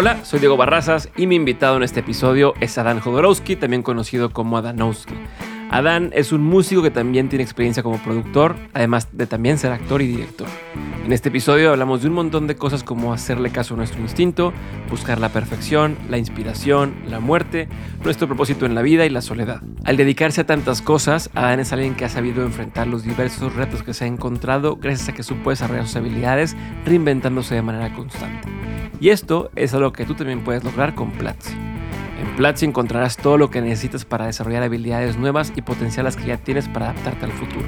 [0.00, 4.30] Hola, soy Diego Barrazas y mi invitado en este episodio es Adán Jodorowsky, también conocido
[4.30, 5.14] como Adanowski.
[5.70, 10.00] Adán es un músico que también tiene experiencia como productor, además de también ser actor
[10.00, 10.48] y director.
[11.04, 14.52] En este episodio hablamos de un montón de cosas como hacerle caso a nuestro instinto,
[14.90, 17.68] buscar la perfección, la inspiración, la muerte,
[18.02, 19.62] nuestro propósito en la vida y la soledad.
[19.84, 23.82] Al dedicarse a tantas cosas, Adán es alguien que ha sabido enfrentar los diversos retos
[23.82, 26.56] que se ha encontrado gracias a que supo desarrollar sus habilidades
[26.86, 28.48] reinventándose de manera constante.
[29.00, 31.54] Y esto es algo que tú también puedes lograr con Platzi.
[32.38, 36.36] Platzi encontrarás todo lo que necesitas para desarrollar habilidades nuevas y potenciar las que ya
[36.36, 37.66] tienes para adaptarte al futuro.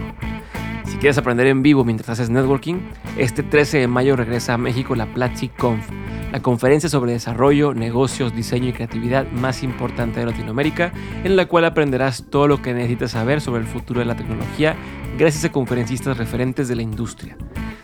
[0.84, 2.77] Si quieres aprender en vivo mientras haces networking,
[3.19, 5.84] este 13 de mayo regresa a México la Platzi Conf,
[6.30, 10.93] la conferencia sobre desarrollo, negocios, diseño y creatividad más importante de Latinoamérica,
[11.24, 14.77] en la cual aprenderás todo lo que necesitas saber sobre el futuro de la tecnología
[15.18, 17.37] gracias a conferencistas referentes de la industria.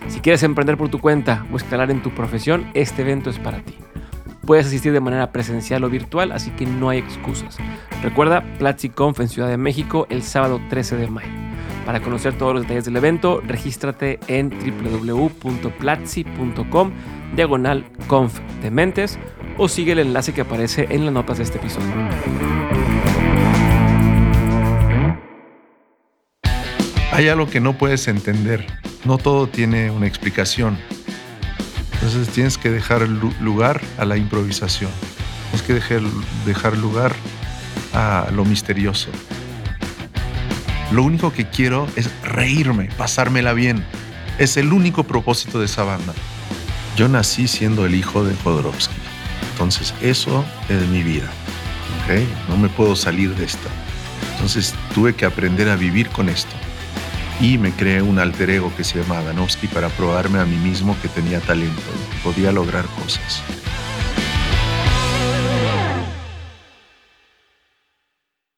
[0.07, 3.61] Si quieres emprender por tu cuenta o escalar en tu profesión, este evento es para
[3.65, 3.77] ti.
[4.47, 7.57] Puedes asistir de manera presencial o virtual, así que no hay excusas.
[8.03, 11.33] Recuerda PlatziConf en Ciudad de México el sábado 13 de mayo.
[11.85, 16.93] Para conocer todos los detalles del evento, regístrate en www.platzi.com
[17.35, 19.19] diagonal conf de mentes
[19.59, 21.91] o sigue el enlace que aparece en las notas de este episodio.
[27.13, 28.67] Hay algo que no puedes entender.
[29.05, 30.79] No todo tiene una explicación.
[31.97, 34.91] Entonces tienes que dejar lugar a la improvisación.
[35.51, 36.03] Tienes que dejar,
[36.45, 37.15] dejar lugar
[37.93, 39.09] a lo misterioso.
[40.93, 43.85] Lo único que quiero es reírme, pasármela bien.
[44.39, 46.13] Es el único propósito de esa banda.
[46.97, 48.95] Yo nací siendo el hijo de Jodorowsky.
[49.53, 51.29] Entonces eso es mi vida.
[52.05, 52.27] ¿okay?
[52.49, 53.69] No me puedo salir de esta.
[54.35, 56.55] Entonces tuve que aprender a vivir con esto
[57.41, 60.97] y me creé un alter ego que se llama Danowski para probarme a mí mismo
[61.03, 63.43] que tenía talento, que podía lograr cosas.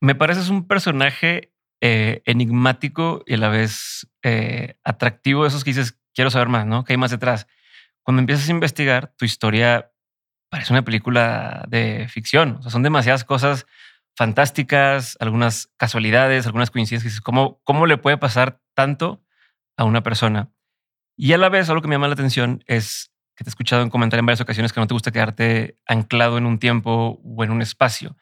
[0.00, 5.98] Me pareces un personaje eh, enigmático y a la vez eh, atractivo, esos que dices,
[6.14, 6.84] quiero saber más, ¿no?
[6.84, 7.48] ¿Qué hay más detrás?
[8.04, 9.90] Cuando empiezas a investigar, tu historia
[10.50, 12.56] parece una película de ficción.
[12.58, 13.66] O sea, son demasiadas cosas
[14.16, 17.20] fantásticas, algunas casualidades, algunas coincidencias.
[17.20, 19.24] ¿Cómo, ¿Cómo le puede pasar tanto
[19.76, 20.52] a una persona?
[21.16, 23.82] Y a la vez, algo que me llama la atención es que te he escuchado
[23.82, 27.42] en comentar en varias ocasiones que no te gusta quedarte anclado en un tiempo o
[27.42, 28.16] en un espacio.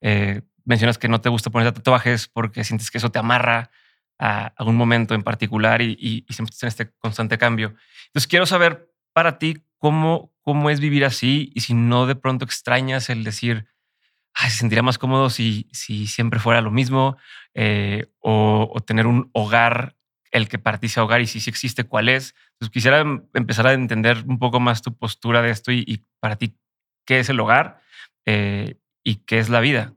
[0.00, 3.70] Eh, mencionas que no te gusta poner tatuajes porque sientes que eso te amarra
[4.18, 7.76] a algún momento en particular y, siempre estás en este constante cambio.
[8.06, 12.44] Entonces quiero saber para ti cómo, cómo es vivir así y si no de pronto
[12.44, 13.68] extrañas el decir,
[14.34, 17.16] se sentiría más cómodo si, si siempre fuera lo mismo
[17.54, 19.96] eh, o, tener un hogar,
[20.30, 22.34] el que para ti sea hogar y si sí existe, cuál es.
[22.52, 26.36] Entonces quisiera em, empezar a entender un poco más tu postura de esto y, para
[26.36, 26.56] ti,
[27.06, 27.80] qué es el hogar
[28.26, 29.94] eh, y qué es la vida.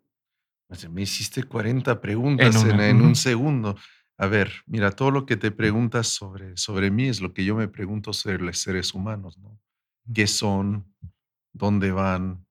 [0.67, 3.77] Pues, me hiciste 40 preguntas en, un segundo.
[4.17, 7.55] A ver, mira, todo lo que te preguntas sobre, sobre mí es lo que yo
[7.55, 9.59] me pregunto sobre los seres humanos, ¿no?
[10.13, 10.91] ¿Qué son?
[11.51, 12.45] ¿Dónde van?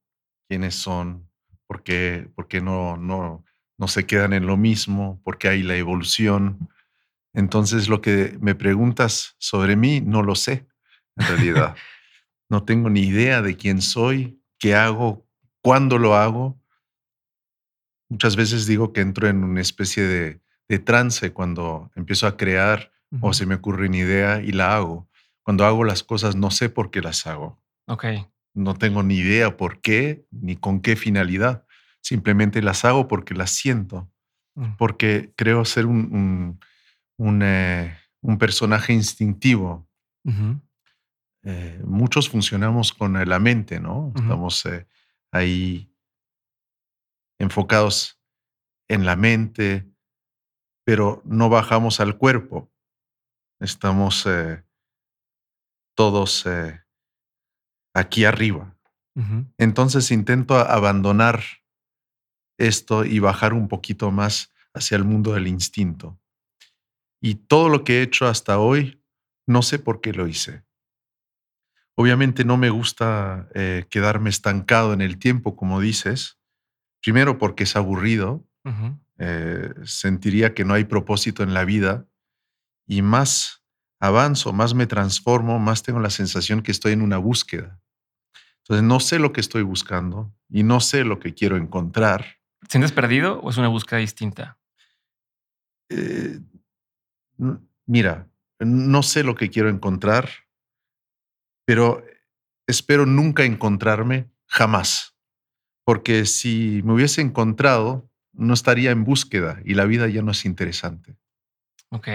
[0.48, 1.28] ¿Quiénes son?
[1.66, 2.30] ¿Por qué,
[2.62, 3.44] no, no,
[3.78, 5.20] no se quedan en lo mismo?
[5.24, 6.68] ¿Por qué hay la evolución?
[7.34, 10.66] Entonces, lo que me preguntas sobre mí, no lo sé,
[11.16, 11.76] en realidad.
[12.48, 15.26] no tengo ni idea de quién soy, qué hago,
[15.62, 16.60] cuándo lo hago.
[18.10, 20.42] Muchas veces digo que entro en una especie de,
[20.84, 25.06] trance cuando empiezo a crear o se me ocurre una idea y la hago.
[25.42, 27.62] Cuando hago las cosas no sé por qué las hago.
[27.86, 28.06] Ok.
[28.54, 31.66] No tengo ni idea por qué ni con qué finalidad.
[32.00, 34.10] Simplemente las hago porque las siento,
[34.54, 34.76] mm.
[34.78, 36.60] porque creo ser un, un,
[37.42, 37.96] eh,
[38.38, 39.88] personaje instintivo.
[41.44, 44.12] Eh, muchos funcionamos con la mente, ¿no?
[44.14, 44.86] Estamos eh,
[45.32, 45.92] ahí
[47.38, 48.20] enfocados
[48.88, 49.90] en la mente,
[50.84, 52.70] pero no bajamos al cuerpo.
[53.60, 54.26] Estamos
[55.94, 56.46] todos
[57.94, 58.76] aquí arriba.
[59.58, 61.42] Entonces intento abandonar
[62.58, 66.21] esto y bajar un poquito más hacia el mundo del instinto.
[67.22, 69.00] Y todo lo que he hecho hasta hoy,
[69.46, 70.64] no sé por qué lo hice.
[71.94, 76.40] Obviamente no me gusta eh, quedarme estancado en el tiempo, como dices.
[77.00, 78.44] Primero porque es aburrido.
[79.18, 82.06] Eh, sentiría que no hay propósito en la vida.
[82.88, 83.62] Y más
[84.00, 87.80] avanzo, más me transformo, más tengo la sensación que estoy en una búsqueda.
[88.62, 92.40] Entonces no sé lo que estoy buscando y no sé lo que quiero encontrar.
[92.68, 94.58] ¿Sientes perdido o es una búsqueda distinta?
[95.88, 96.40] Eh,
[97.86, 98.28] mira,
[98.60, 100.28] no sé lo que quiero encontrar,
[101.64, 102.04] pero
[102.66, 105.16] espero nunca encontrarme jamás.
[105.84, 110.44] Porque si me hubiese encontrado, no estaría en búsqueda y la vida ya no es
[110.44, 111.16] interesante.
[111.90, 112.08] Ok.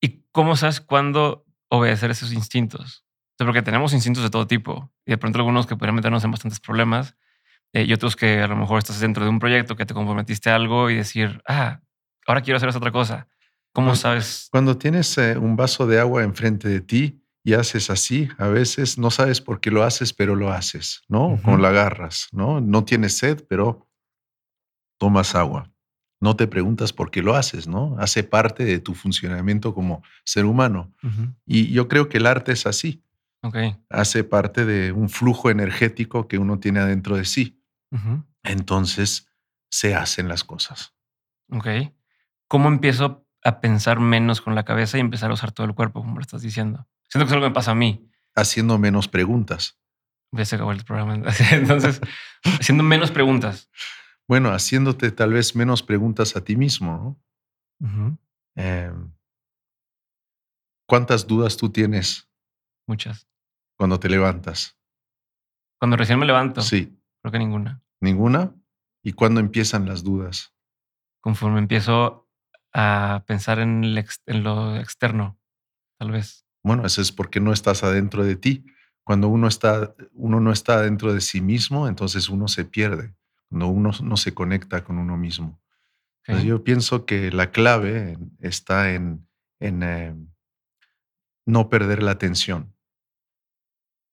[0.00, 3.04] ¿Y cómo sabes cuándo obedecer esos instintos?
[3.44, 6.60] porque tenemos instintos de todo tipo y de pronto algunos que podrían meternos en bastantes
[6.60, 7.16] problemas
[7.72, 10.50] eh, y otros que a lo mejor estás dentro de un proyecto que te comprometiste
[10.50, 11.80] a algo y decir, ah,
[12.26, 13.28] ahora quiero hacer esa otra cosa.
[13.78, 14.48] ¿Cómo sabes?
[14.50, 18.98] Cuando tienes eh, un vaso de agua enfrente de ti y haces así, a veces
[18.98, 21.40] no sabes por qué lo haces, pero lo haces, ¿no?
[21.44, 22.60] Con la agarras, ¿no?
[22.60, 23.86] No tienes sed, pero
[24.98, 25.70] tomas agua.
[26.20, 27.94] No te preguntas por qué lo haces, ¿no?
[28.00, 30.92] Hace parte de tu funcionamiento como ser humano.
[31.46, 33.04] Y yo creo que el arte es así.
[33.42, 33.76] Okay.
[33.90, 37.62] Hace parte de un flujo energético que uno tiene adentro de sí.
[38.42, 39.28] Entonces
[39.70, 40.96] se hacen las cosas.
[41.52, 41.68] Ok.
[42.48, 46.00] ¿Cómo empiezo a pensar menos con la cabeza y empezar a usar todo el cuerpo,
[46.00, 46.86] como lo estás diciendo?
[47.08, 48.10] Siento que es algo que me pasa a mí.
[48.34, 49.78] Haciendo menos preguntas.
[50.32, 51.14] Ya se acabó el programa.
[51.52, 52.00] Entonces,
[52.44, 53.70] haciendo menos preguntas.
[54.28, 57.18] Bueno, haciéndote tal vez menos preguntas a ti mismo,
[57.80, 58.18] ¿no?
[58.54, 59.12] Em,
[60.86, 62.28] ¿Cuántas dudas tú tienes?
[62.86, 63.26] Muchas.
[63.76, 64.78] Cuando te levantas.
[65.78, 66.60] Cuando recién me levanto.
[66.60, 66.98] Sí.
[67.22, 67.82] Creo que ninguna.
[68.00, 68.54] ¿Ninguna?
[69.02, 70.54] ¿Y cuándo empiezan las dudas?
[71.20, 72.27] Conforme empiezo
[72.72, 75.38] a pensar en, en lo externo,
[75.98, 76.44] tal vez.
[76.62, 78.64] Bueno, eso es porque no estás adentro de ti.
[79.04, 83.14] Cuando uno, está, uno no está dentro de sí mismo, entonces uno se pierde
[83.48, 85.60] cuando uno no se conecta con uno mismo.
[86.44, 89.26] yo pienso que la clave está en,
[89.58, 90.14] en eh,
[91.46, 92.74] no perder la atención.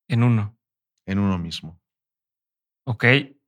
[0.08, 0.56] En uno.
[1.04, 1.78] En uno mismo.
[2.84, 3.04] Ok.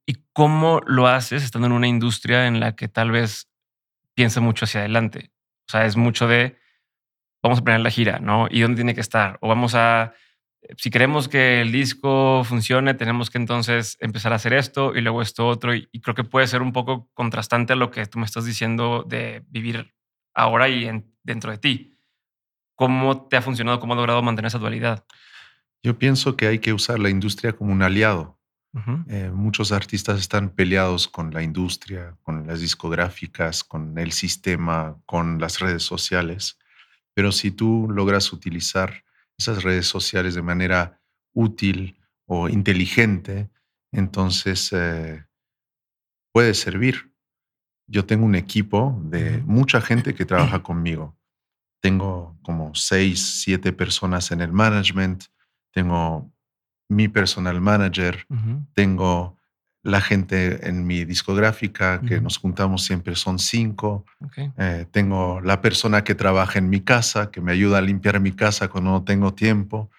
[0.07, 3.49] ¿Y cómo lo haces estando en una industria en la que tal vez
[4.19, 5.31] piensa mucho hacia adelante?
[5.69, 6.59] O sea, es mucho de,
[7.41, 8.49] vamos a planear la gira, ¿no?
[8.51, 9.39] ¿Y dónde tiene que estar?
[9.41, 10.13] O vamos a
[10.77, 15.23] si queremos que el disco funcione, tenemos que entonces empezar a hacer esto y luego
[15.23, 15.73] esto otro.
[15.73, 19.05] Y, creo que puede ser un poco contrastante a lo que tú me estás diciendo
[19.07, 19.95] de vivir
[20.35, 20.91] ahora y
[21.23, 21.97] dentro de ti.
[22.75, 23.79] ¿Cómo te ha funcionado?
[23.79, 25.05] ¿Cómo has logrado mantener esa dualidad?
[25.85, 28.38] Yo pienso que hay que usar la industria como un aliado.
[29.09, 35.41] Eh, muchos artistas están peleados con la industria, con las discográficas, con el sistema, con
[35.41, 36.59] las redes sociales.
[37.15, 39.05] Pero si tú logras utilizar
[39.37, 41.01] esas redes sociales de manera
[41.33, 43.51] útil o inteligente,
[43.91, 45.25] entonces eh,
[46.33, 47.13] puede servir.
[47.87, 51.17] Yo tengo un equipo de mucha gente que trabaja conmigo.
[51.81, 55.25] Tengo como seis, siete personas en el management,
[55.73, 56.31] tengo
[56.89, 58.27] mi personal manager,
[58.75, 59.39] tengo
[59.83, 64.05] la gente en mi discográfica, que nos juntamos siempre son cinco.
[64.59, 68.33] Eh, tengo la persona que trabaja en mi casa, que me ayuda a limpiar mi
[68.33, 69.91] casa cuando no tengo tiempo.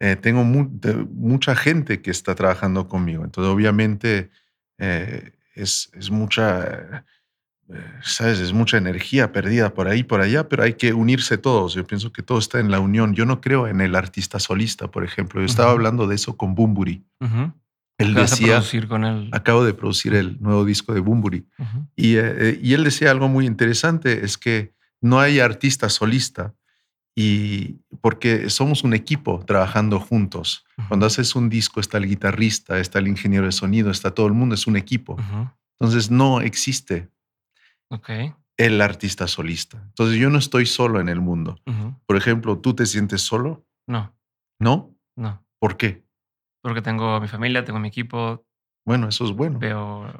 [0.00, 3.24] Eh, tengo mucha gente que está trabajando conmigo.
[3.24, 4.30] Entonces, obviamente,
[4.78, 7.04] eh, es, es, mucha,
[8.02, 8.38] ¿sabes?
[8.38, 11.74] Es mucha energía perdida por ahí, por allá, pero hay que unirse todos.
[11.74, 13.14] Yo pienso que todo está en la unión.
[13.14, 15.40] Yo no creo en el artista solista, por ejemplo.
[15.40, 17.04] Yo estaba hablando de eso con Bumburi.
[17.98, 19.28] Él decía, con él?
[19.32, 21.46] acabo de producir el nuevo disco de Bumburi.
[21.96, 26.54] y, eh, y, él decía algo muy interesante, es que no hay artista solista
[27.16, 30.64] y porque somos un equipo trabajando juntos.
[30.86, 34.34] Cuando haces un disco está el guitarrista, está el ingeniero de sonido, está todo el
[34.34, 35.16] mundo, es un equipo.
[35.80, 37.08] Entonces no existe
[38.56, 39.80] el artista solista.
[39.82, 41.60] Entonces yo no estoy solo en el mundo.
[42.06, 43.66] Por ejemplo, ¿tú te sientes solo?
[43.86, 44.14] No.
[44.58, 44.94] ¿No?
[45.16, 45.44] No.
[45.58, 46.04] ¿Por qué?
[46.62, 48.44] Porque tengo mi familia, tengo mi equipo.
[48.84, 49.60] Bueno, eso es bueno.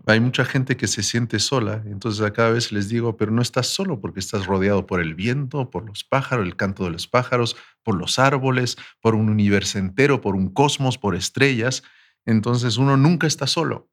[0.07, 3.41] Hay mucha gente que se siente sola, entonces a cada vez les digo, pero no
[3.41, 7.09] estás solo porque estás rodeado por el viento, por los pájaros, el canto de los
[7.09, 11.83] pájaros, por los árboles, por un universo entero, por un cosmos, por estrellas.
[12.27, 13.91] Entonces uno nunca está solo.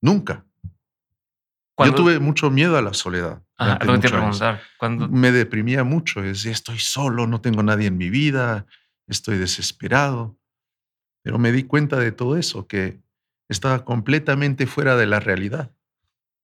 [0.00, 0.46] Nunca.
[1.78, 3.42] Yo tuve mucho miedo a la soledad.
[3.58, 4.60] Ah, lo te preguntar.
[5.10, 6.22] Me deprimía mucho.
[6.22, 8.66] Decía, estoy solo, no tengo nadie en mi vida,
[9.08, 10.38] estoy desesperado.
[11.22, 13.00] Pero me di cuenta de todo eso, que
[13.48, 15.72] estaba completamente fuera de la realidad.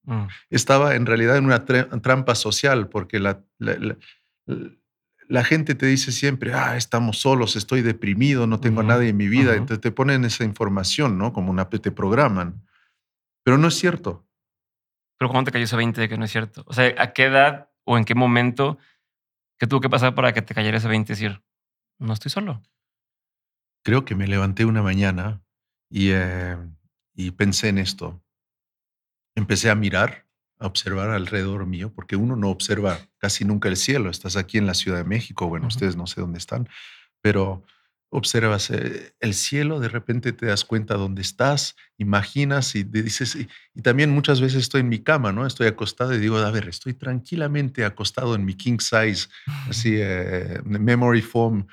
[0.05, 0.25] Mm.
[0.49, 6.77] Estaba en realidad en una trampa social, porque la, la, gente te dice siempre, ah,
[6.77, 9.53] estamos solos, estoy deprimido, no tengo a nadie en mi vida.
[9.55, 11.33] Entonces te ponen esa información, ¿no?
[11.33, 12.65] Como una, te programan.
[13.45, 14.27] Pero no es cierto.
[15.21, 16.65] Pero ¿cómo te cayó ese 20 de que no es cierto?
[16.67, 18.79] O sea, ¿a qué edad o en qué momento
[19.59, 21.43] que tuvo que pasar para que te cayera ese 20 y decir,
[21.99, 22.63] no estoy solo?
[23.85, 25.43] Creo que me levanté una mañana
[25.91, 26.57] y, eh,
[27.15, 28.25] y pensé en esto.
[29.35, 30.27] Empecé a mirar,
[30.59, 34.09] a observar alrededor mío, porque uno no observa casi nunca el cielo.
[34.09, 36.67] Estás aquí en la Ciudad de México, bueno, ustedes no sé dónde están,
[37.21, 37.63] pero
[38.11, 43.49] observas eh, el cielo, de repente te das cuenta dónde estás, imaginas y dices, y,
[43.83, 45.47] también muchas veces estoy en mi cama, ¿no?
[45.47, 49.29] Estoy acostado y digo, a ver, estoy tranquilamente acostado en mi king size,
[49.69, 51.67] así, eh, memory foam,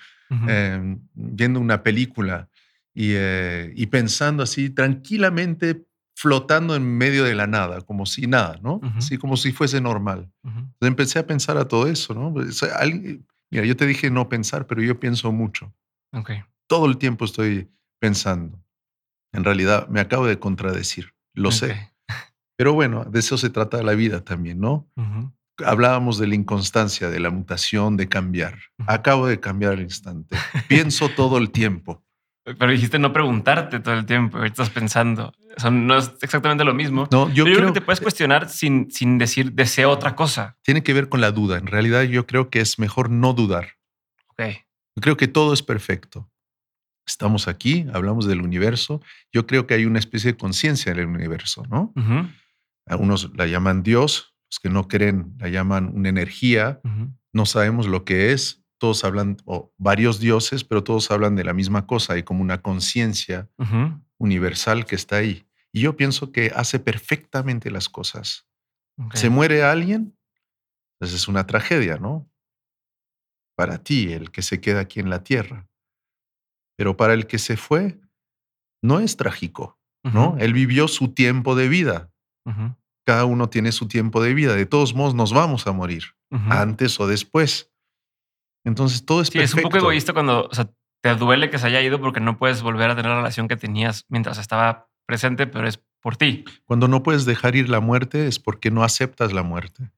[0.47, 2.47] em, viendo una película
[2.93, 8.59] y, eh, y, pensando así tranquilamente flotando en medio de la nada, como si nada,
[8.63, 8.81] ¿no?
[8.95, 10.31] Así como si fuese normal.
[10.43, 12.33] Entonces empecé a pensar a todo eso, ¿no?
[13.51, 15.71] mira, yo te dije no pensar, pero yo pienso mucho.
[16.67, 18.63] Todo el tiempo estoy pensando.
[19.31, 21.93] En realidad me acabo de contradecir, lo sé.
[22.57, 24.89] Pero bueno, de eso se trata la vida también, ¿no?
[25.63, 28.57] Hablábamos de la inconstancia, de la mutación, de cambiar.
[28.87, 30.35] Acabo de cambiar al instante.
[30.67, 32.03] Pienso todo el tiempo.
[32.43, 35.33] Pero dijiste no preguntarte todo el tiempo, estás pensando.
[35.69, 37.07] no es exactamente lo mismo.
[37.11, 40.57] No, yo, creo, que te puedes cuestionar sin, sin decir deseo otra cosa.
[40.61, 41.57] Tiene que ver con la duda.
[41.57, 43.73] En realidad yo creo que es mejor no dudar.
[44.29, 44.43] Ok.
[44.97, 46.27] Yo creo que todo es perfecto.
[47.05, 48.99] Estamos aquí, hablamos del universo.
[49.31, 51.93] Yo creo que hay una especie de conciencia en el universo, ¿no?
[52.87, 56.81] Algunos la llaman Dios, los que no creen la llaman una energía.
[57.31, 58.63] No sabemos lo que es.
[58.79, 62.13] Todos hablan, o varios dioses, pero todos hablan de la misma cosa.
[62.13, 63.51] Hay como una conciencia
[64.17, 65.47] universal que está ahí.
[65.71, 68.47] Y yo pienso que hace perfectamente las cosas.
[69.13, 70.17] Se muere alguien,
[70.97, 72.27] pues es una tragedia, ¿no?
[73.57, 75.67] Para ti, el que se queda aquí en la tierra.
[76.77, 77.99] Pero para el que se fue,
[78.83, 80.37] no es trágico, ¿no?
[80.39, 82.11] Él vivió su tiempo de vida.
[83.03, 84.53] Cada uno tiene su tiempo de vida.
[84.53, 87.71] De todos modos, nos vamos a morir, antes o después.
[88.63, 90.49] Entonces, todo es sí, Es un poco egoísta cuando
[91.01, 93.57] te duele que se haya ido porque no puedes volver a tener la relación que
[93.57, 96.45] tenías mientras estaba presente, pero es por ti.
[96.65, 99.91] Cuando no puedes dejar ir la muerte es porque no aceptas la muerte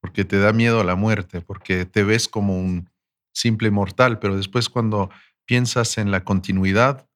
[0.00, 2.90] porque te da miedo a la muerte, porque te ves como un
[3.32, 5.10] simple mortal, pero después cuando
[5.44, 7.08] piensas en la continuidad,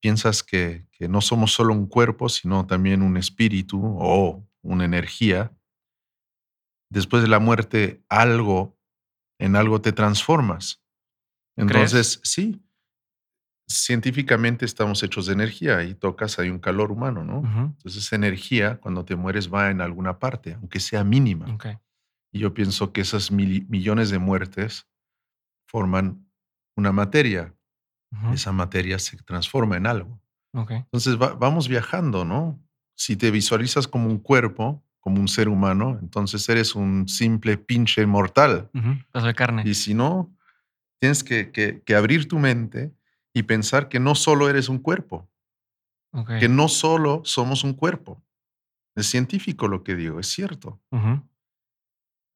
[0.00, 5.52] piensas que, que, no somos solo un cuerpo, sino también un espíritu o una energía.
[6.90, 8.76] Después de la muerte, algo,
[9.38, 10.82] en algo te transformas.
[11.56, 12.62] Entonces, sí,
[13.68, 17.38] científicamente estamos hechos de energía y tocas, hay un calor humano, ¿no?
[17.38, 21.46] Entonces, esa energía, cuando te mueres, va en alguna parte, aunque sea mínima.
[22.36, 24.86] Y yo pienso que esas millones de muertes
[25.66, 26.28] forman
[26.76, 27.54] una materia.
[28.30, 30.20] Esa materia se transforma en algo.
[30.52, 32.62] Entonces vamos viajando, ¿no?
[32.94, 38.04] Si te visualizas como un cuerpo, como un ser humano, entonces eres un simple pinche
[38.04, 38.68] mortal.
[39.24, 39.62] de carne.
[39.64, 40.30] Y si no,
[40.98, 42.92] tienes que, que, abrir tu mente
[43.32, 45.26] y pensar que no solo eres un cuerpo,
[46.38, 48.22] que no solo somos un cuerpo.
[48.94, 50.82] Es científico lo que digo, es cierto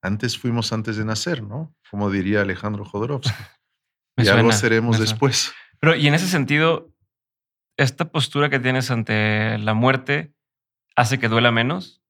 [0.02, 1.74] antes fuimos antes de nacer, ¿no?
[1.90, 3.30] Como diría Alejandro Jodorowsky.
[4.16, 5.52] y algo seremos después.
[5.80, 6.94] Pero, y en ese sentido,
[7.76, 10.34] ¿esta postura que tienes ante la muerte
[10.96, 12.02] hace que duela menos?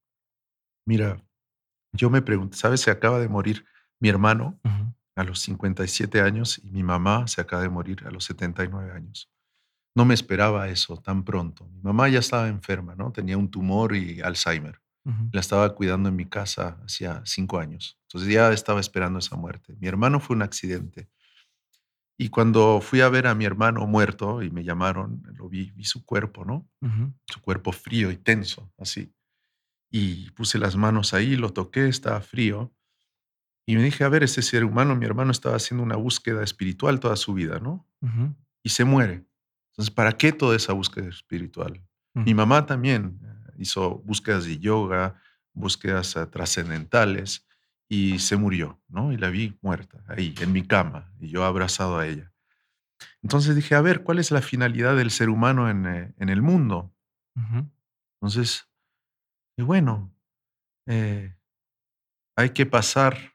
[0.87, 1.23] Mira,
[1.93, 2.81] yo me pregunto, ¿sabes?
[2.81, 3.65] Se acaba de morir
[4.01, 4.59] mi hermano
[5.15, 9.31] a los 57 años y mi mamá se acaba de morir a los 79 años.
[9.95, 11.69] No me esperaba eso tan pronto.
[11.69, 13.13] Mi mamá ya estaba enferma, ¿no?
[13.13, 14.81] Tenía un tumor y Alzheimer.
[15.33, 17.99] La estaba cuidando en mi casa hacía cinco años.
[18.03, 19.77] Entonces ya estaba esperando esa muerte.
[19.81, 21.09] Mi hermano fue un accidente.
[22.19, 25.85] Y cuando fui a ver a mi hermano muerto y me llamaron, lo vi, vi
[25.85, 26.69] su cuerpo, ¿no?
[27.27, 29.13] Su cuerpo frío y tenso, así.
[29.91, 32.75] Y puse las manos ahí, lo toqué, estaba frío.
[33.67, 37.01] Y me dije, a ver, ese ser humano, mi hermano estaba haciendo una búsqueda espiritual
[37.01, 37.89] toda su vida, ¿no?
[38.63, 39.25] Y se muere.
[39.73, 41.83] Entonces, ¿para qué toda esa búsqueda espiritual?
[42.13, 43.19] Mi mamá también
[43.61, 45.21] hizo búsquedas de yoga,
[45.53, 47.47] búsquedas ah, trascendentales
[47.89, 49.13] y se murió, ¿no?
[49.13, 52.33] Y la vi muerta ahí, en mi cama, y yo abrazado a ella.
[53.23, 56.95] Entonces dije, a ver, ¿cuál es la finalidad del ser humano en, eh, el mundo?
[58.21, 58.69] Entonces,
[59.57, 60.15] y bueno,
[60.87, 61.35] eh,
[62.37, 63.35] hay que pasar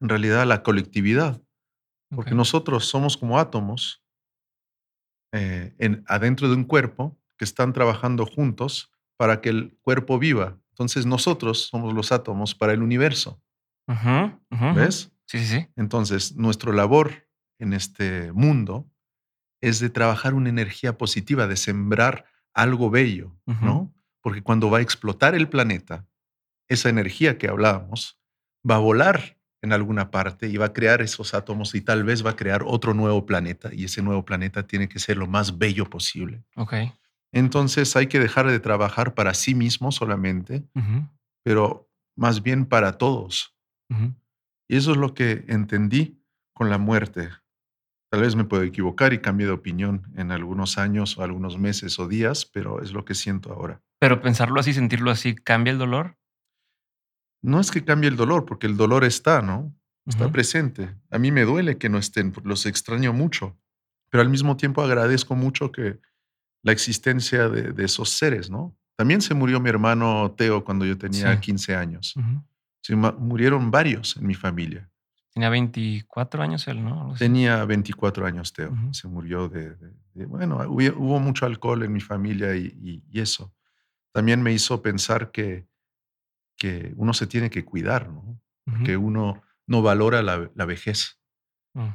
[0.00, 1.40] en realidad a la colectividad,
[2.10, 4.02] porque nosotros somos como átomos
[5.32, 10.56] eh, en, adentro de un cuerpo que están trabajando juntos para que el cuerpo viva.
[10.70, 13.42] Entonces nosotros somos los átomos para el universo.
[14.74, 15.12] ¿Ves?
[15.26, 15.66] Sí, sí, sí.
[15.76, 18.88] Entonces, nuestra labor en este mundo
[19.60, 23.92] es de trabajar una energía positiva, de sembrar algo bello, ¿no?
[24.20, 26.06] Porque cuando va a explotar el planeta,
[26.68, 28.20] esa energía que hablábamos
[28.68, 32.24] va a volar en alguna parte y va a crear esos átomos y tal vez
[32.24, 35.58] va a crear otro nuevo planeta y ese nuevo planeta tiene que ser lo más
[35.58, 36.44] bello posible.
[36.54, 36.74] Ok.
[37.32, 40.66] Entonces hay que dejar de trabajar para sí mismo solamente,
[41.44, 43.56] pero más bien para todos.
[44.68, 46.22] Y eso es lo que entendí
[46.54, 47.30] con la muerte.
[48.10, 51.98] Tal vez me puedo equivocar y cambie de opinión en algunos años o algunos meses
[51.98, 53.82] o días, pero es lo que siento ahora.
[54.00, 56.16] Pero pensarlo así, sentirlo así, ¿cambia el dolor?
[57.42, 59.74] No es que cambie el dolor, porque el dolor está, ¿no?
[60.06, 60.96] Está presente.
[61.10, 63.58] A mí me duele que no estén, los extraño mucho,
[64.08, 66.00] pero al mismo tiempo agradezco mucho que
[66.68, 68.76] la existencia de, esos seres, ¿no?
[68.94, 72.14] También se murió mi hermano Teo cuando yo tenía 15 años.
[72.82, 74.86] se murieron varios en mi familia.
[75.32, 77.14] Tenía 24 años él, ¿no?
[77.18, 78.76] Tenía 24 años Teo.
[78.92, 79.76] Se murió de,
[80.26, 83.54] Bueno, hubo, mucho alcohol en mi familia y, eso.
[84.12, 85.66] También me hizo pensar que,
[86.58, 88.38] que uno se tiene que cuidar, ¿no?
[88.84, 91.18] Que uno no valora la, vejez.
[91.72, 91.94] Mm.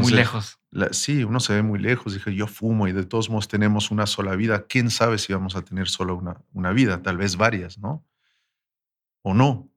[0.00, 0.58] muy lejos.
[0.92, 2.14] Sí, uno se ve muy lejos.
[2.14, 4.66] Dije, yo fumo y de todos modos tenemos una sola vida.
[4.66, 7.02] ¿Quién sabe si vamos a tener solo una, una vida?
[7.02, 8.04] Tal vez varias, ¿no?
[9.22, 9.70] O no.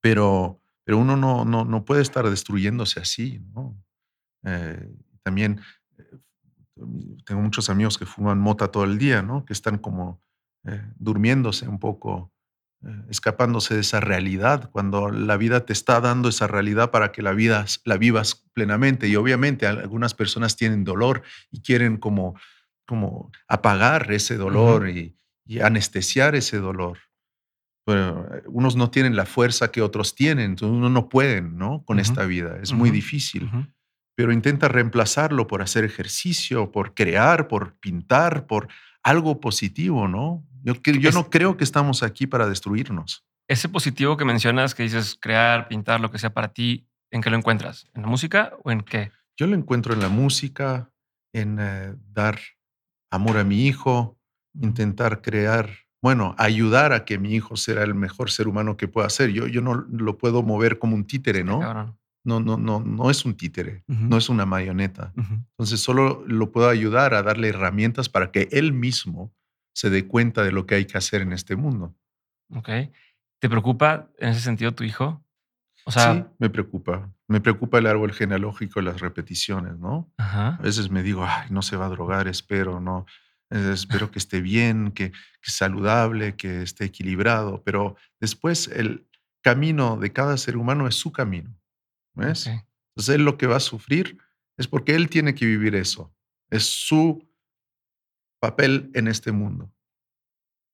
[0.00, 3.76] Pero pero uno no, no, no puede estar destruyéndose así, ¿no?
[4.44, 4.88] Eh,
[5.24, 5.60] también
[5.98, 6.18] eh,
[7.24, 9.44] tengo muchos amigos que fuman mota todo el día, ¿no?
[9.44, 10.22] Que están como
[10.64, 12.32] eh, durmiéndose un poco,
[13.08, 17.32] escapándose de esa realidad, cuando la vida te está dando esa realidad para que la,
[17.32, 19.08] vida, la vivas plenamente.
[19.08, 22.38] Y obviamente algunas personas tienen dolor y quieren como,
[22.86, 25.16] como apagar ese dolor y,
[25.46, 26.98] y anestesiar ese dolor.
[27.86, 31.84] Bueno, eh, unos no tienen la fuerza que otros tienen, entonces uno no pueden, ¿no?
[31.84, 33.48] Con esta vida, es muy difícil.
[34.16, 38.68] Pero intenta reemplazarlo por hacer ejercicio, por crear, por pintar, por
[39.06, 40.44] algo positivo, ¿no?
[40.64, 43.24] Yo, yo no creo que estamos aquí para destruirnos.
[43.46, 47.30] Ese positivo que mencionas, que dices crear, pintar, lo que sea para ti, ¿en qué
[47.30, 47.86] lo encuentras?
[47.94, 49.12] ¿En la música o en qué?
[49.36, 50.90] Yo lo encuentro en la música,
[51.32, 52.40] en eh, dar
[53.12, 54.18] amor a mi hijo,
[54.60, 55.70] intentar crear
[56.02, 59.30] bueno, ayudar a que mi hijo sea el mejor ser humano que pueda ser.
[59.30, 61.98] Yo, yo no lo puedo mover como un títere, ¿no?
[62.26, 65.12] No, no, no, no es un títere, no es una marioneta.
[65.16, 69.32] Entonces solo lo puedo ayudar a darle herramientas para que él mismo
[69.72, 71.94] se dé cuenta de lo que hay que hacer en este mundo.
[72.52, 72.68] Ok.
[73.38, 75.24] ¿Te preocupa en ese sentido tu hijo?
[75.84, 77.08] O sea, sí, me preocupa.
[77.28, 80.12] Me preocupa el árbol genealógico y las repeticiones, ¿no?
[80.18, 83.06] A veces me digo, ay, no se va a drogar, espero, no
[83.50, 89.06] espero que esté bien, que, que saludable, que esté equilibrado, pero después el
[89.42, 91.55] camino de cada ser humano es su camino.
[92.16, 92.46] ¿Ves?
[92.46, 94.18] Entonces él lo que va a sufrir
[94.56, 96.14] es porque él tiene que vivir eso.
[96.50, 97.28] Es su
[98.40, 99.72] papel en este mundo.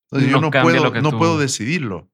[0.06, 2.10] Entonces yo no puedo, no puedo decidirlo.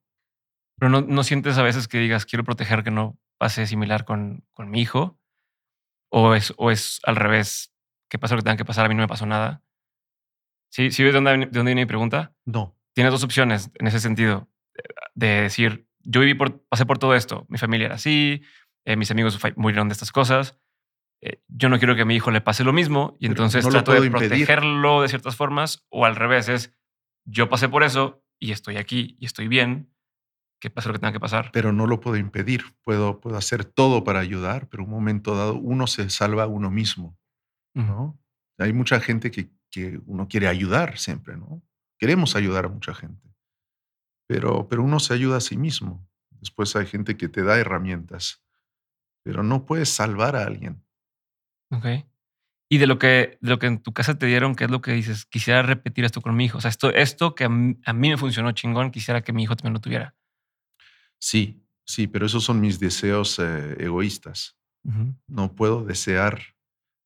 [0.79, 4.45] Pero no, no, sientes a veces que digas, quiero proteger que no pase similar con,
[4.53, 5.19] con mi hijo.
[6.11, 7.75] O es, o es al revés,
[8.09, 9.63] que pasa lo que tenga que pasar, a mí no me pasó nada.
[10.71, 12.35] ¿Sí, ¿Sí ves de dónde, de dónde viene mi pregunta?
[12.47, 12.79] No.
[12.95, 14.49] Tienes dos opciones en ese sentido.
[15.15, 17.47] De decir, yo viví por, pasé por todo esto.
[17.49, 18.43] Mi familia era así,
[18.89, 20.59] eh, mis amigos murieron de estas cosas.
[21.21, 23.93] Eh, yo no quiero que a mi hijo le pase lo mismo y entonces trato
[23.93, 25.85] de protegerlo de ciertas formas.
[25.89, 26.75] O al revés, es
[27.25, 29.93] yo pasé por eso y estoy aquí y estoy bien.
[30.61, 31.51] Que pase lo que tenga que pasar.
[31.53, 32.65] Pero no lo puedo impedir.
[32.83, 36.69] Puedo, puedo hacer todo para ayudar, pero un momento dado uno se salva a uno
[36.69, 37.17] mismo.
[37.75, 38.21] ¿no?
[38.59, 41.63] Hay mucha gente que que uno quiere ayudar siempre, ¿no?
[41.99, 43.35] Queremos ayudar a mucha gente,
[44.27, 46.09] pero, pero uno se ayuda a sí mismo.
[46.31, 48.45] Después hay gente que te da herramientas,
[49.29, 50.83] pero no puedes salvar a alguien.
[51.71, 51.85] Ok.
[52.71, 54.81] Y de lo que, de lo que en tu casa te dieron, ¿qué es lo
[54.81, 55.27] que dices?
[55.27, 56.57] Quisiera repetir esto con mi hijo.
[56.57, 59.75] O sea, esto, esto que a mí, me funcionó chingón, quisiera que mi hijo también
[59.75, 60.17] lo tuviera.
[61.21, 64.57] Sí, sí, pero esos son mis deseos eh, egoístas.
[65.27, 66.41] No puedo desear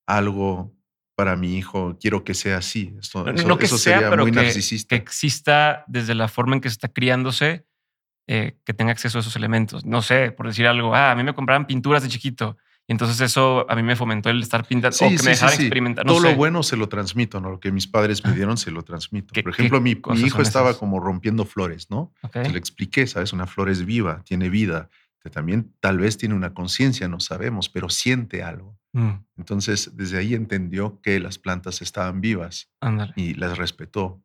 [0.07, 0.73] algo
[1.17, 2.95] para mi hijo, quiero que sea así.
[3.01, 6.87] Esto, no, que sea, pero que, que, exista desde la forma en que se está
[6.87, 7.67] criándose,
[8.27, 9.85] eh, que tenga acceso a esos elementos.
[9.85, 12.57] No sé, por decir algo, ah, a mí me compraban pinturas de chiquito.
[12.87, 16.05] Y entonces eso a mí me fomentó el estar pintando o que me dejaran experimentar.
[16.05, 17.51] Todo lo bueno se lo transmito, ¿no?
[17.51, 19.41] Lo que mis padres me dieron se lo transmito.
[19.41, 22.13] Por ejemplo, mi, hijo estaba como rompiendo flores, ¿no?
[22.33, 23.33] Se le expliqué, ¿sabes?
[23.33, 24.91] Una flor es viva, tiene vida
[25.23, 28.77] que también tal vez tiene una conciencia, no sabemos, pero siente algo.
[28.93, 29.25] Mm.
[29.39, 32.71] Entonces, desde ahí entendió que las plantas estaban vivas
[33.15, 34.21] y las respetó.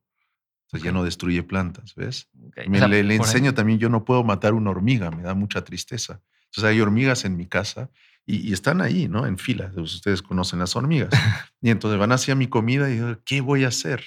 [0.67, 2.27] Entonces ya no destruye plantas, ¿ves?
[2.67, 6.21] le, enseño también, yo no puedo matar una hormiga, me da mucha tristeza.
[6.47, 7.89] Entonces hay hormigas en mi casa
[8.25, 9.25] y, están ahí, ¿no?
[9.25, 9.71] En fila.
[9.77, 11.09] Ustedes conocen las hormigas.
[11.61, 14.03] y entonces van hacia mi comida y digo, ¿qué voy a hacer?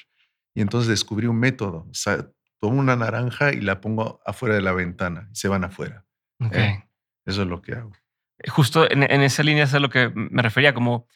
[0.54, 1.86] Y entonces descubrí un método.
[1.90, 5.64] O sea, tomo una naranja y la pongo afuera de la ventana y se van
[5.64, 6.04] afuera.
[6.52, 6.84] ¿eh?
[7.24, 7.92] Eso es lo que hago.
[8.48, 11.06] Justo en, esa línea es a lo que me refería, como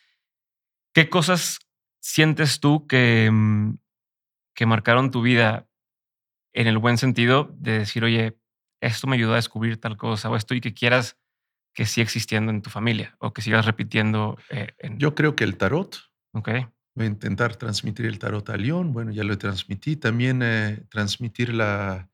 [0.95, 1.59] qué cosas
[2.01, 3.77] sientes tú que, mm,
[4.55, 5.69] que marcaron tu vida
[6.53, 8.39] en el buen sentido de decir, oye,
[8.81, 11.19] esto me ayudó a descubrir tal cosa o esto y que quieras
[11.75, 14.39] que sigue existiendo en tu familia o que sigas repitiendo?
[14.51, 15.97] Eh, Yo creo que el tarot.
[16.33, 16.49] Ok.
[16.97, 18.93] Voy a intentar transmitir el tarot a León.
[18.93, 19.97] Bueno, ya lo transmití.
[19.97, 22.09] También eh, transmitir la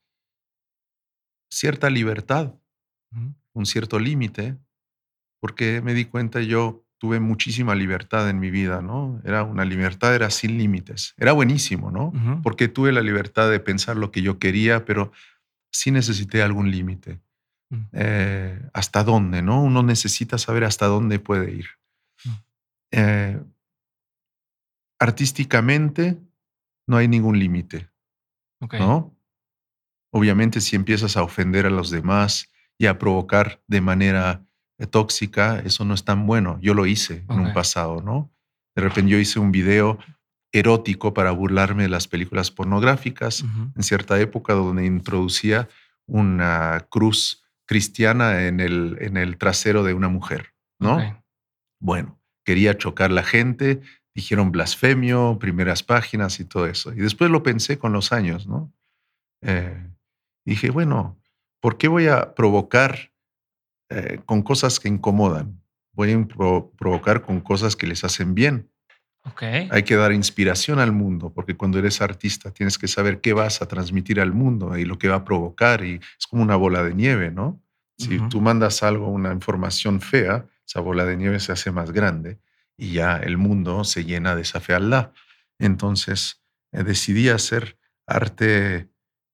[1.53, 2.55] cierta libertad,
[3.53, 4.57] un cierto límite,
[5.41, 9.23] porque me di cuenta yo tuve muchísima libertad en mi vida, ¿no?
[9.25, 11.15] Era una libertad, era sin límites.
[11.17, 12.13] Era buenísimo, ¿no?
[12.43, 15.11] Porque tuve la libertad de pensar lo que yo quería, pero
[15.73, 17.19] sí necesité algún límite.
[17.71, 17.83] Mm.
[17.95, 19.63] Eh, ¿Hasta dónde, no?
[19.63, 21.67] Uno necesita saber hasta dónde puede ir.
[22.23, 22.31] Mm.
[22.91, 23.43] Eh,
[24.99, 26.19] artísticamente
[26.87, 27.89] no hay ningún límite,
[28.73, 29.17] ¿no?
[30.13, 34.45] Obviamente si empiezas a ofender a los demás y a provocar de manera
[34.87, 36.59] tóxica, eso no es tan bueno.
[36.61, 38.31] Yo lo hice en un pasado, ¿no?
[38.75, 39.99] De repente yo hice un video
[40.53, 43.45] erótico para burlarme de las películas pornográficas
[43.77, 45.69] en cierta época donde introducía
[46.07, 51.23] una cruz cristiana en el, en el trasero de una mujer, ¿no?
[51.79, 53.81] Bueno, quería chocar la gente,
[54.15, 56.93] dijeron blasfemio, primeras páginas y todo eso.
[56.93, 58.73] Y después lo pensé con los años, ¿no?
[59.43, 59.89] Eh,
[60.45, 61.17] dije, bueno,
[61.61, 63.13] ¿por qué voy a provocar
[63.91, 65.61] eh, con cosas que incomodan.
[65.93, 66.27] Voy a
[66.79, 68.71] provocar con cosas que les hacen bien.
[69.25, 69.69] Okay.
[69.71, 73.61] Hay que dar inspiración al mundo, porque cuando eres artista tienes que saber qué vas
[73.61, 76.83] a transmitir al mundo y lo que va a provocar, y es como una bola
[76.83, 77.63] de nieve, ¿no?
[77.99, 82.39] Si tú mandas algo, una información fea, esa bola de nieve se hace más grande
[82.79, 85.13] y ya el mundo se llena de esa fealdad.
[85.59, 87.77] Entonces eh, decidí hacer
[88.07, 88.89] arte,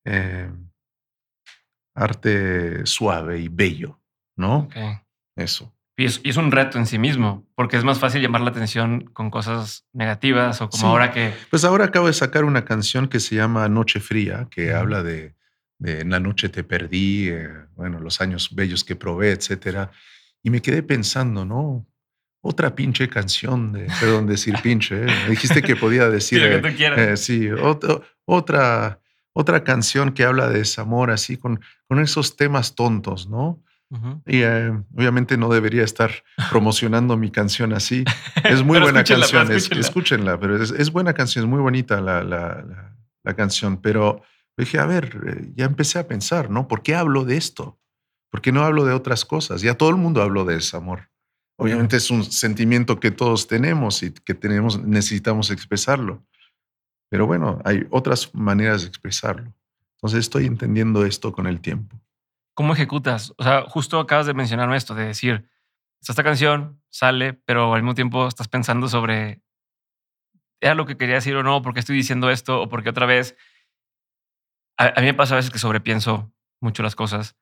[0.04, 0.50] eh,
[1.94, 4.00] arte suave y bello.
[4.36, 4.68] ¿No?
[5.34, 5.76] Eso.
[5.98, 9.30] Y es, un reto en sí mismo, porque es más fácil llamar la atención con
[9.30, 11.32] cosas negativas o como ahora que...
[11.48, 15.34] Pues ahora acabo de sacar una canción que se llama Noche Fría, que habla de,
[15.78, 19.90] de, En la noche te perdí, eh, bueno, los años bellos que probé, etcétera.
[20.42, 21.86] Y me quedé pensando, ¿no?
[22.42, 25.06] Otra pinche canción, de, perdón decir pinche, ¿eh?
[25.30, 26.40] dijiste que podía decir...
[26.40, 26.98] sí, lo que tú quieras.
[26.98, 27.48] Eh, sí,
[28.26, 29.00] otra,
[29.32, 33.62] otra canción que habla de desamor, así, con, con esos temas tontos, ¿no?
[34.26, 36.10] Y eh, obviamente no debería estar
[36.50, 38.04] promocionando mi canción así.
[38.42, 40.40] Es muy buena canción, escúchenla.
[40.40, 43.80] pero es, buena canción, es muy bonita la, la, canción.
[43.80, 44.22] Pero
[44.56, 46.66] dije, a ver, eh, ya empecé a pensar, ¿no?
[46.66, 47.78] ¿Por qué hablo de esto?
[48.30, 49.62] ¿Por qué no hablo de otras cosas?
[49.62, 51.08] Ya todo el mundo habló de ese amor.
[51.58, 56.22] Obviamente es un sentimiento que todos tenemos y que tenemos, necesitamos expresarlo.
[57.08, 59.54] Pero bueno, hay otras maneras de expresarlo.
[59.96, 61.98] Entonces estoy entendiendo esto con el tiempo.
[62.56, 63.34] ¿Cómo ejecutas?
[63.36, 65.46] O sea, justo acabas de mencionarme esto, de decir,
[66.00, 69.42] esta canción sale, pero al mismo tiempo estás pensando sobre,
[70.60, 71.60] ¿era lo que quería decir o no?
[71.60, 72.62] ¿Por qué estoy diciendo esto?
[72.62, 73.36] ¿O porque otra vez?
[74.78, 77.36] A, mí me pasa a veces que sobrepienso mucho las cosas.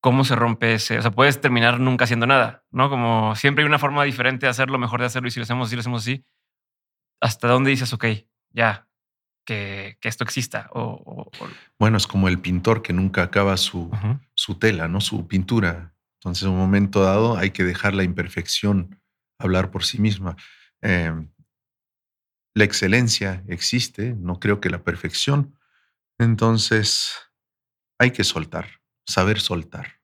[0.00, 0.98] ¿Cómo se rompe ese?
[0.98, 2.90] O sea, puedes terminar nunca haciendo nada, ¿no?
[2.90, 5.70] Como siempre hay una forma diferente de hacerlo, mejor de hacerlo y si lo hacemos,
[5.70, 6.24] si lo hacemos así,
[7.20, 8.04] ¿hasta dónde dices, ok,
[8.50, 8.87] ya,
[9.48, 10.68] que, esto exista.
[10.72, 11.30] O,
[11.78, 13.90] Bueno, es como el pintor que nunca acaba su,
[14.34, 15.00] su tela, ¿no?
[15.00, 15.94] Su pintura.
[16.18, 19.00] Entonces, en un momento dado hay que dejar la imperfección
[19.38, 20.36] hablar por sí misma.
[20.82, 21.30] Em,
[22.54, 25.56] la excelencia existe, no creo que la perfección.
[26.18, 27.12] Entonces,
[27.98, 30.00] hay que soltar, saber soltar.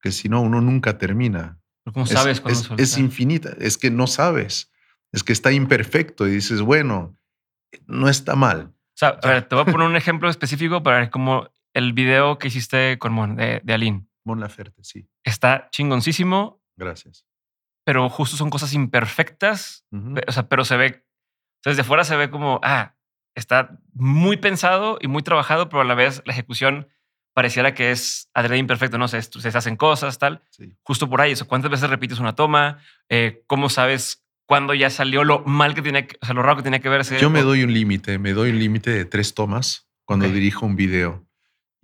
[0.00, 1.58] Que si no, uno nunca termina.
[1.92, 4.70] ¿Cómo sabes es, es infinita, es que no sabes,
[5.10, 7.16] es que está imperfecto y dices, bueno,
[7.86, 8.72] no está mal.
[8.74, 12.48] O sea, te voy a poner un ejemplo específico para ver cómo el video que
[12.48, 14.06] hiciste con Mon, de, de Aline.
[14.24, 15.08] Mon Laferte, sí.
[15.24, 16.62] Está chingoncísimo.
[16.76, 17.26] Gracias.
[17.84, 19.84] Pero justo son cosas imperfectas.
[20.26, 21.04] O sea, pero se ve,
[21.64, 22.94] desde fuera se ve como, ah,
[23.34, 26.88] está muy pensado y muy trabajado, pero a la vez la ejecución
[27.34, 30.42] pareciera que es adrede imperfecto, no sé, se hacen cosas, tal.
[30.82, 31.48] Justo por ahí, eso.
[31.48, 32.78] ¿Cuántas veces repites una toma?
[33.08, 36.62] Eh, ¿Cómo sabes cuando ya salió lo mal que tiene, o sea, lo raro que
[36.62, 37.18] tenía que verse.
[37.18, 40.76] Yo me doy un límite, me doy un límite de tres tomas cuando dirijo un
[40.76, 41.26] video.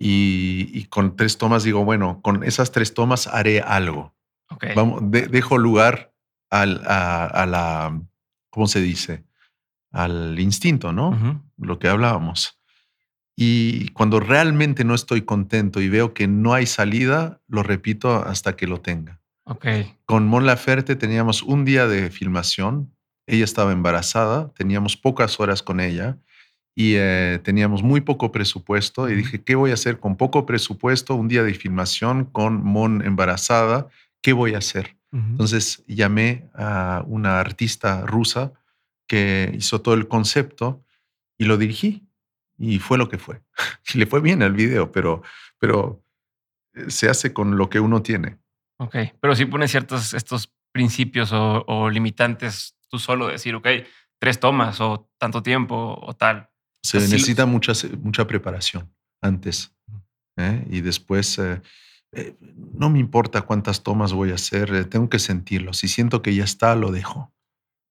[0.01, 4.15] Y, con tres tomas digo, bueno, con esas tres tomas haré algo.
[4.75, 6.13] Vamos, dejo lugar
[6.49, 8.01] al, a, la,
[8.49, 9.25] ¿cómo se dice?
[9.91, 11.43] Al instinto, ¿no?
[11.57, 12.59] Lo que hablábamos.
[13.35, 18.55] Y cuando realmente no estoy contento y veo que no hay salida, lo repito hasta
[18.55, 19.18] que lo tenga.
[20.05, 22.93] Con Mon Laferte teníamos un día de filmación.
[23.25, 26.17] Ella estaba embarazada, teníamos pocas horas con ella
[26.75, 29.09] y eh, teníamos muy poco presupuesto.
[29.09, 31.15] Y dije, ¿qué voy a hacer con poco presupuesto?
[31.15, 33.87] Un día de filmación con Mon embarazada.
[34.21, 34.95] ¿Qué voy a hacer?
[35.11, 38.53] Entonces llamé a una artista rusa
[39.07, 40.83] que hizo todo el concepto
[41.37, 42.07] y lo dirigí.
[42.57, 43.41] Y fue lo que fue.
[43.95, 45.23] Le fue bien el video, pero,
[45.57, 46.03] pero
[46.73, 48.38] eh, se hace con lo que uno tiene.
[48.79, 53.67] Ok, pero si pones ciertos estos principios o, limitantes tú solo, decir, ok,
[54.19, 56.49] tres tomas o tanto tiempo o tal.
[56.81, 59.75] Se necesita mucha, mucha preparación antes
[60.37, 60.65] ¿eh?
[60.69, 61.37] y después...
[61.39, 61.61] Eh,
[62.11, 62.35] eh,
[62.73, 65.73] no me importa cuántas tomas voy a hacer, tengo que sentirlo.
[65.73, 67.31] Si siento que ya está, lo dejo.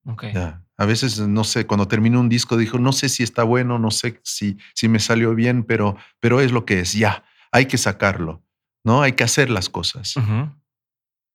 [0.03, 0.33] Okay.
[0.35, 3.91] A veces, no sé, cuando termino un disco, dijo, no sé si está bueno, no
[3.91, 7.23] sé si, si me salió bien, pero, pero es lo que es, ya,
[7.53, 8.43] hay que sacarlo,
[8.83, 9.01] ¿no?
[9.01, 10.15] Hay que hacer las cosas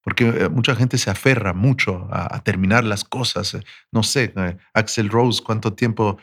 [0.05, 3.55] porque eh, mucha gente se aferra mucho a, terminar las cosas.
[3.55, 6.19] Eh, no sé, eh, Axel Rose, cuánto tiempo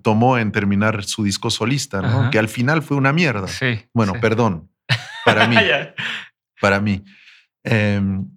[0.00, 2.30] tomó en terminar su disco solista, ¿no?
[2.30, 3.48] que al final fue una mierda.
[3.48, 4.70] Sí, bueno, perdón,
[5.26, 5.56] para mí.
[6.60, 7.04] para mí.
[7.62, 8.30] Em,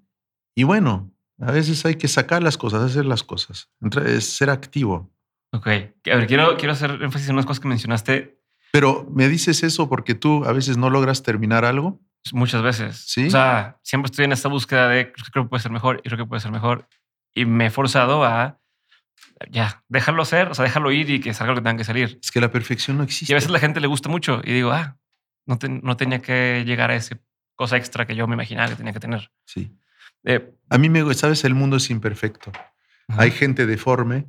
[0.53, 3.69] y bueno, a veces hay que sacar las cosas, hacer las cosas,
[4.05, 5.09] es ser activo.
[5.53, 8.41] Ok, a ver, quiero, quiero hacer énfasis en unas cosas que mencionaste.
[8.73, 12.01] Pero me dices eso porque tú a veces no logras terminar algo.
[12.33, 13.05] Muchas veces.
[13.07, 13.27] Sí.
[13.27, 16.17] O sea, siempre estoy en esta búsqueda de creo que puede ser mejor y creo
[16.17, 16.87] que puede ser mejor.
[17.33, 18.59] Y me he forzado a
[19.51, 22.19] ya, dejarlo ser, o sea, dejarlo ir y que salga lo que tenga que salir.
[22.21, 23.31] Es que la perfección no existe.
[23.31, 24.97] Y a veces la gente le gusta mucho y digo, ah,
[25.45, 27.19] no, no tenía que llegar a esa
[27.55, 29.31] cosa extra que yo me imaginaba que tenía que tener.
[29.45, 29.71] Sí.
[30.23, 32.51] Eh, a mí me, sabes, el mundo es imperfecto.
[33.07, 34.25] Hay gente deforme,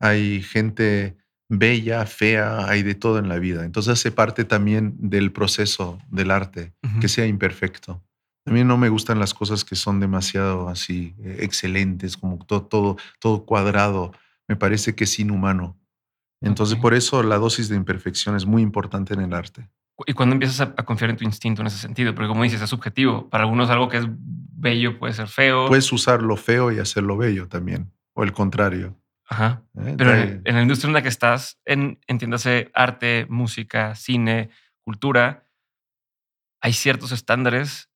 [0.00, 1.16] hay gente
[1.48, 3.64] bella, fea, hay de todo en la vida.
[3.64, 8.02] Entonces hace parte también del proceso del arte, que sea imperfecto.
[8.46, 12.62] A mí no me gustan las cosas que son demasiado así eh, excelentes, como todo,
[12.62, 14.12] todo, todo cuadrado.
[14.48, 15.78] Me parece que es inhumano.
[16.42, 19.70] Entonces, por eso la dosis de imperfección es muy importante en el arte.
[20.06, 22.14] ¿Y cuando empiezas a, confiar en tu instinto en ese sentido?
[22.14, 23.30] Porque como dices, es subjetivo.
[23.30, 25.68] Para algunos algo que es bello puede ser feo.
[25.68, 28.96] Puedes usar lo feo y hacerlo bello también, o el contrario.
[29.34, 29.64] Ajá.
[29.80, 29.94] ¿Eh?
[29.98, 34.50] Pero en, la industria en la que estás, en, entiéndase arte, música, cine,
[34.84, 35.48] cultura,
[36.62, 37.90] hay ciertos estándares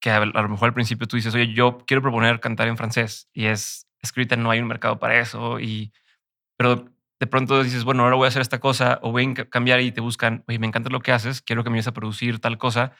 [0.00, 3.28] que a, lo mejor al principio tú dices, oye, yo quiero proponer cantar en francés
[3.32, 5.58] y es escrita, no hay un mercado para eso.
[5.58, 5.92] Y,
[6.56, 6.88] pero
[7.18, 9.90] de pronto dices, bueno, ahora voy a hacer esta cosa o voy a cambiar y
[9.90, 12.56] te buscan, oye, me encanta lo que haces, quiero que me vayas a producir tal
[12.56, 12.92] cosa.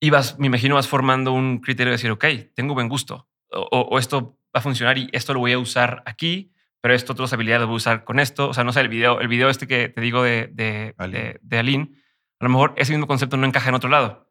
[0.00, 3.98] Y vas, me imagino, vas formando un criterio de decir, ok, tengo buen gusto o
[3.98, 7.62] esto va a funcionar y esto lo voy a usar aquí, pero esto otras habilidades
[7.62, 8.48] lo voy a usar con esto.
[8.48, 10.94] O sea, no sé, el video, el video este que te digo de, de,
[11.40, 11.90] de, Aline,
[12.40, 14.30] a lo mejor ese mismo concepto no encaja en otro lado.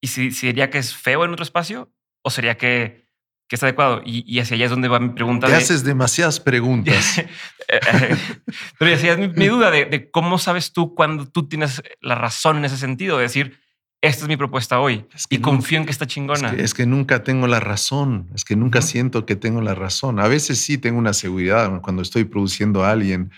[0.00, 1.92] ¿Y si, sería que es feo en otro espacio
[2.22, 3.08] o sería que,
[3.48, 4.00] que está adecuado?
[4.04, 5.48] Y, y, hacia allá es donde va mi pregunta.
[5.48, 7.24] Te haces demasiadas preguntas.
[8.78, 12.14] Pero hacia es mi, mi duda de, de, cómo sabes tú cuando tú tienes la
[12.14, 13.58] razón en ese sentido, de decir,
[14.02, 16.52] esta es mi propuesta hoy y confío en que está chingona.
[16.52, 20.20] Es que, nunca tengo la razón, es que nunca siento que tengo la razón.
[20.20, 23.30] A veces sí tengo una seguridad cuando estoy produciendo a alguien,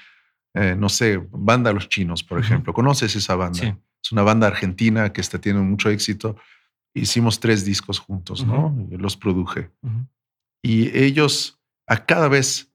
[0.55, 2.73] eh, no sé, Banda Los Chinos, por ejemplo.
[2.73, 3.61] ¿Conoces esa banda?
[3.61, 3.75] Sí.
[4.03, 6.37] Es una banda argentina que está teniendo mucho éxito.
[6.94, 8.75] Hicimos tres discos juntos, ¿no?
[8.90, 9.71] Yo los produje.
[10.62, 12.73] Y ellos, a cada vez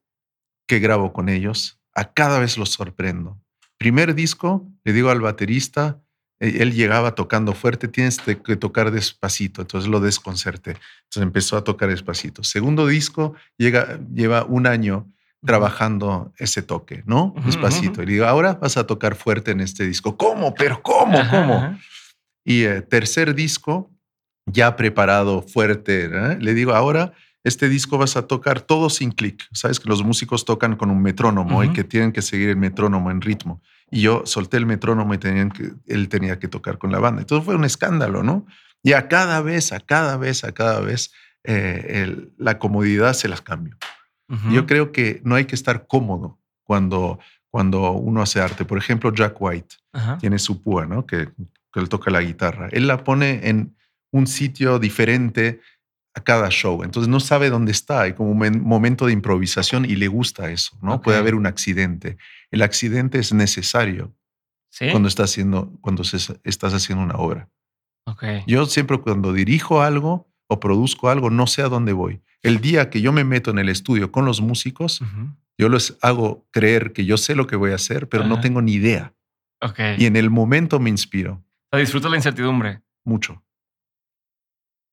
[0.67, 3.39] que grabo con ellos, a cada vez los sorprendo.
[3.78, 6.02] Primer disco, le digo al baterista,
[6.43, 10.71] él llegaba tocando fuerte, tienes que tocar despacito, entonces lo desconcerté.
[11.03, 12.43] Entonces empezó a tocar despacito.
[12.43, 15.08] Segundo disco, llega, lleva un año
[15.45, 17.34] trabajando ese toque, ¿no?
[17.45, 18.03] Despacito.
[18.03, 20.17] Y digo, ahora vas a tocar fuerte en este disco.
[20.17, 20.53] ¿Cómo?
[20.53, 21.17] ¿Pero cómo?
[21.29, 21.77] ¿Cómo?
[22.45, 23.89] Y eh, tercer disco,
[24.45, 26.38] ya preparado, fuerte, ¿eh?
[26.41, 27.13] le digo, ahora
[27.45, 29.47] este disco vas a tocar todo sin clic.
[29.53, 33.12] Sabes que los músicos tocan con un metrónomo y que tienen que seguir el metrónomo
[33.12, 33.62] en ritmo
[33.93, 37.21] y yo solté el metrónomo y tenían que, él tenía que tocar con la banda.
[37.21, 38.47] Entonces fue un escándalo, ¿no?
[38.82, 43.41] Y a cada vez, a cada vez, a cada vez, eh, la comodidad se las
[43.41, 43.77] cambió.
[44.49, 47.19] Yo creo que no hay que estar cómodo cuando,
[47.51, 48.65] cuando uno hace arte.
[48.65, 49.75] Por ejemplo, Jack White
[50.19, 51.06] tiene su púa, ¿no?
[51.06, 51.27] Que,
[51.71, 52.69] que él toca la guitarra.
[52.71, 53.75] Él la pone en
[54.12, 55.62] un sitio diferente
[56.15, 56.84] a cada show.
[56.84, 58.02] Entonces no sabe dónde está.
[58.02, 61.02] Hay como un momento de improvisación y le gusta eso, ¿no?
[61.02, 62.17] Puede haber un accidente.
[62.52, 64.13] El accidente es necesario
[64.91, 67.49] cuando, estás haciendo, cuando estás haciendo una obra.
[68.47, 72.21] Yo siempre cuando dirijo algo o produzco algo, no sé a dónde voy.
[72.41, 75.02] El día que yo me meto en el estudio con los músicos,
[75.58, 78.62] yo les hago creer que yo sé lo que voy a hacer, pero no tengo
[78.62, 79.13] ni idea.
[79.97, 81.43] Y en el momento me inspiro.
[81.71, 82.82] Disfruto la incertidumbre.
[83.04, 83.43] Mucho.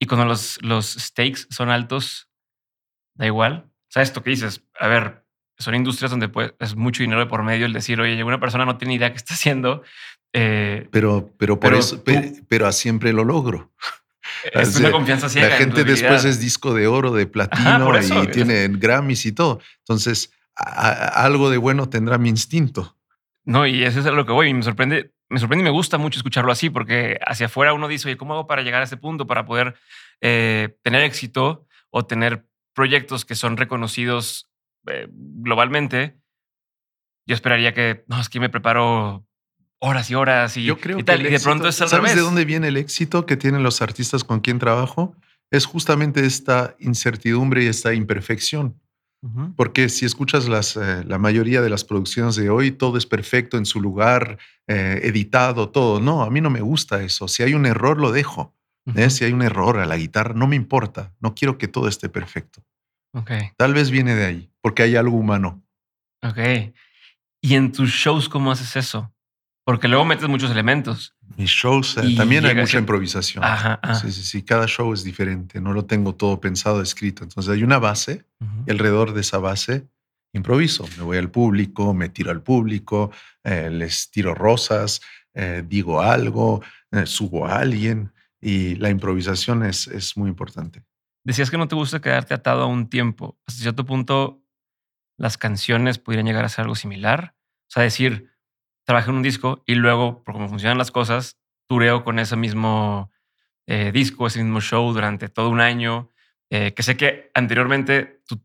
[0.00, 2.28] Y cuando los, los stakes son altos,
[3.14, 3.70] da igual.
[3.88, 4.62] ¿Sabes esto que dices?
[4.78, 5.24] A ver,
[5.58, 8.64] son industrias donde pues, es mucho dinero de por medio el decir, oye, una persona
[8.64, 9.82] no tiene idea qué está haciendo.
[10.32, 12.02] Eh, pero, pero por eso,
[12.48, 13.72] pero, siempre lo logro.
[14.52, 15.48] Es una confianza ciega.
[15.48, 19.60] La gente después es disco de oro, de platino y tiene Grammys y todo.
[19.78, 22.96] Entonces, algo de bueno tendrá mi instinto.
[23.44, 24.48] No, y eso es a lo que voy.
[24.48, 27.88] Y me sorprende, me sorprende y me gusta mucho escucharlo así, porque hacia afuera uno
[27.88, 29.74] dice, oye, ¿cómo hago para llegar a ese punto, para poder
[30.20, 34.50] eh, tener éxito o tener proyectos que son reconocidos
[34.86, 36.18] eh, globalmente?
[37.26, 39.24] Yo esperaría que, no, es que me preparo
[39.78, 41.22] horas y horas y, Yo creo y tal.
[41.22, 42.16] que y de pronto es al ¿Sabes revés.
[42.16, 45.16] de dónde viene el éxito que tienen los artistas con quien trabajo?
[45.50, 48.80] Es justamente esta incertidumbre y esta imperfección.
[49.54, 53.58] Porque si escuchas las, eh, la mayoría de las producciones de hoy, todo es perfecto
[53.58, 56.00] en su lugar, eh, editado, todo.
[56.00, 57.28] No, a mí no me gusta eso.
[57.28, 58.54] Si hay un error, lo dejo.
[58.94, 59.10] ¿eh?
[59.10, 61.12] Si hay un error a la guitarra, no me importa.
[61.20, 62.64] No quiero que todo esté perfecto.
[63.56, 65.62] Tal vez viene de ahí, porque hay algo humano.
[66.22, 66.72] ok.
[67.42, 69.12] ¿Y en tus shows cómo haces eso?
[69.64, 71.14] Porque luego metes muchos elementos.
[71.36, 73.44] Mis shows eh, Y también hay mucha improvisación.
[73.44, 73.94] Ajá, ajá.
[73.94, 74.42] Sí, sí, sí.
[74.42, 75.60] Cada show es diferente.
[75.60, 77.22] No lo tengo todo pensado, escrito.
[77.22, 78.24] Entonces hay una base
[78.66, 79.86] y alrededor de esa base
[80.32, 80.86] improviso.
[80.96, 83.10] Me voy al público, me tiro al público,
[83.42, 85.00] eh, les tiro rosas,
[85.34, 90.82] eh, digo algo, eh, subo a alguien y la improvisación es, es muy importante.
[91.24, 93.38] Decías que no te gusta quedarte atado a un tiempo.
[93.46, 94.42] Hasta cierto punto,
[95.18, 97.34] las canciones podrían llegar a ser algo similar.
[97.68, 98.29] O sea, decir,
[98.90, 101.36] trabajé en un disco y luego, por cómo funcionan las cosas,
[101.68, 103.12] tureo con ese mismo
[103.68, 106.08] eh, disco, ese mismo show durante todo un año.
[106.50, 108.42] eh, que sé que anteriormente tú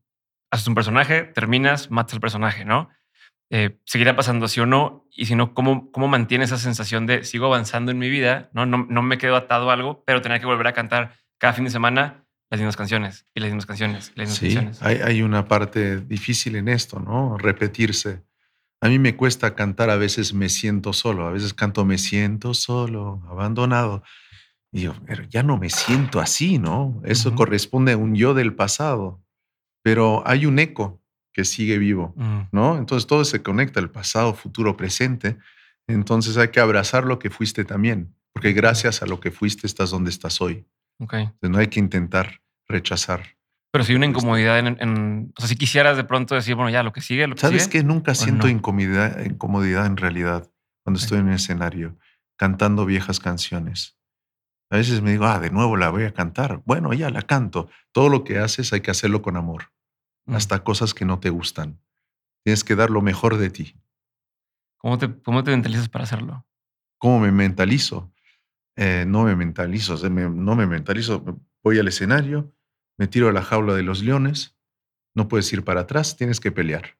[0.51, 2.89] haces un personaje, terminas, matas al personaje, ¿no?
[3.49, 5.07] Eh, ¿Seguirá pasando así o no?
[5.09, 8.51] Y si no, ¿cómo, ¿cómo mantiene esa sensación de sigo avanzando en mi vida?
[8.53, 8.67] ¿no?
[8.67, 11.65] No, no me quedo atado a algo, pero tener que volver a cantar cada fin
[11.65, 14.83] de semana las mismas canciones y las mismas canciones y las mismas Sí, canciones.
[14.83, 17.35] hay, hay una parte difícil en esto, ¿no?
[17.39, 18.21] Repetirse.
[18.81, 22.53] A mí me cuesta cantar, a veces me siento solo, a veces canto me siento
[22.53, 24.03] solo, abandonado.
[24.71, 27.01] Y yo, pero ya no me siento así, ¿no?
[27.05, 29.23] Eso corresponde a un yo del pasado,
[29.81, 31.01] pero hay un eco
[31.33, 32.77] que sigue vivo, Mm, ¿no?
[32.77, 35.37] Entonces todo se conecta, el pasado, futuro, presente.
[35.87, 39.91] Entonces hay que abrazar lo que fuiste también, porque gracias a lo que fuiste estás
[39.91, 40.65] donde estás hoy.
[40.99, 41.13] ok.
[41.13, 43.34] Entonces, no hay que intentar rechazar.
[43.75, 46.81] Pero si una incomodidad en, en- O sea, si quisieras de pronto decir, bueno, ya
[46.81, 47.79] lo que sigue, lo que ¿Sabes sigue.
[47.79, 47.83] qué?
[47.83, 48.49] Nunca siento no?
[48.53, 50.49] incomodidad, incomodidad en realidad
[50.85, 51.97] cuando estoy en el escenario
[52.37, 53.97] cantando viejas canciones.
[54.69, 56.61] A veces me digo, ah, de nuevo la voy a cantar.
[56.65, 57.67] Bueno, ya la canto.
[57.91, 59.73] Todo lo que haces hay que hacerlo con amor,
[60.25, 60.35] Mm.
[60.35, 61.81] hasta cosas que no te gustan.
[62.45, 63.75] Tienes que dar lo mejor de ti.
[64.77, 66.45] ¿Cómo te, ¿Cómo te mentalizas para hacerlo?
[66.97, 68.09] ¿Cómo me mentalizo?
[68.77, 71.25] Eh, no me mentalizo, o sea, me- no me mentalizo.
[71.61, 72.54] Voy al escenario,
[72.97, 74.55] me tiro a la jaula de los leones,
[75.15, 76.97] no puedes ir para atrás, tienes que pelear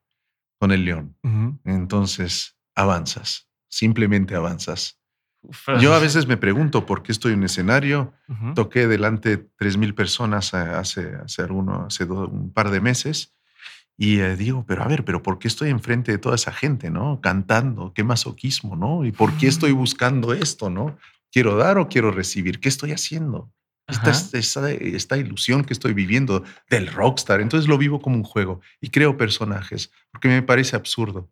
[0.58, 1.16] con el león.
[1.64, 5.00] Entonces, avanzas, simplemente avanzas.
[5.42, 8.14] Uf, Yo a veces me pregunto por qué estoy en un escenario.
[8.28, 8.54] Ujú.
[8.54, 13.32] Toqué delante de 3.000 personas hace, hace, alguno, hace do- un par de meses
[13.98, 16.90] y eh, digo, pero a ver, pero ¿por qué estoy enfrente de toda esa gente,
[16.90, 17.20] no?
[17.22, 19.04] Cantando, qué masoquismo, ¿no?
[19.04, 20.98] ¿Y por qué estoy buscando esto, no?
[21.32, 22.60] ¿Quiero dar o quiero recibir?
[22.60, 23.50] ¿Qué estoy haciendo?
[23.88, 27.40] Esta, esta, esta ilusión que estoy viviendo del rockstar.
[27.40, 31.30] Entonces lo vivo como un juego y creo personajes porque me parece absurdo,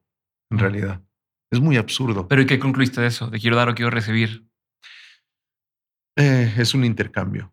[0.50, 1.02] en realidad.
[1.50, 2.28] Es muy absurdo.
[2.28, 3.28] Pero ¿y qué concluiste de eso?
[3.28, 4.46] De quiero dar o quiero recibir.
[6.16, 7.52] Eh, es un intercambio.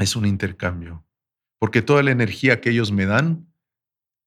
[0.00, 1.04] Es un intercambio.
[1.58, 3.46] Porque toda la energía que ellos me dan,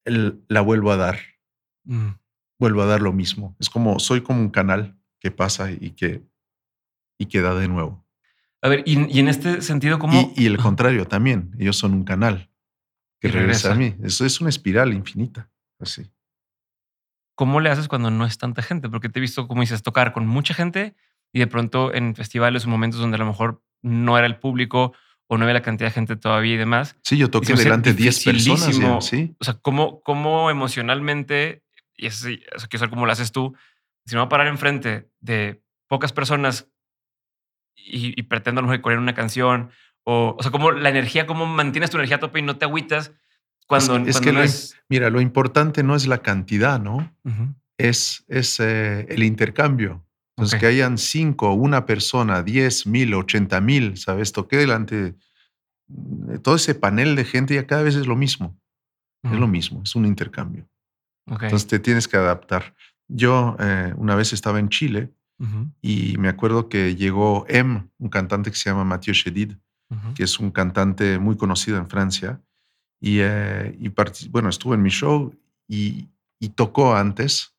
[0.06, 1.20] el- la vuelvo a dar.
[1.86, 2.10] Mm.
[2.60, 3.56] Vuelvo a dar lo mismo.
[3.60, 6.24] Es como, soy como un canal que pasa y que,
[7.20, 8.06] y que da de nuevo.
[8.62, 10.34] A ver, y, y en este sentido, ¿cómo?
[10.36, 11.52] Y, y el contrario también.
[11.60, 12.50] Ellos son un canal
[13.20, 13.96] que regresa a mí.
[14.04, 15.50] Eso es una espiral infinita.
[15.80, 16.12] Así.
[17.36, 18.90] ¿Cómo le haces cuando no es tanta gente?
[18.90, 20.96] Porque te he visto, como dices, tocar con mucha gente
[21.32, 24.94] y de pronto en festivales o momentos donde a lo mejor no era el público
[25.28, 26.96] o no había la cantidad de gente todavía y demás.
[27.04, 28.78] Sí, yo toqué delante de 10 personas.
[28.78, 29.02] ya.
[29.02, 29.36] ¿sí?
[29.40, 31.64] O sea, ¿cómo, cómo emocionalmente,
[31.96, 33.56] y eso, eso quiero saber cómo lo haces tú,
[34.06, 36.70] si me voy a parar enfrente de pocas personas
[37.78, 39.70] y, y pretendo a lo mejor correr una canción,
[40.04, 42.66] o, o sea, cómo la energía, cómo mantienes tu energía a tope y no te
[42.66, 43.14] agüitas
[43.68, 44.78] cuando, es cuando que no es...
[44.90, 47.14] Mira, lo importante no es la cantidad, ¿no?
[47.78, 50.04] Es, es eh, el intercambio.
[50.38, 54.32] Entonces, que hayan cinco, una persona, diez mil, ochenta mil, ¿sabes?
[54.32, 55.16] Toqué delante
[55.88, 58.58] de todo ese panel de gente y cada vez es lo mismo.
[59.24, 60.70] Es lo mismo, es un intercambio.
[61.26, 62.76] ok, Entonces, te tienes que adaptar.
[63.10, 65.10] Yo eh, una vez estaba en Chile
[65.82, 69.54] y me acuerdo que llegó M, un cantante que se llama Mathieu Chédid,
[69.90, 72.42] ujú, que es un cantante muy conocido en Francia.
[73.00, 73.90] Y, eh, y
[74.30, 75.34] bueno, estuvo en mi show
[75.68, 76.10] y,
[76.40, 77.54] y tocó antes.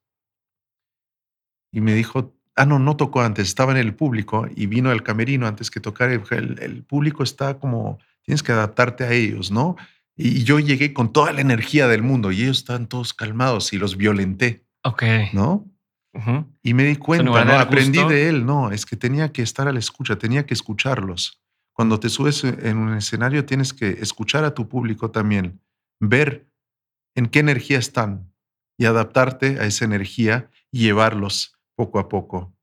[1.72, 5.02] Y me dijo, ah, no, no tocó antes, estaba en el público y vino al
[5.02, 6.10] camerino antes que tocar.
[6.10, 6.22] El,
[6.60, 9.76] el- público está como, tienes que adaptarte a ellos, ¿no?
[10.16, 13.72] Y, y yo llegué con toda la energía del mundo y ellos estaban todos calmados
[13.72, 15.02] y los violenté, Ok.
[15.32, 15.64] ¿no?
[16.62, 17.52] Y me di cuenta, ¿no?
[17.52, 21.40] aprendí de él, no, es que tenía que estar a la escucha, tenía que escucharlos.
[21.72, 25.60] Cuando te subes en un escenario tienes que escuchar a tu público también,
[26.00, 26.48] ver
[27.14, 28.32] en qué energía están
[28.76, 32.56] y adaptarte a esa energía y llevarlos poco a poco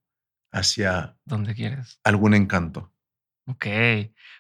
[0.52, 2.92] hacia donde quieres algún encanto.
[3.48, 3.68] Ok.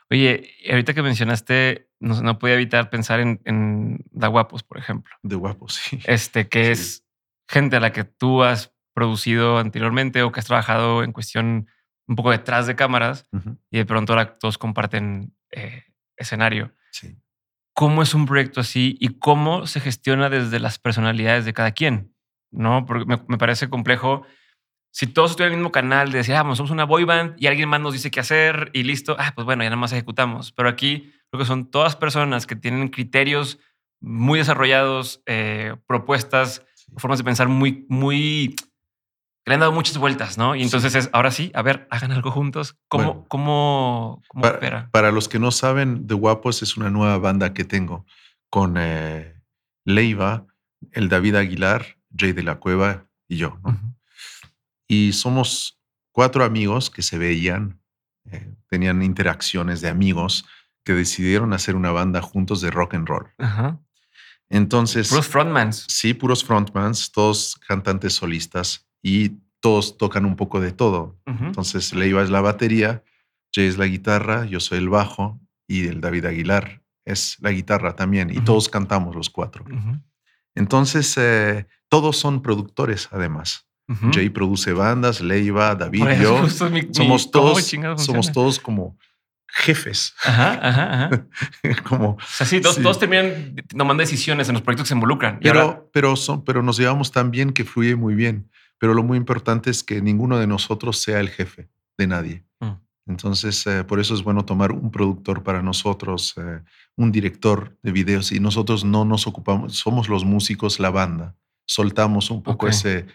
[0.09, 5.15] Oye, ahorita que mencionaste, no, no podía evitar pensar en, en Da Guapos, por ejemplo.
[5.23, 5.99] De Guapos, sí.
[6.05, 7.05] Este, que es
[7.47, 11.67] gente a la que tú has producido anteriormente o que has trabajado en cuestión
[12.07, 13.27] un poco detrás de cámaras
[13.69, 15.83] y de pronto ahora todos comparten eh,
[16.17, 16.73] escenario.
[16.91, 17.15] Sí.
[17.73, 22.15] ¿Cómo es un proyecto así y cómo se gestiona desde las personalidades de cada quien?
[22.51, 22.85] ¿No?
[22.85, 24.25] Porque me, me parece complejo
[24.95, 27.47] si todos estuvieran en el mismo canal de decir, ah, somos una boy band y
[27.47, 30.53] alguien más nos dice qué hacer y listo, ah, pues bueno, ya nada más ejecutamos.
[30.53, 33.59] Pero aquí creo que son todas personas que tienen criterios
[33.99, 36.65] muy desarrollados, eh, propuestas,
[36.95, 38.55] formas de pensar muy, muy,
[39.45, 40.55] que le han dado muchas vueltas, ¿no?
[40.55, 42.79] Y entonces es, ahora sí, a ver, hagan algo juntos.
[42.87, 44.89] ¿Cómo, cómo, cómo para, opera?
[44.91, 48.07] Para los que no saben, The Guapos es una nueva banda que tengo
[48.49, 49.39] con eh,
[49.83, 50.47] Leiva,
[50.93, 51.85] el David Aguilar,
[52.17, 53.95] Jay de la Cueva y yo, ¿no?
[54.87, 55.79] Y somos
[56.11, 57.79] cuatro amigos que se veían,
[58.31, 60.45] eh, tenían interacciones de amigos
[60.83, 63.27] que decidieron hacer una banda juntos de rock and roll.
[64.49, 65.09] Entonces.
[65.09, 65.85] Puros frontmans.
[65.87, 71.15] Sí, puros frontmans, todos cantantes solistas y todos tocan un poco de todo.
[71.27, 73.03] Entonces, Leiva es la batería,
[73.53, 77.95] Jay es la guitarra, yo soy el bajo y el David Aguilar es la guitarra
[77.95, 78.31] también.
[78.31, 79.63] Y todos cantamos los cuatro.
[80.55, 83.67] Entonces, eh, todos son productores además.
[84.11, 86.49] Jay produce bandas, Leiva, David, yo.
[86.49, 88.97] somos, todos, somos todos como
[89.47, 90.15] jefes.
[90.23, 91.83] Ajá, ajá, ajá.
[91.87, 95.39] como, o sea, sí, todos, terminan tomando decisiones en los proyectos que se involucran.
[95.43, 98.49] Pero, pero, son, pero nos llevamos tan bien que fluye muy bien.
[98.77, 102.43] Pero lo muy importante es que ninguno de nosotros sea el jefe de nadie.
[102.59, 102.73] Mm.
[103.07, 106.61] Entonces, eh, por eso es bueno tomar un productor para nosotros, eh,
[106.95, 111.35] un director de videos, y nosotros no nos ocupamos, somos los músicos, la banda.
[111.67, 113.05] Soltamos un poco ese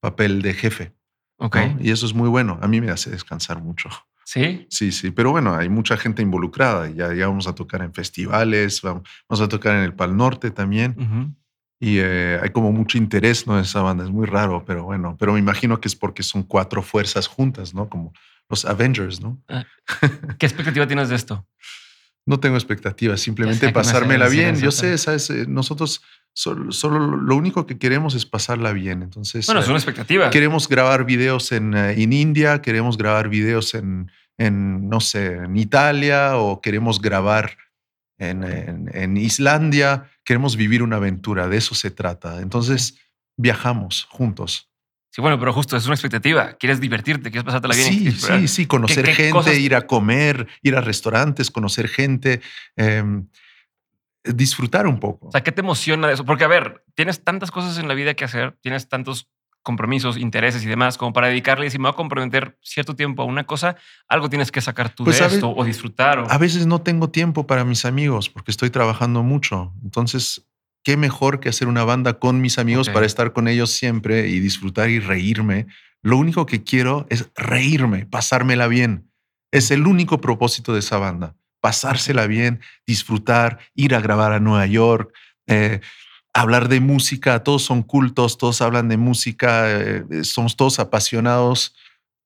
[0.00, 0.92] papel de jefe.
[1.38, 1.56] Ok.
[1.80, 2.58] Y eso es muy bueno.
[2.60, 3.88] A mí me hace descansar mucho.
[4.24, 4.66] Sí.
[4.68, 5.10] Sí, sí.
[5.10, 6.88] Pero bueno, hay mucha gente involucrada.
[6.90, 11.36] Ya, ya vamos a tocar en festivales, vamos, a tocar en el Pal Norte también.
[11.80, 13.56] Y eh, hay como mucho interés, ¿no?
[13.56, 14.04] En esa banda.
[14.04, 15.16] Es muy raro, pero bueno.
[15.18, 17.88] Pero me imagino que es porque son cuatro fuerzas juntas, ¿no?
[17.88, 18.12] Como
[18.48, 19.42] los Avengers, ¿no?
[19.48, 19.64] Ah.
[20.38, 21.46] ¿Qué expectativa tienes de esto?
[22.26, 24.56] No tengo expectativas, simplemente pasármela bien.
[24.60, 25.30] Yo sé, ¿sabes?
[25.30, 26.02] Eh, nosotros
[26.32, 29.02] Solo, lo único que queremos es pasarla bien.
[29.02, 30.30] Entonces, bueno, es una expectativa.
[30.30, 35.56] Queremos grabar videos en, eh, en India, queremos grabar videos en, en, no sé, en
[35.56, 37.56] Italia o queremos grabar
[38.20, 40.10] en, en, Islandia.
[40.24, 42.40] Queremos vivir una aventura, de eso se trata.
[42.40, 42.98] Entonces,
[43.36, 44.70] viajamos juntos.
[45.10, 46.52] Sí, bueno, pero justo es una expectativa.
[46.52, 47.88] Quieres divertirte, quieres pasártela bien.
[47.88, 52.40] Sí, sí, sí, conocer gente, ir a comer, ir a restaurantes, conocer gente.
[52.76, 53.26] Em,
[54.22, 55.28] disfrutar un poco.
[55.28, 56.24] O sea, ¿qué te emociona de eso?
[56.24, 59.28] Porque, a ver, tienes tantas cosas en la vida que hacer, tienes tantos
[59.62, 63.22] compromisos, intereses y demás, como para dedicarle y si me voy a comprometer cierto tiempo
[63.22, 63.76] a una cosa,
[64.08, 66.24] algo tienes que sacar tú pues de esto o disfrutar.
[66.28, 69.72] A veces no tengo tiempo para mis amigos porque estoy trabajando mucho.
[69.82, 70.46] Entonces,
[70.82, 74.40] qué mejor que hacer una banda con mis amigos para estar con ellos siempre y
[74.40, 75.66] disfrutar y reírme.
[76.02, 79.10] Lo único que quiero es reírme, pasármela bien.
[79.52, 84.66] Es el único propósito de esa banda pasársela bien, disfrutar, ir a grabar a Nueva
[84.66, 85.12] York,
[85.46, 85.80] eh,
[86.40, 91.74] hablar de música, todos son cultos, todos hablan de música, eh, somos todos apasionados.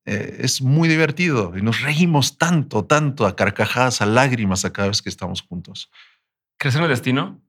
[0.06, 4.88] Eh, es muy divertido y nos reímos tanto, tanto, a carcajadas, a lágrimas a cada
[4.88, 5.90] vez que estamos juntos.
[6.58, 7.40] ¿Crees en el destino?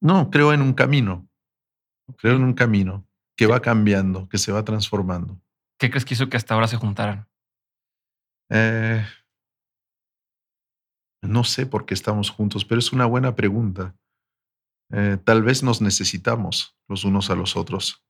[0.00, 1.28] no, creo en un camino.
[2.16, 3.06] Creo en un camino
[3.36, 5.40] que va cambiando, que se va transformando.
[5.78, 7.28] ¿Qué crees que hizo que hasta ahora se juntaran?
[8.50, 9.04] Eh,
[11.22, 13.94] no sé por qué estamos juntos, pero es una buena pregunta.
[14.90, 18.04] Eh, tal vez nos necesitamos los unos a los otros.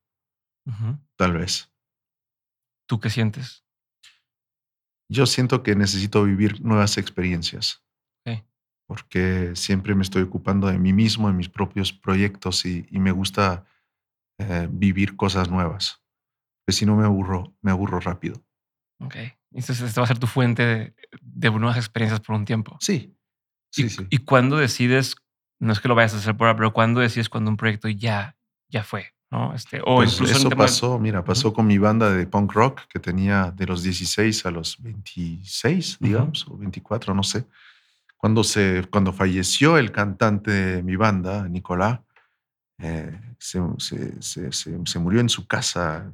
[1.17, 1.71] Tal vez.
[2.89, 3.65] ¿Tú qué sientes?
[5.09, 7.85] Yo siento que necesito vivir nuevas experiencias.
[8.87, 13.65] Porque siempre me estoy ocupando de mí mismo, en mis propios proyectos y, me gusta
[14.39, 16.03] eh, vivir cosas nuevas.
[16.61, 18.43] Porque si no me aburro, me aburro rápido.
[18.99, 19.17] Ok.
[19.55, 22.77] Entonces, esta va a ser tu fuente de, nuevas experiencias por un tiempo.
[22.81, 23.15] Sí.
[23.71, 24.07] Sí, y, sí.
[24.11, 25.17] ¿Y cuándo decides,
[25.59, 27.89] no es que lo vayas a hacer por ahora, pero cuándo decides cuando un proyecto
[27.89, 28.37] ya,
[28.69, 29.13] ya fue?
[29.33, 29.55] ¿no?
[29.55, 33.51] Este, o pues eso pasó, mira, pasó con mi banda de punk rock que tenía
[33.51, 37.47] de los 16 a los 26, digamos, o 24, no sé.
[38.19, 42.01] Cuando, se, cuando falleció el cantante de mi banda, Nicolás,
[42.79, 46.13] eh, se, murió en su casa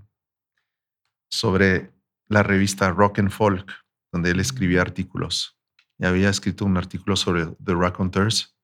[1.28, 1.91] sobre
[2.28, 3.72] la revista Rock and Folk,
[4.12, 5.58] donde él escribía artículos.
[5.98, 8.56] Y había escrito un artículo sobre The Raconteurs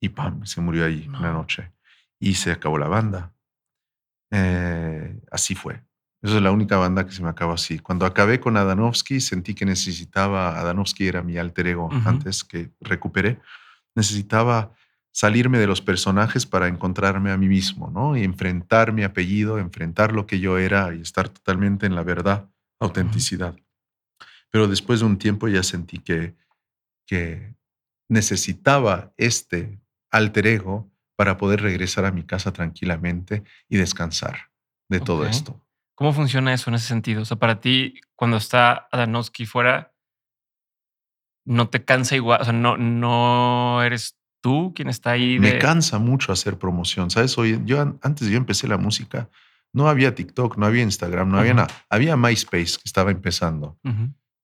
[0.00, 0.44] y ¡pam!
[0.44, 1.72] se murió ahí una noche.
[2.18, 3.34] Y se acabó la banda.
[4.30, 5.82] Eh, así fue.
[6.22, 7.78] Esa es la única banda que se me acabó así.
[7.78, 13.40] Cuando acabé con Adanovsky, sentí que necesitaba, Adanovsky era mi alter ego antes que recuperé,
[13.94, 14.72] necesitaba
[15.12, 18.16] salirme de los personajes para encontrarme a mí mismo, ¿no?
[18.16, 22.48] Y enfrentar mi apellido, enfrentar lo que yo era y estar totalmente en la verdad,
[22.80, 23.56] autenticidad.
[24.50, 26.34] Pero después de un tiempo ya sentí que,
[27.06, 27.54] que
[28.08, 34.50] necesitaba este alter ego para poder regresar a mi casa tranquilamente y descansar
[34.88, 35.60] de todo esto.
[35.94, 37.22] ¿Cómo funciona eso en ese sentido?
[37.22, 39.94] O sea, para ti, cuando está Adanovsky fuera,
[41.46, 45.38] no te cansa igual, o sea, no, no eres tú quien está ahí.
[45.38, 47.38] Me cansa mucho hacer promoción, ¿sabes?
[47.38, 49.30] Hoy, yo antes yo empecé la música,
[49.72, 51.68] no había TikTok, no había Instagram, no había nada.
[51.90, 53.78] Había MySpace que estaba empezando.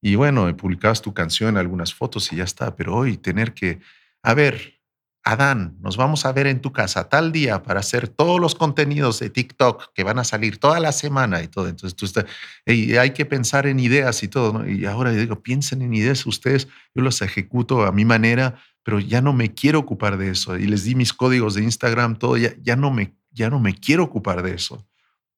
[0.03, 2.77] Y bueno, publicabas tu canción, algunas fotos y ya está.
[2.77, 3.81] Pero hoy tener que,
[4.23, 4.83] a ver,
[5.25, 9.21] Adán, nos vamos a ver en tu casa tal día para hacer todos los contenidos
[9.21, 11.69] de TikTok que van a salir toda la semana y todo.
[11.69, 12.25] Entonces tú estás,
[12.67, 14.69] y hay que pensar en ideas y todo.
[14.69, 19.23] Y ahora digo, piensen en ideas ustedes, yo las ejecuto a mi manera, pero ya
[19.23, 20.59] no me quiero ocupar de eso.
[20.59, 23.75] Y les di mis códigos de Instagram, todo, ya, ya, no, me, ya no me
[23.75, 24.85] quiero ocupar de eso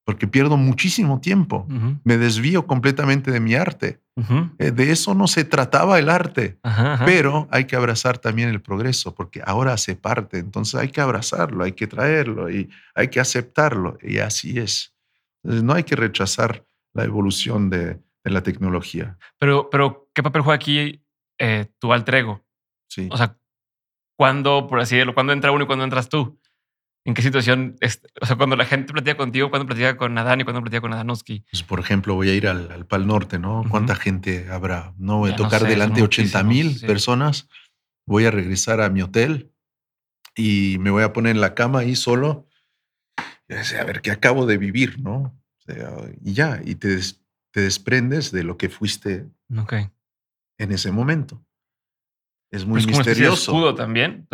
[0.04, 1.66] porque pierdo muchísimo tiempo.
[2.04, 4.00] Me desvío completamente de mi arte.
[4.58, 6.58] Eh, de eso no se trataba el arte,
[7.04, 11.64] pero hay que abrazar también el progreso, porque ahora hace parte, entonces hay que abrazarlo,
[11.64, 14.94] hay que traerlo y hay que aceptarlo, y así es.
[15.42, 19.18] no hay que rechazar la evolución de, la tecnología.
[19.38, 21.04] Pero, pero, ¿qué papel juega aquí
[21.38, 22.42] eh, tu alter ego?
[22.88, 23.06] Sí.
[23.10, 23.36] O sea,
[24.16, 26.38] ¿cuándo, por así decirlo, cuándo entra uno y cuándo entras tú?
[27.06, 27.76] ¿En qué situación?
[28.20, 30.92] o sea, cuando la gente platica contigo, cuando platica con Adán y cuando platica con
[30.94, 31.44] Adanowski.
[31.50, 33.62] Pues, por ejemplo, voy a ir al, Pal Norte, ¿no?
[33.68, 34.94] ¿Cuánta gente habrá?
[34.96, 37.48] No voy a tocar delante de 80 mil personas.
[38.06, 39.52] Voy a regresar a mi hotel
[40.34, 42.48] y me voy a poner en la cama ahí solo.
[43.48, 45.38] Y a ver qué acabo de vivir, ¿no?
[46.22, 46.98] y ya, y te,
[47.50, 49.26] te desprendes de lo que fuiste
[50.58, 51.44] en ese momento.
[52.50, 53.34] Es muy misterioso.
[53.34, 54.26] Es como escudo también.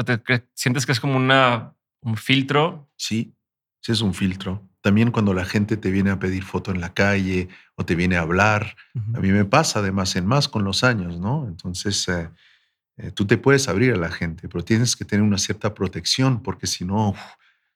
[0.55, 2.89] ¿Sientes que es como una un filtro.
[2.97, 3.35] Sí,
[3.81, 4.67] sí es un filtro.
[4.83, 8.17] También cuando la gente te viene a pedir foto en la calle o te viene
[8.17, 8.77] a hablar,
[9.15, 11.47] a mí me pasa de más en más con los años, ¿no?
[11.47, 12.31] Entonces, eh,
[12.97, 16.43] eh, tú te puedes abrir a la gente, pero tienes que tener una cierta protección
[16.43, 17.15] porque si no,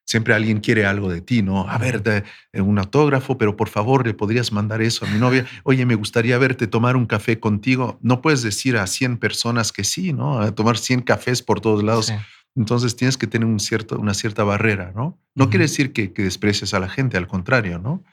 [0.05, 1.69] siempre alguien quiere algo de ti, ¿no?
[1.69, 5.19] A ver, de, eh, un autógrafo, pero por favor, ¿le podrías mandar eso a mi
[5.19, 5.47] novia?
[5.63, 7.99] Oye, me gustaría verte tomar un café contigo.
[8.03, 10.41] No puedes decir a 100 personas que sí, ¿no?
[10.41, 12.13] A tomar 100 cafés por todos lados.
[12.57, 15.19] Entonces tienes que tener un cierto, una cierta barrera, ¿no?
[15.35, 18.05] No quiere decir que, que, desprecies a la gente, al contrario, ¿no?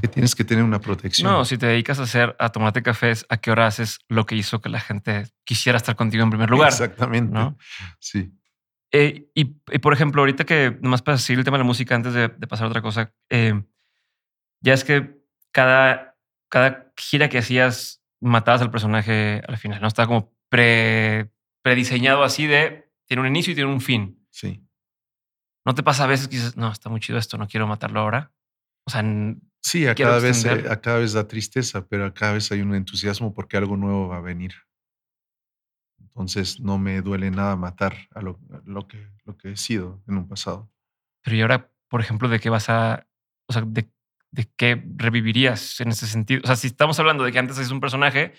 [0.00, 1.30] Que tienes que tener una protección.
[1.30, 4.34] No, si te dedicas a hacer, a tomarte cafés, ¿a qué hora haces lo que
[4.34, 6.68] hizo que la gente quisiera estar contigo en primer lugar?
[6.68, 7.32] Exactamente.
[7.32, 7.56] ¿no?
[8.00, 8.32] Sí.
[8.90, 12.12] Eh, y, por ejemplo, ahorita que nomás para seguir el tema de la música antes
[12.12, 13.62] de, pasar a otra cosa, eh,
[14.60, 15.16] ya es que
[15.52, 16.16] cada,
[16.48, 19.88] cada gira que hacías matabas al personaje al final, ¿no?
[19.88, 21.30] Estaba como pre,
[21.62, 24.24] prediseñado así de tiene un inicio y tiene un fin.
[24.30, 24.62] Sí.
[25.64, 28.00] ¿No te pasa a veces que dices, no, está muy chido esto, no quiero matarlo
[28.00, 28.32] ahora?
[28.86, 29.02] O sea,
[29.60, 32.60] sí, a cada, vez, eh, a cada vez da tristeza, pero a cada vez hay
[32.60, 34.54] un entusiasmo porque algo nuevo va a venir.
[36.00, 40.18] Entonces no me duele nada matar a lo, lo, que, lo que he sido en
[40.18, 40.70] un pasado.
[41.22, 43.06] Pero y ahora, por ejemplo, ¿de qué vas a,
[43.46, 43.90] o sea, de,
[44.30, 46.40] de qué revivirías en ese sentido?
[46.44, 48.34] O sea, si estamos hablando de que antes eres un personaje,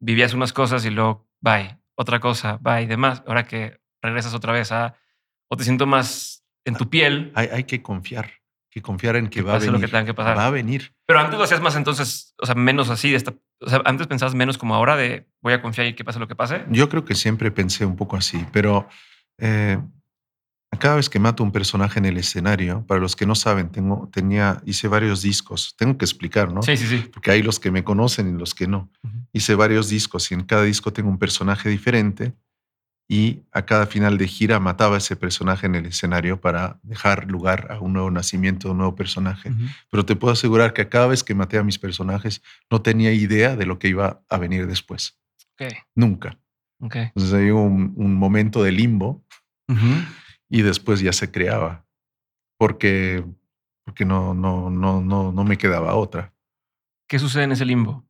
[0.00, 3.22] vivías unas cosas y luego, bye, otra cosa, bye, demás.
[3.26, 4.94] Ahora que regresas otra vez a,
[5.48, 7.32] o te siento más en tu piel.
[7.34, 8.30] Hay, hay que confiar,
[8.70, 9.72] que confiar en que, va a venir.
[9.72, 10.36] Lo que tenga que pasar.
[10.36, 10.92] Va a venir.
[11.06, 14.06] Pero antes lo hacías más entonces, o sea, menos así, de esta, o sea, antes
[14.06, 16.64] pensabas menos como ahora de voy a confiar y que pase lo que pase.
[16.70, 18.88] Yo creo que siempre pensé un poco así, pero
[19.38, 19.78] eh,
[20.78, 24.08] cada vez que mato un personaje en el escenario, para los que no saben, tengo,
[24.12, 25.74] tenía, hice varios discos.
[25.76, 26.62] Tengo que explicar, ¿no?
[26.62, 27.08] Sí, sí, sí.
[27.12, 28.90] Porque hay los que me conocen y los que no.
[29.32, 32.34] Hice varios discos y en cada disco tengo un personaje diferente
[33.10, 37.30] y a cada final de gira mataba a ese personaje en el escenario para dejar
[37.30, 39.50] lugar a un nuevo nacimiento, a un nuevo personaje.
[39.90, 43.12] Pero te puedo asegurar que a cada vez que maté a mis personajes no tenía
[43.12, 45.18] idea de lo que iba a venir después.
[45.94, 46.38] Nunca.
[46.80, 49.24] Entonces hay un, un, momento de limbo
[50.48, 51.86] y después ya se creaba
[52.58, 53.24] porque,
[53.84, 56.34] porque no, no, no, no, no me quedaba otra.
[57.08, 58.07] ¿Qué sucede en ese limbo?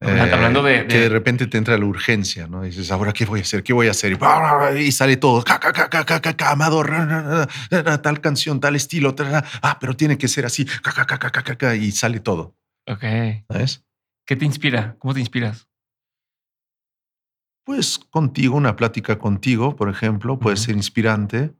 [0.00, 2.62] Hablando de, Que de repente te entra la urgencia, ¿no?
[2.62, 3.64] dices, ¿ahora qué voy a hacer?
[3.64, 4.16] ¿Qué voy a hacer?
[4.78, 5.44] Y, sale todo.
[6.44, 7.48] Amador,
[8.02, 9.14] tal canción, tal estilo.
[9.62, 10.66] ah, pero tiene que ser así.
[11.80, 12.56] Y sale todo.
[12.86, 13.04] Ok.
[13.50, 13.84] ¿Sabes?
[14.24, 14.94] ¿Qué te inspira?
[14.98, 15.68] ¿Cómo te inspiras?
[17.64, 21.54] Pues contigo, una plática contigo, por ejemplo, puede ser inspirante.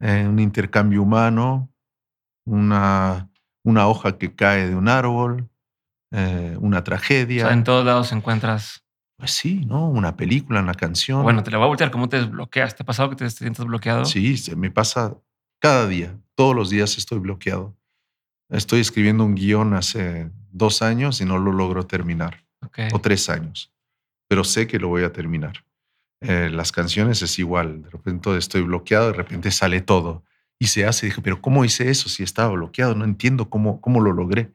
[0.00, 1.72] Eh, un intercambio humano,
[2.46, 3.30] una,
[3.64, 5.48] una hoja que cae de un árbol,
[6.10, 7.50] eh, una tragedia.
[7.52, 8.84] en todos lados encuentras.
[9.16, 9.88] Pues sí, ¿no?
[9.88, 11.22] Una película, una canción.
[11.22, 11.90] Bueno, te la voy a voltear.
[11.90, 12.74] ¿Cómo te desbloqueas?
[12.74, 14.06] ¿Te ha pasado que te sientas bloqueado?
[14.06, 15.14] Sí, se me pasa
[15.58, 16.18] cada día.
[16.34, 17.76] Todos los días estoy bloqueado.
[18.48, 22.44] Estoy escribiendo un guion hace dos años y no lo logro terminar.
[22.92, 23.72] O tres años.
[24.28, 25.64] Pero sé que lo voy a terminar.
[26.20, 27.82] Eh, las canciones es igual.
[27.82, 30.24] De repente estoy bloqueado, de repente sale todo.
[30.58, 31.06] Y se hace.
[31.06, 32.94] Dije, pero ¿cómo hice eso si estaba bloqueado?
[32.94, 34.52] No entiendo cómo, cómo lo logré.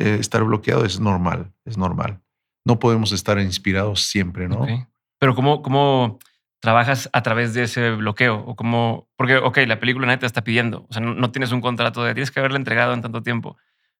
[0.00, 2.22] Eh, estar bloqueado es normal, es normal.
[2.64, 4.66] No podemos estar inspirados siempre, ¿no?
[5.18, 6.18] Pero ¿cómo, ¿cómo
[6.58, 8.38] trabajas a través de ese bloqueo?
[8.46, 11.60] O cómo, porque, ok, la película nadie te está pidiendo, o sea, no, tienes un
[11.60, 13.58] contrato de tienes que haberla entregado en tanto tiempo,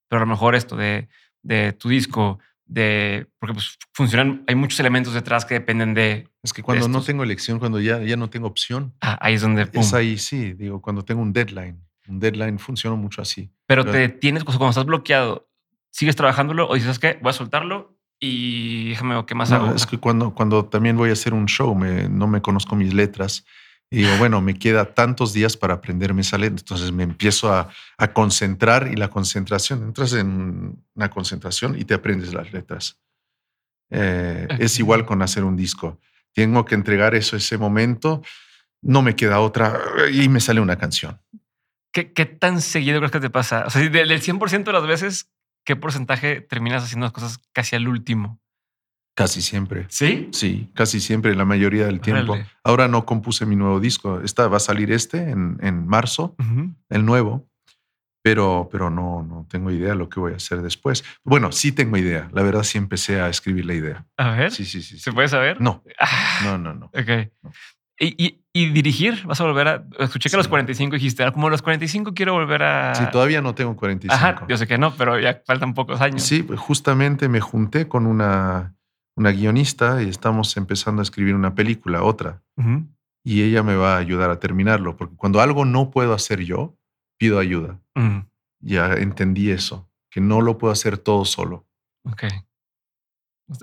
[0.08, 1.08] pero a lo mejor esto de,
[1.42, 6.28] de tu disco, de, porque pues funcionan, hay muchos elementos detrás que dependen de...
[6.42, 8.94] Es que cuando no tengo elección, cuando ya, ya no tengo opción.
[9.02, 9.68] Ah, ahí es donde...
[9.70, 11.78] Es ahí, sí, digo, cuando tengo un deadline.
[12.08, 13.50] Un deadline funciona mucho así.
[13.66, 15.49] Pero, te tienes, cuando estás bloqueado,
[15.90, 19.74] ¿Sigues trabajándolo o dices, que Voy a soltarlo y déjame qué más hago.
[19.74, 22.92] Es que cuando, cuando también voy a hacer un show, me, no me conozco mis
[22.92, 23.44] letras.
[23.90, 26.58] Y digo, bueno, me queda tantos días para aprenderme esa letra.
[26.60, 31.94] Entonces me empiezo a, a, concentrar y la concentración, entras en una concentración y te
[31.94, 33.00] aprendes las letras.
[33.90, 35.98] Eh, es igual con hacer un disco.
[36.32, 38.22] Tengo que entregar eso ese momento,
[38.80, 39.80] no me queda otra
[40.12, 41.20] y me sale una canción.
[41.92, 43.64] ¿Qué, qué tan seguido crees que te pasa?
[43.66, 45.32] O sea, del 100% de las veces
[45.64, 48.40] ¿qué porcentaje terminas haciendo las cosas casi al último?
[49.14, 49.86] Casi siempre.
[49.88, 50.28] ¿Sí?
[50.32, 52.38] Sí, casi siempre, la mayoría del tiempo.
[52.64, 54.20] Ahora no compuse mi nuevo disco.
[54.22, 56.36] Esta va a salir este en, en marzo,
[56.88, 57.46] el nuevo,
[58.22, 61.04] pero, pero no, no tengo idea de lo que voy a hacer después.
[61.24, 62.28] Bueno, sí tengo idea.
[62.32, 64.06] La verdad, sí empecé a escribir la idea.
[64.16, 64.52] A ver.
[64.52, 64.98] Sí, sí, sí.
[64.98, 65.60] ¿Se puede saber?
[65.60, 65.82] No.
[65.98, 66.40] Ah.
[66.44, 66.86] No, no, no.
[66.86, 67.30] Ok.
[67.98, 69.24] ¿Y, y, dirigir?
[69.26, 69.84] ¿Vas a volver a...?
[69.98, 72.94] Escuché que a los 45 dijiste, ah, como a los 45 quiero volver a...
[72.94, 74.14] Sí, todavía no tengo 45.
[74.14, 76.22] Ajá, yo sé que no, pero ya faltan pocos años.
[76.22, 78.74] Sí, pues justamente me junté con una,
[79.16, 82.42] una guionista y estamos empezando a escribir una película, otra.
[83.22, 86.76] Y ella me va a ayudar a terminarlo, porque cuando algo no puedo hacer yo,
[87.18, 87.80] pido ayuda.
[88.60, 91.66] Ya entendí eso, que no lo puedo hacer todo solo.
[92.04, 92.24] Ok.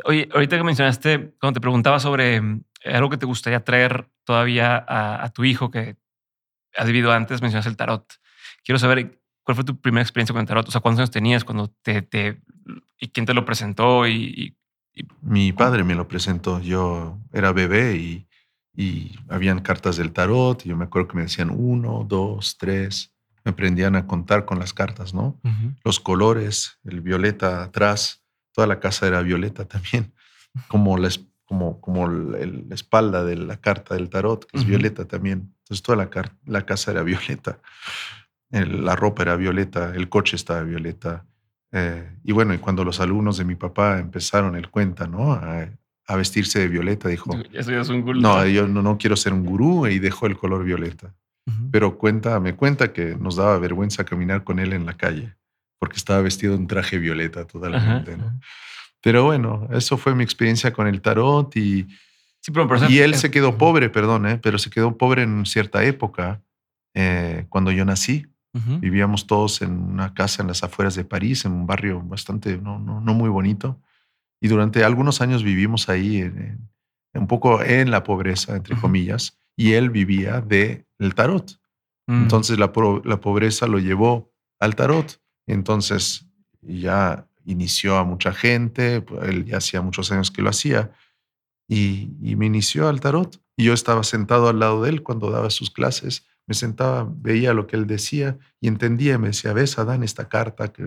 [0.03, 2.41] Oye, ahorita que mencionaste, cuando te preguntaba sobre
[2.86, 5.97] algo que te gustaría traer todavía a, tu hijo que
[6.75, 8.05] has vivido antes, mencionaste el tarot.
[8.63, 10.67] Quiero saber cuál fue tu primera experiencia con el tarot.
[10.67, 12.41] O sea, ¿cuántos años tenías cuando te, te
[12.99, 14.07] y quién te lo presentó?
[14.07, 14.55] Y,
[15.21, 16.59] Mi padre me lo presentó.
[16.59, 18.28] Yo era bebé y,
[18.73, 20.65] y habían cartas del tarot.
[20.65, 23.13] Y yo me acuerdo que me decían uno, dos, tres.
[23.43, 25.39] Me aprendían a contar con las cartas, ¿no?
[25.86, 28.23] Los colores, el violeta atrás
[28.57, 30.11] toda la casa era violeta también,
[30.67, 31.09] como la,
[31.47, 35.53] como, como la espalda de la carta del tarot, que es violeta también.
[35.59, 36.09] Entonces toda la,
[36.45, 37.59] la casa era violeta,
[38.51, 41.25] la ropa era violeta, el coche estaba violeta.
[41.71, 45.33] Eh, y bueno, y cuando los alumnos de mi papá empezaron, él cuenta, ¿no?
[45.33, 45.69] A,
[46.15, 48.21] vestirse de violeta, dijo, Eso es un gurú.
[48.21, 51.13] no, yo no, no, quiero ser un gurú y dejó el color violeta.
[51.71, 55.37] Pero cuenta, me cuenta que nos daba vergüenza caminar con él en la calle
[55.79, 58.17] porque estaba vestido en traje violeta totalmente.
[59.01, 61.87] Pero bueno, eso fue mi experiencia con el tarot y,
[62.89, 64.39] y él se quedó pobre, perdón, ¿eh?
[64.41, 66.41] pero se quedó pobre en cierta época,
[66.93, 68.25] eh, cuando yo nací.
[68.79, 72.79] Vivíamos todos en una casa en las afueras de París, en un barrio bastante, no,
[72.79, 73.79] no, no muy bonito.
[74.41, 76.67] Y durante algunos años vivimos ahí, en,
[77.13, 81.59] un poco en la pobreza, entre comillas, y él vivía de el tarot.
[82.07, 82.23] Mm.
[82.23, 82.71] Entonces la,
[83.03, 85.21] la pobreza lo llevó al tarot.
[85.45, 86.25] Entonces
[86.61, 90.91] ya inició a mucha gente, pues, él ya hacía muchos años que lo hacía,
[91.67, 93.41] y, me inició al tarot.
[93.57, 97.53] Y yo estaba sentado al lado de él cuando daba sus clases, me sentaba, veía
[97.53, 100.83] lo que él decía y entendía, me decía, ves, Adán, esta carta, que,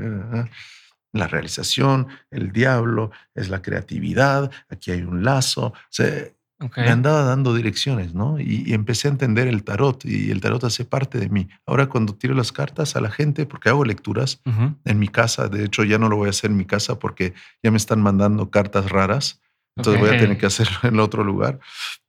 [1.12, 5.66] la realización, el diablo, es la creatividad, aquí hay un lazo.
[5.66, 6.28] O sea,
[6.76, 8.38] me andaba dando direcciones, ¿no?
[8.38, 11.48] Y, empecé a entender el tarot y el tarot hace parte de mí.
[11.66, 14.42] Ahora cuando tiro las cartas a la gente, porque hago lecturas
[14.84, 17.34] en mi casa, de hecho ya no lo voy a hacer en mi casa porque
[17.62, 19.40] ya me están mandando cartas raras,
[19.76, 21.60] entonces voy a tener que hacerlo en otro lugar,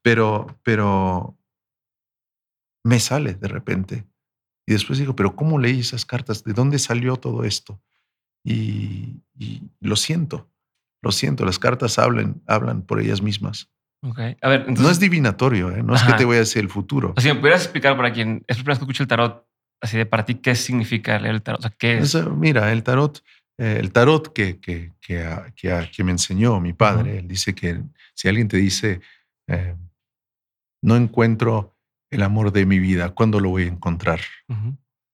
[0.01, 1.37] pero, pero
[2.83, 4.05] me sale de repente.
[4.67, 6.43] Y después digo, pero ¿cómo leí esas cartas?
[6.43, 7.81] ¿De dónde salió todo esto?
[8.43, 9.21] y
[9.79, 10.51] lo siento.
[11.01, 13.71] Lo siento, las cartas hablan, hablan por ellas mismas.
[14.03, 14.35] Okay.
[14.41, 15.83] A ver, no es divinatorio, ¿eh?
[15.83, 17.13] no es que te voy a decir el futuro.
[17.15, 19.47] O sea, ¿me pudieras explicar para quien es la primera vez que escucho el tarot,
[19.79, 21.59] así de para ti, qué significa leer el tarot?
[21.59, 22.15] O sea, ¿qué es?
[22.31, 23.23] mira, el tarot,
[23.59, 25.23] eh, el tarot que, que, que,
[25.55, 27.79] que, me enseñó mi padre, él dice que
[28.15, 29.01] si alguien te dice,
[29.47, 29.75] eh,
[30.81, 31.77] no encuentro
[32.09, 34.19] el amor de mi vida, ¿cuándo lo voy a encontrar?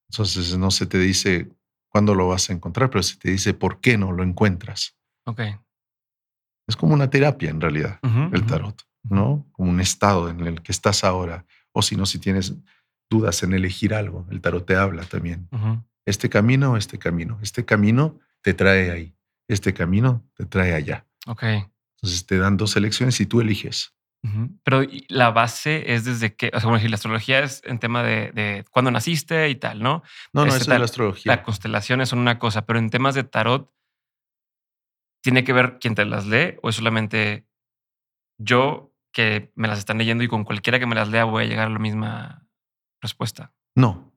[0.10, 1.50] Entonces no se te dice
[1.90, 4.96] cuándo lo vas a encontrar, pero se te dice por qué no lo encuentras.
[5.26, 5.42] Ok.
[6.68, 8.00] Es como una terapia en realidad,
[8.34, 9.48] el tarot, ¿no?
[9.54, 11.46] Como un estado en el que estás ahora.
[11.72, 12.56] O si no, si tienes
[13.10, 15.48] dudas en elegir algo, el tarot te habla también.
[16.06, 17.40] Este camino o este camino.
[17.42, 19.14] Este camino te trae ahí.
[19.48, 21.06] Este camino te trae allá.
[21.26, 21.44] Ok.
[21.44, 23.94] Entonces te dan dos elecciones y tú eliges.
[24.64, 28.04] Pero la base es desde que, o sea, como decir, la astrología es en tema
[28.04, 30.04] de, de cuándo naciste y tal, ¿no?
[30.34, 31.36] No, no, este, es la astrología.
[31.36, 33.72] Las constelaciones son una cosa, pero en temas de tarot,
[35.28, 37.46] ¿tiene que ver quién te las lee o es solamente
[38.38, 41.48] yo que me las están leyendo y con cualquiera que me las lea voy a
[41.48, 42.48] llegar a la misma
[43.02, 43.54] respuesta?
[43.76, 44.14] No,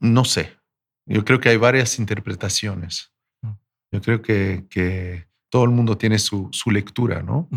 [0.00, 0.56] no sé.
[1.04, 3.12] Yo creo que hay varias interpretaciones.
[3.42, 3.50] Mm.
[3.92, 7.50] Yo creo que, que todo el mundo tiene su, su lectura, ¿no?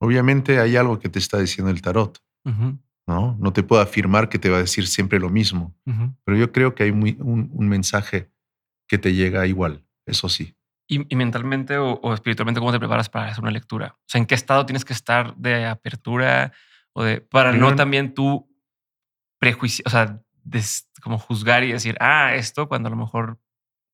[0.00, 2.20] Obviamente hay algo que te está diciendo el tarot,
[3.06, 3.36] ¿no?
[3.38, 5.76] No te puedo afirmar que te va a decir siempre lo mismo,
[6.24, 8.32] pero yo creo que hay un, mensaje
[8.88, 10.56] que te llega igual, eso sí.
[10.92, 13.94] ¿Y, mentalmente o, espiritualmente cómo te preparas para hacer una lectura?
[13.96, 16.52] O sea, ¿en qué estado tienes que estar de apertura
[16.92, 18.50] o de para no también tú
[19.38, 20.20] prejuicio, o sea,
[21.00, 23.38] como juzgar y decir, ah, esto cuando a lo mejor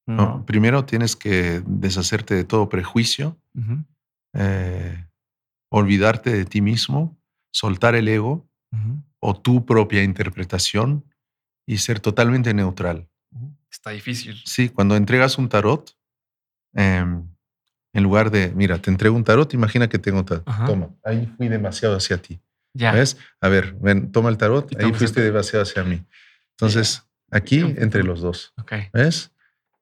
[0.07, 0.47] no.
[0.47, 3.39] primero tienes que deshacerte de todo prejuicio
[5.69, 7.19] olvidarte de ti mismo,
[7.53, 8.49] soltar el ego
[9.21, 11.05] o tu propia interpretación
[11.67, 13.09] y ser totalmente neutral.
[13.71, 14.41] Está difícil.
[14.45, 15.97] Sí, cuando entregas un tarot,
[16.77, 17.27] em,
[17.93, 20.45] en lugar de, mira, te entrego un tarot, imagina que tengo tarot.
[20.67, 22.41] Toma, ahí fui demasiado hacia ti.
[22.75, 22.93] Ya.
[22.93, 23.17] ¿Ves?
[23.41, 26.05] A ver, ven, toma el tarot, ahí fuiste demasiado hacia mí.
[26.53, 28.55] Entonces, aquí entre los dos.
[28.93, 29.33] ¿Ves?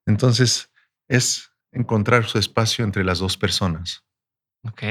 [0.06, 0.70] Entonces,
[1.08, 4.04] es encontrar su espacio entre las dos personas.
[4.62, 4.82] Ok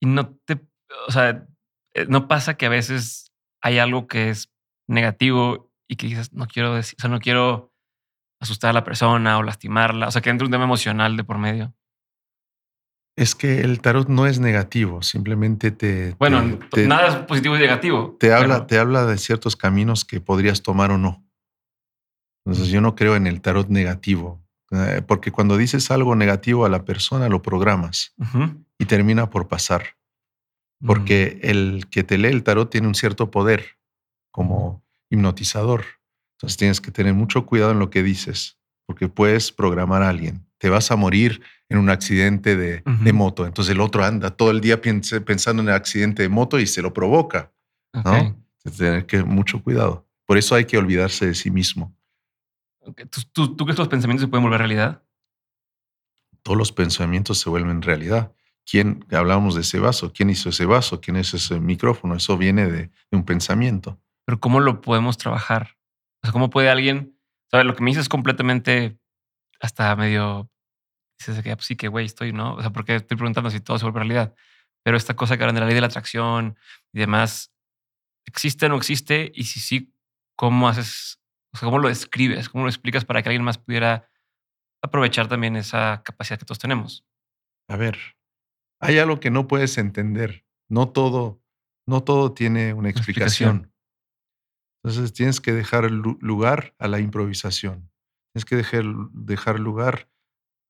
[0.00, 0.60] y no te,
[1.06, 1.46] o sea,
[1.94, 4.52] eh, no pasa que a veces hay algo que es
[4.86, 7.72] negativo y que dices, no quiero decir, o sea, no quiero
[8.46, 11.38] asustar a la persona o lastimarla, o sea, que entre un tema emocional de por
[11.38, 11.74] medio.
[13.16, 16.14] Es que el tarot no es negativo, simplemente te...
[16.18, 18.16] Bueno, nada es positivo y negativo.
[18.20, 21.24] Te habla, te habla de ciertos caminos que podrías tomar o no.
[22.44, 26.68] Entonces yo no creo en el tarot negativo, eh, porque cuando dices algo negativo a
[26.68, 28.14] la persona lo programas
[28.78, 29.96] y termina por pasar.
[30.84, 31.46] Porque mm.
[31.48, 33.78] el que te lee el tarot tiene un cierto poder
[34.30, 35.84] como hipnotizador.
[36.36, 40.46] Entonces tienes que tener mucho cuidado en lo que dices, porque puedes programar a alguien.
[40.58, 42.82] Te vas a morir en un accidente de,
[43.12, 43.46] moto.
[43.46, 46.82] Entonces el otro anda todo el día pensando en el accidente de moto y se
[46.82, 47.52] lo provoca.
[47.92, 48.36] ¿no?
[48.76, 50.06] Tener que mucho cuidado.
[50.26, 51.96] Por eso hay que olvidarse de sí mismo.
[53.32, 55.02] ¿Tú, tú, crees que los pensamientos se pueden volver realidad?
[56.42, 58.32] Todos los pensamientos se vuelven realidad.
[58.64, 62.16] ¿Quién, hablábamos de ese vaso, quién hizo ese vaso, quién es ese micrófono?
[62.16, 64.00] Eso viene de, un pensamiento.
[64.24, 65.75] Pero ¿cómo lo podemos trabajar?
[66.26, 67.16] O sea, ¿cómo puede alguien,
[67.50, 68.98] sabes, lo que me dices es completamente
[69.60, 70.50] hasta medio,
[71.18, 72.54] dices que ah, pues sí, que güey estoy, ¿no?
[72.54, 74.34] O sea, porque estoy preguntando si todo se vuelve realidad.
[74.82, 76.58] Pero esta cosa que hablan de la ley de la atracción
[76.92, 77.52] y demás,
[78.24, 79.30] ¿existe o no existe?
[79.34, 79.94] Y si sí,
[80.36, 81.20] ¿cómo haces
[81.60, 82.48] ¿cómo lo describes?
[82.48, 84.10] ¿Cómo lo explicas para que alguien más pudiera
[84.82, 87.04] aprovechar también esa capacidad que todos tenemos?
[87.68, 87.98] A ver,
[88.80, 90.44] hay algo que no puedes entender.
[90.68, 91.40] No todo,
[91.86, 93.72] no todo tiene una explicación.
[94.86, 97.90] Entonces tienes que dejar lugar a la improvisación.
[98.32, 100.08] Tienes que dejar, dejar lugar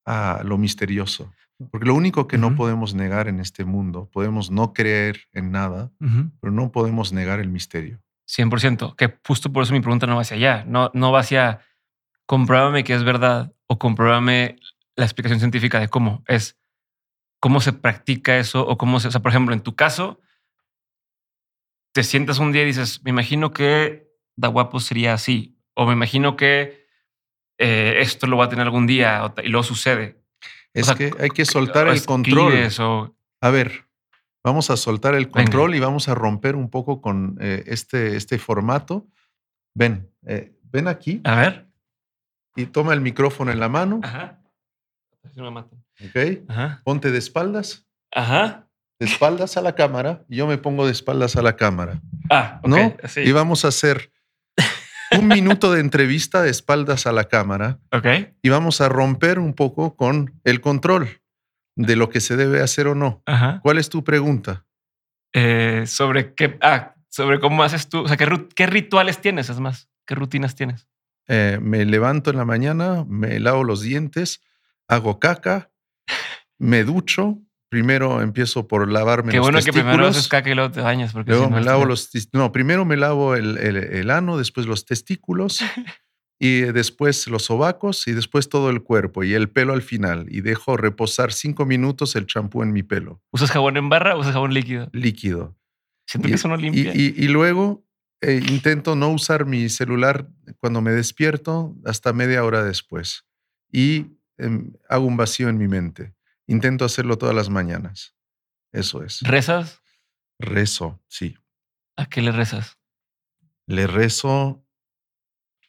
[0.07, 1.31] a lo misterioso.
[1.71, 5.93] Porque lo único que no podemos negar en este mundo, podemos no creer en nada,
[6.41, 8.01] pero no podemos negar el misterio.
[8.27, 11.61] 100%, que justo por eso mi pregunta no va hacia allá, no, no va hacia
[12.25, 14.57] compruébame que es verdad o compruébame
[14.97, 16.57] la explicación científica de cómo es,
[17.39, 20.21] cómo se practica eso o cómo se, o sea, por ejemplo, en tu caso,
[21.93, 24.06] te sientas un día y dices, me imagino que
[24.37, 26.87] da guapo sería así, o me imagino que
[27.59, 30.23] eh, esto lo va a tener algún día y luego sucede.
[30.75, 32.53] Es que hay que soltar el control.
[33.41, 33.87] A ver,
[34.47, 38.39] Vamos a soltar el control y vamos a romper un poco con eh, este, este
[38.39, 39.09] formato.
[39.75, 41.21] Ven, eh, ven aquí.
[41.25, 41.67] A ver.
[42.55, 43.99] Y toma el micrófono en la mano.
[44.05, 44.41] Ajá.
[45.35, 46.45] Ok.
[46.47, 46.81] Ajá.
[46.85, 47.89] Ponte de espaldas.
[48.13, 48.69] Ajá.
[49.01, 50.25] De espaldas a la cámara.
[50.29, 52.01] Y yo me pongo de espaldas a la cámara.
[52.31, 52.69] Ah, ok.
[52.69, 52.97] ¿No?
[53.17, 54.13] Y vamos a hacer
[55.13, 57.79] un minuto de entrevista de espaldas a la cámara.
[57.93, 58.07] Ok.
[58.43, 61.21] Y vamos a romper un poco con el control.
[61.79, 63.23] de lo que se debe hacer o no.
[63.63, 64.65] ¿Cuál es tu pregunta?
[65.35, 69.91] Eh, sobre qué, ah, sobre cómo haces tú, o sea, qué, rituales tienes, es más,
[70.07, 70.89] qué rutinas tienes.
[71.29, 74.41] Eh, me levanto en la mañana, me lavo los dientes,
[74.89, 75.71] hago caca,
[76.59, 77.39] me ducho.
[77.69, 81.13] Primero empiezo por lavarme Qué los bueno que primero haces caca y luego te bañas.
[81.13, 82.11] Porque luego me lavo los...
[82.33, 85.61] No, primero me lavo el, el ano, después los testículos.
[86.39, 90.43] y después los sobacos y después todo el cuerpo y el pelo al final y
[90.43, 93.23] dejo reposar cinco minutos el champú en mi pelo.
[93.31, 94.89] ¿Usas jabón en barra o usas jabón líquido?
[94.93, 95.57] Líquido.
[96.07, 96.93] Siento que eso no limpia.
[96.95, 97.85] Y, luego
[98.21, 103.27] eh, intento no usar mi celular cuando me despierto hasta media hora después
[103.73, 104.07] y
[104.39, 106.15] em, hago un vacío en mi mente.
[106.47, 108.15] Intento hacerlo todas las mañanas.
[108.73, 109.21] Eso es.
[109.23, 109.83] ¿Rezas?
[110.39, 111.37] Rezo, sí.
[111.97, 112.79] ¿A qué le rezas?
[113.67, 114.67] Le rezo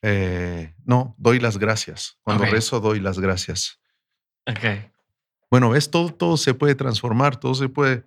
[0.02, 2.18] eh, no, doy las gracias.
[2.22, 3.80] Cuando rezo, doy las gracias.
[4.46, 4.92] Ok.
[5.50, 8.06] Bueno, ves, todo, todo se puede transformar, todo se puede,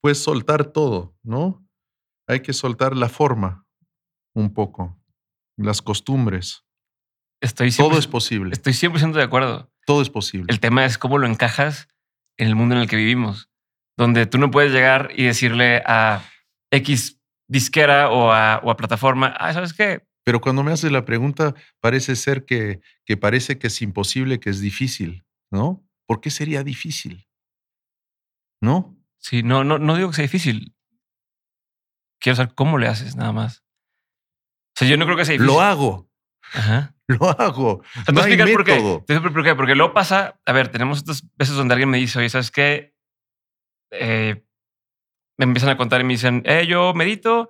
[0.00, 1.66] puedes soltar todo, ¿no?
[2.26, 3.66] Hay que soltar la forma
[4.34, 4.98] un poco,
[5.56, 6.64] las costumbres.
[7.40, 8.52] Estoy todo es posible.
[8.52, 9.70] Estoy 100% de acuerdo.
[9.86, 10.46] Todo es posible.
[10.50, 11.88] El tema es cómo lo encajas
[12.36, 13.48] en el mundo en el que vivimos,
[13.96, 16.22] donde tú no puedes llegar y decirle a
[16.70, 20.06] X disquera o a, o a plataforma, ah, ¿sabes qué?
[20.24, 24.50] Pero cuando me haces la pregunta, parece ser que, que parece que es imposible, que
[24.50, 25.86] es difícil, ¿no?
[26.04, 27.28] ¿Por qué sería difícil?
[28.60, 28.98] ¿No?
[29.18, 30.74] Sí, no, no, no digo que sea difícil.
[32.20, 33.62] Quiero saber cómo le haces, nada más.
[34.74, 35.46] O sea, yo no creo que sea difícil.
[35.46, 36.05] Lo hago.
[36.54, 36.94] Ajá.
[37.08, 37.82] Lo hago.
[38.12, 39.02] no hay por qué.
[39.06, 39.54] Te por qué.
[39.54, 42.94] Porque luego pasa, a ver, tenemos estas veces donde alguien me dice, oye, ¿sabes qué?
[43.92, 44.42] Eh,
[45.38, 47.48] me empiezan a contar y me dicen, eh, yo medito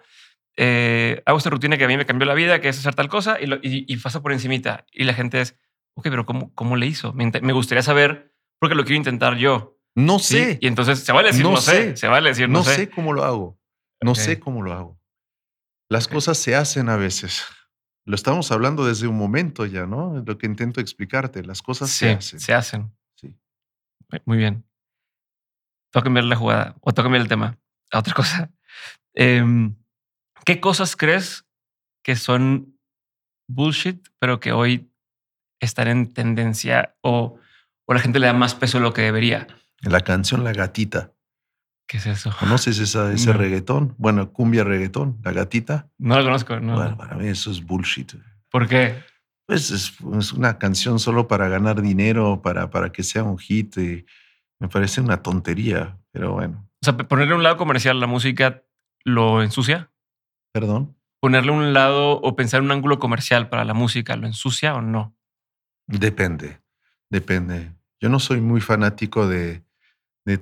[0.57, 3.09] eh, hago esta rutina que a mí me cambió la vida, que es hacer tal
[3.09, 4.87] cosa, y, y, paso por encimita.
[4.91, 5.59] Y la gente es,
[5.95, 7.13] ok, pero ¿cómo, cómo le hizo?
[7.13, 9.79] Me, gustaría saber, porque lo quiero intentar yo.
[9.95, 10.59] No sé.
[10.61, 11.97] Y entonces se vale decir no, sé.
[11.97, 12.91] Se vale decir no, no sé.
[12.91, 13.59] cómo lo hago.
[14.03, 15.01] No sé cómo lo hago.
[15.89, 17.45] Las cosas se hacen a veces.
[18.07, 20.23] Lo estamos hablando desde un momento ya, ¿no?
[20.25, 21.43] Lo que intento explicarte.
[21.43, 22.39] Las cosas se hacen.
[22.39, 22.93] Se hacen.
[23.17, 23.35] Sí.
[24.25, 24.65] Muy bien.
[25.91, 27.59] Tengo que cambiar la jugada o tengo que cambiar el tema
[27.91, 28.51] a otra cosa.
[29.15, 29.45] Eh,
[30.45, 31.45] ¿Qué cosas crees
[32.05, 32.79] que son
[33.49, 34.89] bullshit, pero que hoy
[35.59, 37.41] están en tendencia o,
[37.87, 39.49] o la gente le da más peso de lo que debería?
[39.81, 41.13] La canción La Gatita.
[41.87, 42.31] ¿Qué es eso?
[42.39, 43.95] ¿Conoces esa, ese reggaetón?
[43.97, 45.89] Bueno, cumbia reggaetón, La Gatita.
[45.99, 46.75] No la conozco, no.
[46.75, 48.15] Bueno, para mí eso es bullshit.
[48.51, 49.03] ¿Por qué?
[49.47, 53.77] Pues es, una canción solo para ganar dinero, para, para que sea un hit.
[53.79, 54.05] Y
[54.59, 56.69] me parece una tontería, pero bueno.
[56.83, 58.65] O sea, ponerle un lado comercial la música
[59.05, 59.91] lo ensucia.
[60.53, 60.97] Perdón.
[61.21, 65.17] Ponerle un lado o pensar un ángulo comercial para la música, ¿lo ensucia o no?
[65.87, 66.61] Depende,
[67.09, 67.73] depende.
[68.01, 69.63] Yo no soy muy fanático de,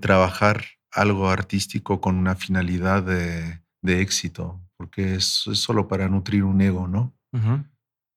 [0.01, 0.65] trabajar
[0.95, 7.13] algo artístico con una finalidad de, éxito, porque es, solo para nutrir un ego, ¿no?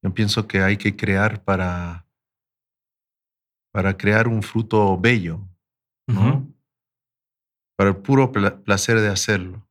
[0.03, 2.05] Yo pienso que hay que crear para,
[3.71, 5.41] para crear un fruto bello,
[6.07, 6.47] ¿no?
[7.75, 9.67] Para el puro placer de hacerlo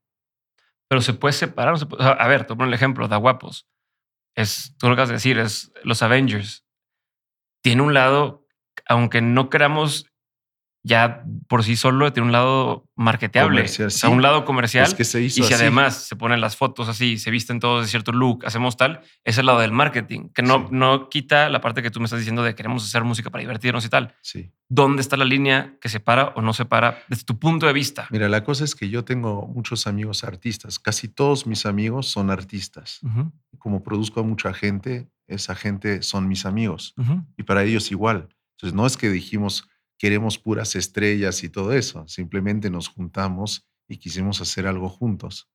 [0.88, 1.76] pero se puede separar.
[2.00, 3.68] a ver, tomo el ejemplo, da guapos.
[4.34, 6.64] Es, tú lo que vas a decir, es los Avengers.
[7.62, 8.46] Tiene un lado,
[8.88, 10.12] aunque no queramos
[10.86, 13.66] ya por sí solo tiene un lado marketeable,
[14.04, 14.94] o un lado comercial.
[14.94, 17.90] que se hizo y si además se ponen las fotos así, se visten todos de
[17.90, 21.82] cierto look, hacemos tal, es el lado del marketing, que no, no quita la parte
[21.82, 24.14] que tú me estás diciendo de queremos hacer música para divertirnos y tal.
[24.22, 24.52] Sí.
[24.68, 28.06] ¿Dónde está la línea que separa o no separa desde tu punto de vista?
[28.10, 32.30] Mira, la cosa es que yo tengo muchos amigos artistas, casi todos mis amigos son
[32.30, 33.00] artistas.
[33.58, 36.94] Como produzco a mucha gente, esa gente son mis amigos
[37.36, 38.28] y para ellos igual.
[38.52, 39.68] Entonces no es que dijimos
[39.98, 42.06] queremos puras estrellas y todo eso.
[42.08, 45.48] Simplemente nos juntamos y quisimos hacer algo juntos.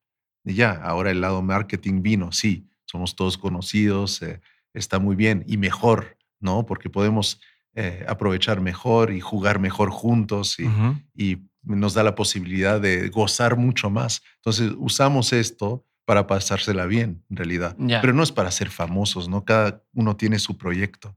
[0.43, 4.41] Y ya, ahora el lado marketing vino, sí, somos todos conocidos, eh,
[4.73, 6.65] está muy bien y mejor, ¿no?
[6.65, 7.39] Porque podemos
[7.75, 13.91] eh, aprovechar mejor y jugar mejor juntos y, nos da la posibilidad de gozar mucho
[13.91, 14.23] más.
[14.37, 17.77] Entonces usamos esto para pasársela bien, en realidad.
[17.77, 19.45] Pero no es para ser famosos, ¿no?
[19.45, 21.15] Cada uno tiene su proyecto.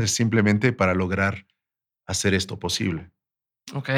[0.00, 1.44] Es simplemente para lograr
[2.06, 3.10] hacer esto posible.
[3.72, 3.90] Ok.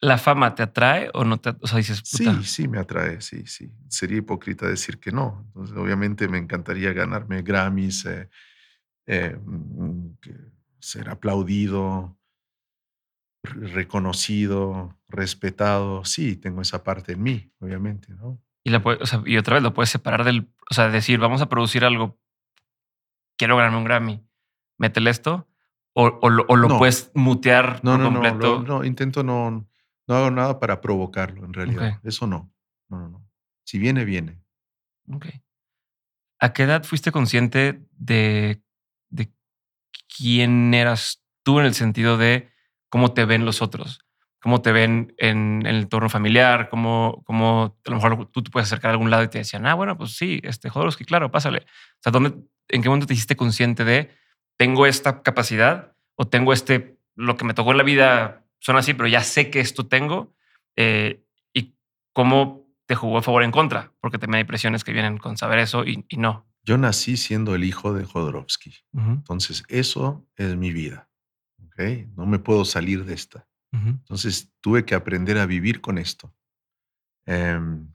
[0.00, 3.46] ¿La fama te atrae o no te o sea, dices, Sí, sí me atrae, sí,
[3.46, 3.72] sí.
[3.88, 5.44] Sería hipócrita decir que no.
[5.46, 8.28] Entonces, obviamente me encantaría ganarme Grammys, eh,
[9.06, 10.18] eh, mm,
[10.78, 12.18] ser aplaudido,
[13.44, 16.04] reconocido, respetado.
[16.04, 18.42] Sí, tengo esa parte en mí, obviamente, ¿no?
[18.64, 21.42] Y, la, o sea, y otra vez lo puedes separar del, o sea, decir, vamos
[21.42, 22.18] a producir algo,
[23.36, 24.26] quiero ganarme un Grammy,
[24.78, 25.46] métele esto,
[25.94, 28.60] o, lo, puedes mutear no, no, completo.
[28.60, 29.66] No, no, intento no,
[30.06, 32.00] no hago nada para provocarlo en realidad.
[32.02, 32.52] Eso no.
[32.88, 33.28] No, no, no.
[33.64, 34.40] Si viene, viene.
[35.10, 35.26] Ok.
[36.40, 38.62] ¿A qué edad fuiste consciente de,
[39.08, 39.32] de
[40.16, 42.50] quién eras tú en el sentido de
[42.88, 44.00] cómo te ven los otros?
[44.40, 46.68] ¿Cómo te ven en, el entorno familiar?
[46.68, 49.64] ¿Cómo, cómo a lo mejor tú te puedes acercar a algún lado y te decían,
[49.66, 51.60] ah, bueno, pues sí, este Jodorowsky, claro, pásale.
[51.60, 52.34] O sea, ¿dónde,
[52.68, 54.10] ¿en qué momento te hiciste consciente de
[54.56, 58.94] tengo esta capacidad o tengo este, lo que me tocó en la vida son así,
[58.94, 60.34] pero ya sé que esto tengo?
[60.76, 61.76] Eh, ¿Y
[62.12, 63.92] cómo te jugó a favor o en contra?
[64.00, 66.46] Porque también hay presiones que vienen con saber eso y, no.
[66.62, 68.74] Yo nací siendo el hijo de Jodorowsky.
[68.94, 71.10] Entonces, eso es mi vida.
[71.66, 72.08] ¿okay?
[72.16, 73.46] No me puedo salir de esta.
[73.70, 76.32] Entonces, tuve que aprender a vivir con esto.
[77.26, 77.93] Em,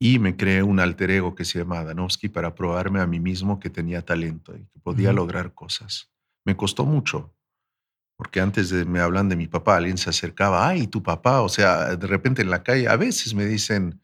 [0.00, 3.58] y me creé un alter ego que se llama Adanovsky para probarme a mí mismo
[3.58, 6.10] que tenía talento y que podía lograr cosas.
[6.44, 7.34] Me costó mucho,
[8.16, 11.48] porque antes de, me hablan de mi papá, alguien se acercaba, ay, tu papá, o
[11.48, 14.00] sea, de repente en la calle, a veces me dicen,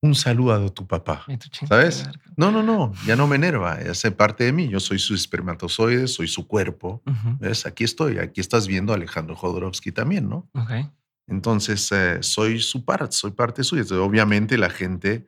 [0.00, 1.24] un saludo a tu papá,
[1.68, 2.08] ¿sabes?
[2.36, 5.14] No, no, no, ya no me enerva, ya hace parte de mí, yo soy su
[5.14, 7.02] espermatozoide, soy su cuerpo,
[7.40, 7.64] ¿ves?
[7.66, 10.48] Aquí estoy, aquí estás viendo a Alejandro Jodorowsky también, ¿no?
[10.52, 10.88] Okay.
[11.28, 13.84] Entonces, eh, soy su parte, soy parte suya.
[14.00, 15.26] obviamente la gente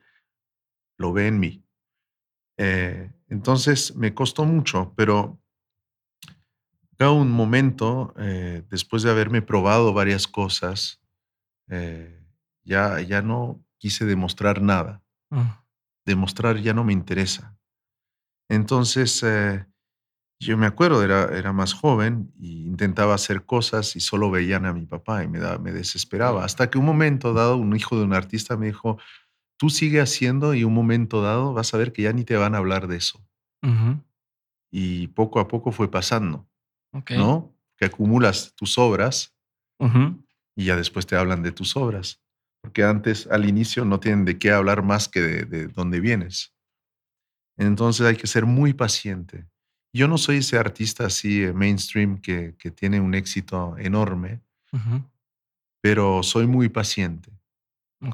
[0.97, 1.63] lo ve en mí.
[2.57, 5.39] Eh, entonces, me costó mucho, pero
[6.97, 10.99] cada un momento, eh, después de haberme probado varias cosas,
[12.63, 15.01] ya, ya no quise demostrar nada.
[15.29, 15.47] Mm.
[16.05, 17.57] Demostrar ya no me interesa.
[18.49, 19.23] Entonces,
[20.41, 24.73] yo me acuerdo, era, era más joven e intentaba hacer cosas y solo veían a
[24.73, 26.43] mi papá y me, da, me desesperaba.
[26.43, 28.97] Hasta que un momento dado, un hijo de un artista me dijo,
[29.57, 32.55] tú sigue haciendo y un momento dado vas a ver que ya ni te van
[32.55, 33.23] a hablar de eso.
[34.71, 36.49] Y poco a poco fue pasando,
[37.11, 37.55] ¿no?
[37.77, 39.35] Que acumulas tus obras
[40.55, 42.19] y ya después te hablan de tus obras.
[42.61, 46.55] Porque antes, al inicio, no tienen de qué hablar más que de, de dónde vienes.
[47.57, 49.50] Entonces hay que ser muy paciente
[49.93, 54.41] yo no soy ese artista así eh, mainstream que, que tiene un éxito enorme,
[55.81, 57.31] pero soy muy paciente.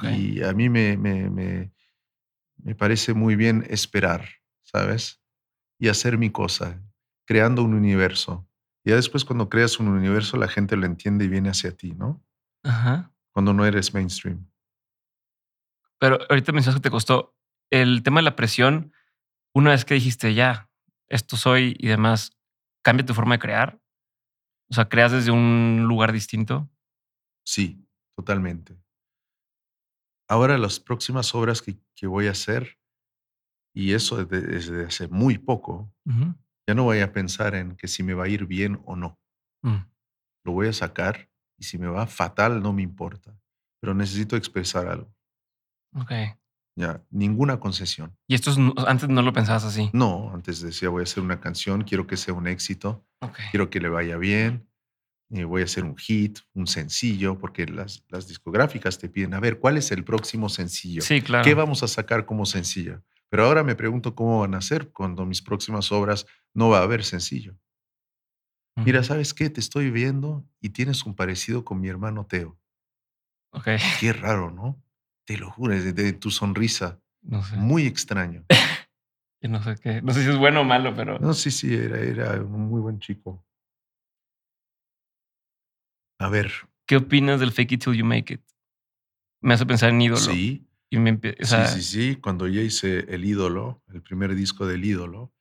[0.04, 1.72] Y a mí me, me, me,
[2.58, 4.28] me, parece muy bien esperar,
[4.64, 5.22] ¿sabes?
[5.80, 6.82] Y hacer mi cosa,
[7.26, 8.46] creando un universo.
[8.84, 12.22] Ya después cuando creas un universo, la gente lo entiende y viene hacia ti, ¿no?
[12.64, 13.14] Ajá.
[13.32, 14.46] Cuando no eres mainstream.
[16.00, 17.38] Pero ahorita mencionas que te costó
[17.70, 18.94] el tema de la presión.
[19.54, 20.67] Una vez que dijiste ya,
[21.10, 22.38] esto soy y demás,
[22.84, 23.80] cambia tu forma de crear?
[24.70, 26.70] O sea, ¿creas desde un lugar distinto?
[27.46, 28.78] Sí, totalmente.
[30.30, 32.78] Ahora las próximas obras que, voy a hacer,
[33.74, 35.94] y eso desde, hace muy poco,
[36.68, 39.18] ya no voy a pensar en que si me va a ir bien o no.
[39.62, 39.86] Mm.
[40.44, 43.40] Lo voy a sacar y si me va fatal no me importa,
[43.80, 45.14] pero necesito expresar algo.
[45.94, 46.12] Ok.
[46.78, 48.16] Ya, ninguna concesión.
[48.28, 48.52] ¿Y esto
[48.86, 49.90] antes no lo pensabas así?
[49.94, 53.04] No, antes decía voy a hacer una canción, quiero que sea un éxito,
[53.50, 54.70] quiero que le vaya bien,
[55.32, 59.40] y voy a hacer un hit, un sencillo, porque las, las discográficas te piden, a
[59.40, 61.02] ver, ¿cuál es el próximo sencillo?
[61.02, 61.44] Sí, claro.
[61.44, 63.02] ¿Qué vamos a sacar como sencillo?
[63.28, 66.84] Pero ahora me pregunto cómo van a ser cuando mis próximas obras no va a
[66.84, 67.58] haber sencillo.
[68.76, 69.50] Mira, ¿sabes qué?
[69.50, 72.60] Te estoy viendo y tienes un parecido con mi hermano Teo.
[73.50, 73.70] Ok.
[74.00, 74.80] Qué raro, ¿no?
[75.28, 77.02] Te lo juro, de, tu sonrisa.
[77.22, 77.58] No sé.
[77.58, 78.46] Muy extraño.
[79.42, 80.02] no sé qué.
[80.02, 81.20] No sé si es bueno o malo, pero.
[81.20, 83.46] No, sí, sí, era, era un muy buen chico.
[86.20, 86.50] A ver.
[86.88, 88.42] ¿Qué opinas del fake it till you make it?
[89.42, 90.22] Me hace pensar en ídolo.
[90.22, 90.66] Sí.
[90.90, 92.16] Y me sí, sí, sí.
[92.16, 95.34] Cuando yo hice El ídolo, el primer disco del ídolo,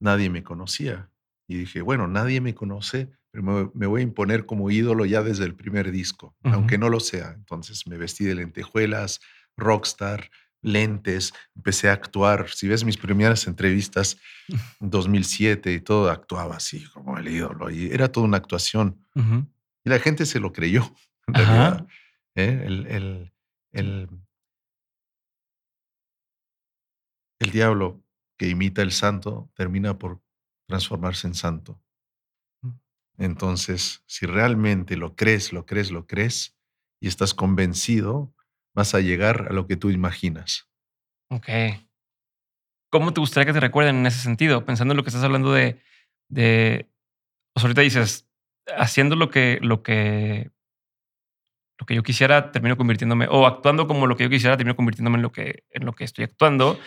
[0.00, 1.10] nadie me conocía.
[1.46, 5.44] Y dije, bueno, nadie me conoce, pero me, voy a imponer como ídolo ya desde
[5.44, 7.32] el primer disco, aunque no lo sea.
[7.32, 9.20] Entonces me vestí de lentejuelas,
[9.56, 10.30] rockstar,
[10.62, 12.48] lentes, empecé a actuar.
[12.50, 14.18] Si ves mis primeras entrevistas
[14.80, 19.04] en 2007 y todo, actuaba así como el ídolo y era toda una actuación.
[19.16, 20.94] Y la gente se lo creyó,
[21.26, 21.88] en realidad.
[22.36, 22.62] ¿eh?
[22.64, 23.32] El, el,
[23.72, 24.08] el,
[27.40, 28.00] el diablo
[28.38, 30.22] que imita el santo termina por
[30.68, 31.80] transformarse en santo.
[33.18, 36.56] Entonces, si realmente lo crees, lo crees, lo crees
[37.00, 38.34] y estás convencido,
[38.74, 40.68] vas a llegar a lo que tú imaginas.
[41.30, 41.48] Ok.
[42.90, 44.64] ¿Cómo te gustaría que te recuerden en ese sentido?
[44.64, 45.80] Pensando en lo que estás hablando de,
[46.28, 46.88] de
[47.56, 48.28] o ahorita dices,
[48.76, 50.50] haciendo lo que, lo que,
[51.78, 55.16] lo que yo quisiera, termino convirtiéndome, o actuando como lo que yo quisiera, termino convirtiéndome
[55.16, 56.78] en lo que, en lo que estoy actuando.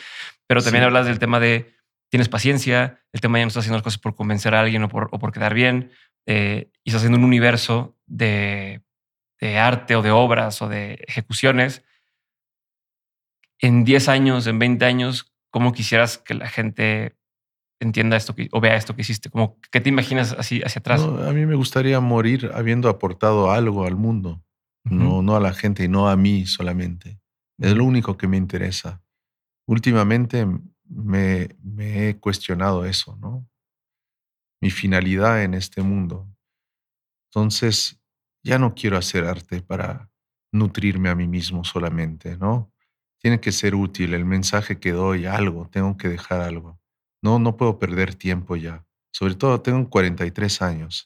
[0.47, 1.75] Pero también hablas del tema de
[2.09, 4.89] tienes paciencia, el tema ya no estás haciendo las cosas por convencer a alguien o
[4.89, 5.91] por, o por quedar bien,
[6.27, 8.83] eh, y estás haciendo un universo de,
[9.39, 11.83] de arte o de obras o de ejecuciones.
[13.59, 17.15] En 10 años, en 20 años, ¿cómo quisieras que la gente
[17.79, 19.29] entienda esto que, o vea esto que hiciste?
[19.29, 21.01] Como, ¿Qué te imaginas así hacia atrás?
[21.01, 24.43] a mí me gustaría morir habiendo aportado algo al mundo,
[24.83, 27.19] no, no a la gente y no a mí solamente.
[27.57, 29.01] Es lo único que me interesa.
[29.65, 30.45] Últimamente
[30.85, 33.47] me, me he cuestionado eso, ¿no?
[34.61, 36.27] Mi finalidad en este mundo.
[37.29, 37.99] Entonces,
[38.43, 40.09] ya no quiero hacer arte para
[40.51, 42.71] nutrirme a mí mismo solamente, ¿no?
[43.19, 46.79] Tiene que ser útil el mensaje que doy, algo, tengo que dejar algo.
[47.21, 48.85] No, no puedo perder tiempo ya.
[49.11, 51.03] Sobre todo tengo 43 años.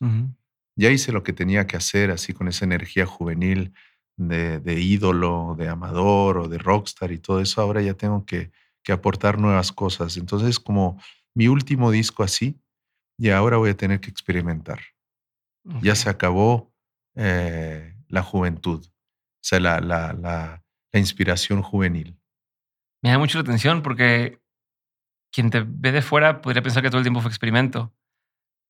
[0.76, 3.74] Ya hice lo que tenía que hacer, así con esa energía juvenil
[4.18, 7.62] de, de, ídolo, de amador o de rockstar y todo eso.
[7.62, 8.52] Ahora ya tengo que,
[8.84, 10.18] que aportar nuevas cosas.
[10.18, 11.02] Entonces, como
[11.34, 12.60] mi último disco así,
[13.22, 14.80] y ahora voy a tener que experimentar.
[15.84, 16.74] Ya se acabó
[17.14, 22.18] eh, la juventud, o sea, la, la, la, la inspiración juvenil.
[23.04, 24.40] Me da mucho la atención porque
[25.32, 27.94] quien te ve de fuera podría pensar que todo el tiempo fue experimento.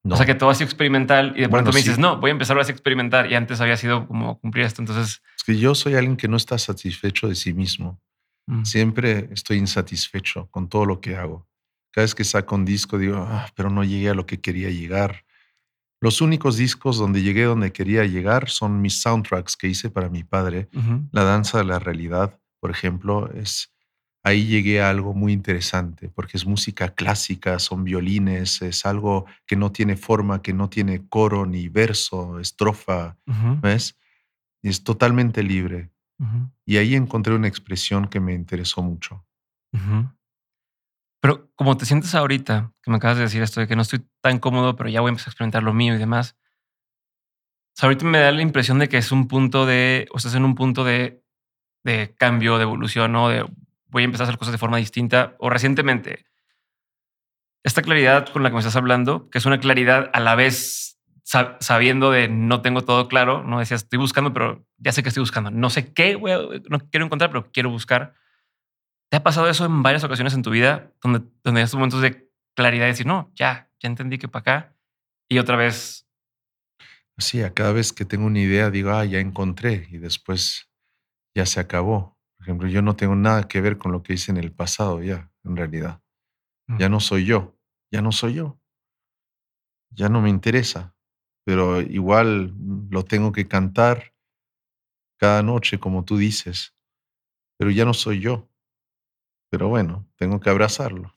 [0.03, 2.33] O sea, que todo ha sido experimental y de pronto me dices, no, voy a
[2.33, 4.81] empezar a experimentar y antes había sido como cumplir esto.
[4.81, 5.21] Entonces...
[5.37, 8.01] Es que yo soy alguien que no está satisfecho de sí mismo.
[8.47, 8.65] Mm.
[8.65, 11.47] Siempre estoy insatisfecho con todo lo que hago.
[11.91, 14.69] Cada vez que saco un disco digo, ah, pero no llegué a lo que quería
[14.69, 15.25] llegar.
[15.99, 20.23] Los únicos discos donde llegué donde quería llegar son mis soundtracks que hice para mi
[20.23, 20.67] padre.
[21.11, 23.71] La danza de la realidad, por ejemplo, es
[24.23, 29.55] ahí llegué a algo muy interesante, porque es música clásica, son violines, es algo que
[29.55, 33.17] no tiene forma, que no tiene coro ni verso, estrofa,
[33.61, 33.97] ¿ves?
[34.61, 35.89] es totalmente libre.
[36.65, 39.25] Y ahí encontré una expresión que me interesó mucho.
[41.21, 44.03] Pero como te sientes ahorita, que me acabas de decir esto de que no estoy
[44.21, 46.35] tan cómodo, pero ya voy a empezar a experimentar lo mío y demás.
[47.79, 50.55] ahorita me da la impresión de que es un punto de, o estás en un
[50.55, 51.23] punto de,
[51.83, 53.29] de cambio, de evolución, ¿no?
[53.29, 53.45] De
[53.87, 55.35] voy a empezar a hacer cosas de forma distinta.
[55.39, 56.25] O recientemente,
[57.63, 60.97] esta claridad con la que me estás hablando, que es una claridad a la vez
[61.23, 65.21] sabiendo de no tengo todo claro, no decías estoy buscando, pero ya sé que estoy
[65.21, 65.51] buscando.
[65.51, 66.17] No sé qué,
[66.69, 68.15] no quiero encontrar, pero quiero buscar.
[69.11, 72.31] ¿Te ha pasado eso en varias ocasiones en tu vida donde, donde estos momentos de
[72.55, 74.77] claridad y decir, no, ya, ya entendí que para acá
[75.29, 76.07] y otra vez?
[77.17, 80.71] Sí, a cada vez que tengo una idea digo, ah, ya encontré y después
[81.35, 82.17] ya se acabó.
[82.37, 85.03] Por ejemplo, yo no tengo nada que ver con lo que hice en el pasado
[85.03, 86.01] ya, en realidad.
[86.79, 87.59] Ya no soy yo,
[87.91, 88.61] ya no soy yo.
[89.89, 90.95] Ya no me interesa,
[91.43, 92.53] pero igual
[92.89, 94.13] lo tengo que cantar
[95.19, 96.73] cada noche, como tú dices.
[97.57, 98.50] Pero ya no soy yo.
[99.51, 101.13] Pero bueno, tengo que abrazarlo.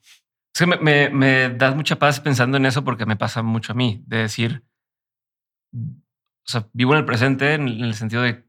[0.81, 4.17] Me, me, das mucha paz pensando en eso porque me pasa mucho a mí, de
[4.17, 4.63] decir,
[5.73, 8.45] o sea, vivo en el presente en el sentido de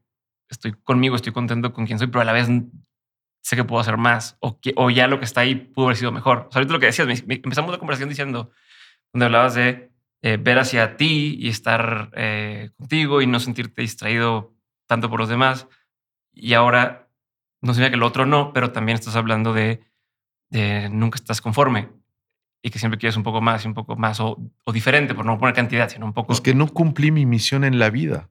[0.49, 2.47] estoy conmigo, estoy contento con quien soy, pero a la vez
[3.41, 6.47] sé que puedo hacer más o ya lo que está ahí pudo haber sido mejor.
[6.49, 8.51] O sea, ahorita lo que decías, empezamos la conversación diciendo,
[9.13, 14.53] donde hablabas de eh, ver hacia ti y estar eh, contigo y no sentirte distraído
[14.85, 15.67] tanto por los demás.
[16.33, 17.06] Y ahora
[17.67, 19.83] no significa que el otro no, pero también estás hablando de,
[20.49, 21.89] de nunca estás conforme
[22.63, 25.25] y que siempre quieres un poco más y un poco más o, o diferente, por
[25.25, 26.33] no poner cantidad, sino un poco.
[26.33, 28.29] Es que no cumplí mi misión en la vida.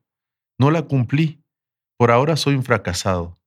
[0.59, 1.43] No la cumplí.
[1.99, 3.39] Por ahora soy un fracasado.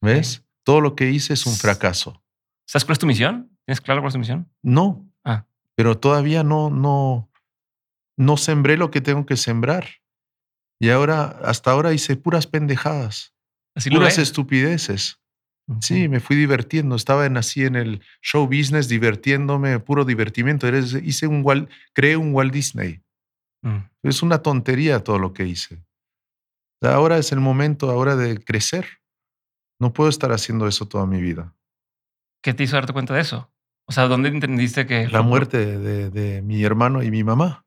[0.00, 0.46] ¿Ves?
[0.62, 2.22] Todo lo que hice es un fracaso.
[2.66, 3.50] ¿Sabes cuál es tu misión?
[3.64, 4.50] ¿Tienes claro cuál es tu misión?
[4.62, 5.10] No.
[5.24, 5.46] Ah.
[5.74, 7.30] Pero todavía no, no,
[8.16, 9.86] no sembré lo que tengo que sembrar.
[10.78, 13.34] Y ahora, hasta ahora hice puras pendejadas.
[13.90, 15.19] puras estupideces.
[15.80, 16.96] Sí, me fui divirtiendo.
[16.96, 20.68] Estaba en, así en el show business, divirtiéndome, puro divertimiento.
[20.68, 23.02] Hice un creé un Walt Disney.
[23.62, 23.78] Mm.
[24.02, 25.84] Es una tontería todo lo que hice.
[26.82, 28.86] Ahora es el momento ahora de crecer.
[29.78, 31.54] No puedo estar haciendo eso toda mi vida.
[32.42, 33.50] ¿Qué te hizo darte cuenta de eso?
[33.86, 35.08] O sea, ¿dónde entendiste que...
[35.08, 37.66] La muerte de, mi hermano y mi mamá.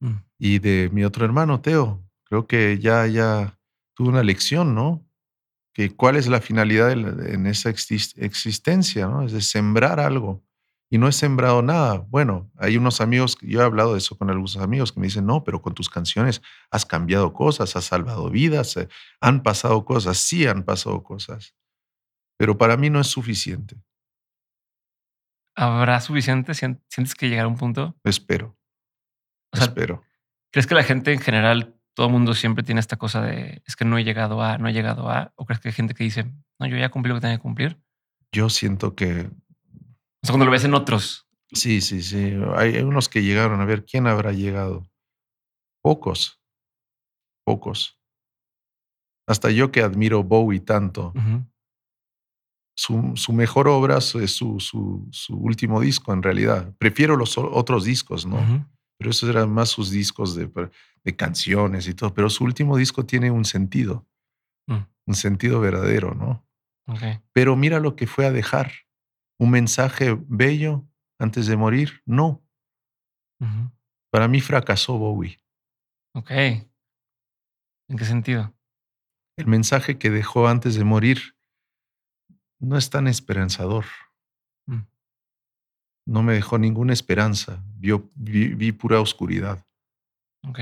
[0.00, 0.16] Mm.
[0.38, 2.02] Y de mi otro hermano, Teo.
[2.24, 3.58] Creo que ya, ya
[3.94, 5.04] tuve una lección, ¿no?
[5.72, 9.24] Que cuál es la finalidad en esa existencia, ¿no?
[9.24, 10.42] Es de sembrar algo
[10.90, 12.04] y no he sembrado nada.
[12.08, 15.24] Bueno, hay unos amigos, yo he hablado de eso con algunos amigos que me dicen,
[15.24, 18.88] no, pero con tus canciones has cambiado cosas, has salvado vidas, eh,
[19.20, 21.54] han pasado cosas, sí han pasado cosas,
[22.36, 23.80] pero para mí no es suficiente.
[25.56, 26.54] ¿Habrá suficiente?
[26.54, 27.96] ¿Sientes que llegará un punto?
[28.02, 28.56] Espero.
[29.52, 30.02] Espero.
[30.52, 33.76] ¿Crees que la gente en general, todo el mundo siempre tiene esta cosa de, es
[33.76, 35.34] que no he llegado a, no he llegado a?
[35.36, 37.42] ¿O crees que hay gente que dice, no, yo ya cumplí lo que tenía que
[37.42, 37.78] cumplir?
[38.32, 39.28] Yo siento que
[40.22, 41.28] o sea, cuando lo ves en otros.
[41.52, 42.32] Sí, sí, sí.
[42.56, 43.60] Hay unos que llegaron.
[43.60, 44.90] A ver, ¿quién habrá llegado?
[45.82, 46.40] Pocos.
[47.44, 48.00] Pocos.
[49.26, 51.12] Hasta yo que admiro Bowie tanto.
[52.74, 56.74] su, su, mejor obra es su, su, su, último disco, en realidad.
[56.78, 58.66] Prefiero los otros discos, ¿no?
[59.00, 60.46] Pero esos eran más sus discos de,
[61.04, 62.12] de, canciones y todo.
[62.12, 64.06] Pero su último disco tiene un sentido.
[64.66, 64.80] Mm.
[65.06, 66.46] Un sentido verdadero, ¿no?
[66.86, 67.18] Okay.
[67.32, 68.70] Pero mira lo que fue a dejar.
[69.38, 70.86] Un mensaje bello
[71.18, 72.02] antes de morir.
[72.04, 72.44] No.
[74.10, 75.40] Para mí fracasó Bowie.
[76.12, 76.30] Ok.
[76.30, 78.52] ¿En qué sentido?
[79.38, 81.38] El mensaje que dejó antes de morir
[82.58, 83.86] no es tan esperanzador.
[86.10, 87.62] No me dejó ninguna esperanza.
[87.78, 89.64] vi, pura oscuridad.
[90.42, 90.58] Ok.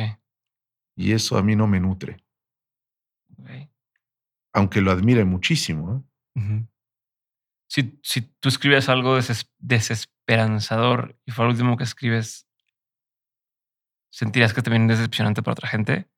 [0.95, 2.23] Y eso a mí no me nutre.
[3.39, 3.71] Okay.
[4.53, 6.05] Aunque lo admire muchísimo.
[6.37, 6.67] ¿eh?
[7.67, 9.19] si, si, tú escribes algo
[9.59, 12.47] desesperanzador y fue lo último que escribes,
[14.13, 16.11] ¿sentirías que también es decepcionante para otra gente?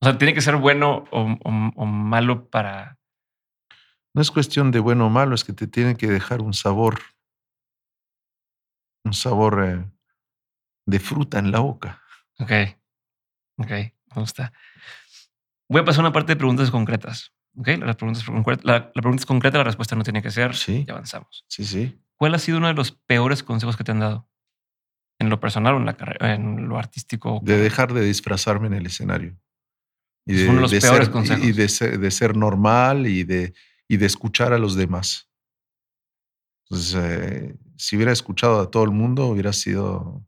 [0.00, 3.00] O sea, ¿tiene que ser bueno o, malo para...?
[4.14, 7.00] No es cuestión de bueno o malo, es que te tiene que dejar un sabor,
[9.04, 9.90] un sabor eh,
[10.86, 12.02] de fruta en la boca.
[12.38, 12.52] Ok,
[13.58, 14.52] ok, me gusta.
[15.68, 17.32] Voy a pasar a una parte de preguntas concretas.
[17.56, 20.54] Ok, la pregunta, es, la, pregunta es concreta, la respuesta no tiene que ser.
[20.54, 20.84] Sí.
[20.86, 21.44] Y avanzamos.
[21.48, 22.00] Sí, sí.
[22.16, 24.28] ¿Cuál ha sido uno de los peores consejos que te han dado?
[25.18, 27.40] En lo personal o en, la carrera, en lo artístico.
[27.42, 29.36] De dejar de disfrazarme en el escenario.
[30.26, 31.44] Y de, es uno de los peores consejos.
[31.44, 33.54] Y de ser, de ser, normal y de,
[33.88, 35.28] y de escuchar a los demás.
[36.64, 40.22] Entonces, eh, si hubiera escuchado a todo el mundo, hubiera sido,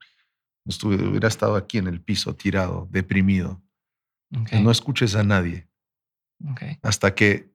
[0.85, 3.63] hubiera estado aquí en el piso, tirado, deprimido.
[4.31, 5.69] No escuches a nadie.
[6.83, 7.53] Hasta que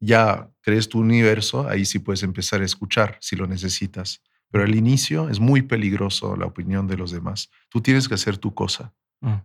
[0.00, 4.22] ya crees tu universo, ahí sí puedes empezar a escuchar si lo necesitas.
[4.50, 7.50] Pero al inicio es muy peligroso la opinión de los demás.
[7.70, 8.94] Tú tienes que hacer tu cosa.
[9.20, 9.40] Mm.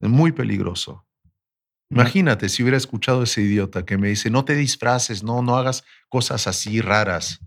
[0.00, 1.06] Es muy peligroso.
[1.90, 5.56] Imagínate si hubiera escuchado a ese idiota que me dice, no te disfraces, no, no
[5.56, 7.40] hagas cosas así raras.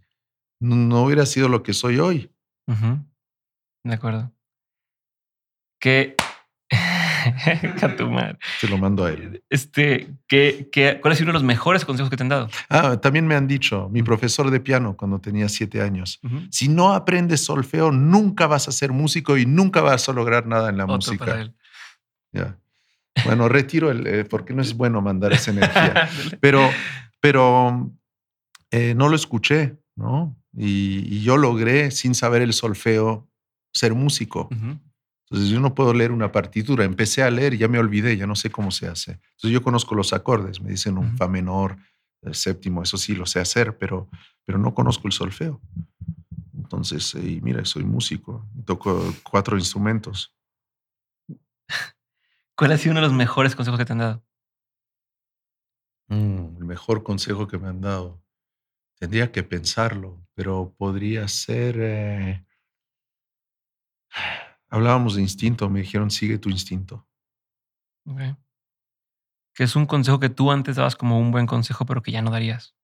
[0.59, 2.31] No, hubiera sido lo que soy hoy.
[3.83, 4.31] De acuerdo.
[5.79, 6.15] Que
[8.59, 9.43] Se lo mando a él.
[9.49, 12.49] Este, ¿qué, qué, cuál ha sido uno de los mejores consejos que te han dado?
[12.69, 16.19] Ah, también me han dicho, mi profesor de piano cuando tenía siete años,
[16.51, 20.69] si no aprendes solfeo, nunca vas a ser músico y nunca vas a lograr nada
[20.69, 21.51] en la música.
[22.31, 22.57] Ya.
[23.25, 26.09] Bueno, retiro el, eh, porque no es bueno mandar esa energía.
[26.39, 26.69] pero,
[27.19, 27.91] pero
[28.71, 30.35] eh, no lo escuché, ¿no?
[30.59, 33.29] Y, yo logré, sin saber el solfeo,
[33.71, 34.49] ser músico.
[34.51, 36.83] Entonces yo no puedo leer una partitura.
[36.83, 39.11] Empecé a leer y ya me olvidé, ya no sé cómo se hace.
[39.11, 41.77] Entonces yo conozco los acordes, me dicen un fa menor,
[42.21, 44.09] el séptimo, eso sí lo sé hacer, pero,
[44.45, 45.61] pero no conozco el solfeo.
[46.57, 50.33] Entonces, y mira, soy músico, toco cuatro instrumentos.
[52.55, 54.23] ¿Cuál ha sido uno de los mejores consejos que te han dado?
[56.07, 58.21] Mm, el mejor consejo que me han dado.
[58.99, 61.75] Tendría que pensarlo, pero podría ser...
[61.79, 62.45] Eh,
[64.69, 67.07] Hablábamos de instinto, me dijeron, sigue tu instinto.
[68.05, 68.19] Ok.
[69.53, 72.21] Que es un consejo que tú antes dabas como un buen consejo, pero que ya
[72.21, 72.75] no darías.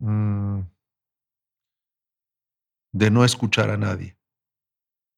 [0.00, 0.62] Mm.
[2.92, 4.18] De no escuchar a nadie.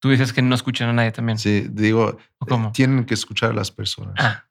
[0.00, 1.38] Tú dices que no escuchan a nadie también.
[1.38, 4.14] Sí, digo, eh, tienen que escuchar a las personas.
[4.18, 4.48] Ah.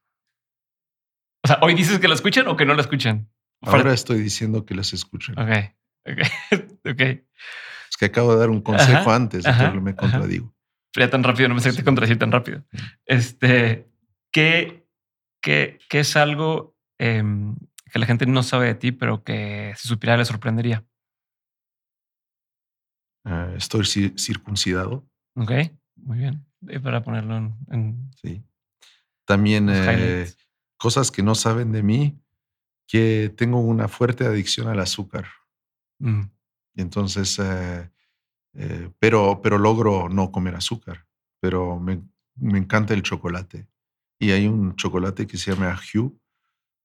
[1.44, 3.30] O sea, ¿hoy dices que la escuchan o que no la escuchan?
[3.62, 5.38] Ahora estoy diciendo que las escuchan.
[5.38, 5.50] Ok,
[6.06, 6.20] ok,
[6.92, 7.02] ok
[8.02, 10.52] que acabo de dar un consejo antes, entonces me contradigo.
[10.98, 12.66] Ya tan rápido, no me sé que te tan rápido.
[13.06, 13.88] Este,
[14.32, 14.88] ¿qué,
[15.40, 17.56] qué, qué es algo em,
[17.94, 20.84] que la gente no sabe de ti, pero que si supiera le sorprendería?
[23.24, 25.08] Ah, estoy circuncidado.
[25.36, 25.52] Ok,
[25.98, 26.44] muy bien.
[26.82, 27.38] para ponerlo
[27.70, 28.10] en.
[28.20, 28.44] sí.
[29.26, 30.26] También eh,
[30.76, 32.20] cosas que no saben de mí,
[32.92, 35.26] que tengo una fuerte adicción al azúcar.
[36.00, 36.24] Mm.
[36.74, 37.90] Y entonces, eh,
[38.54, 41.08] eh, pero, pero logro no comer azúcar,
[41.40, 42.02] pero me,
[42.36, 43.66] me, encanta el chocolate.
[44.20, 46.12] Y hay un chocolate que se llama Hue,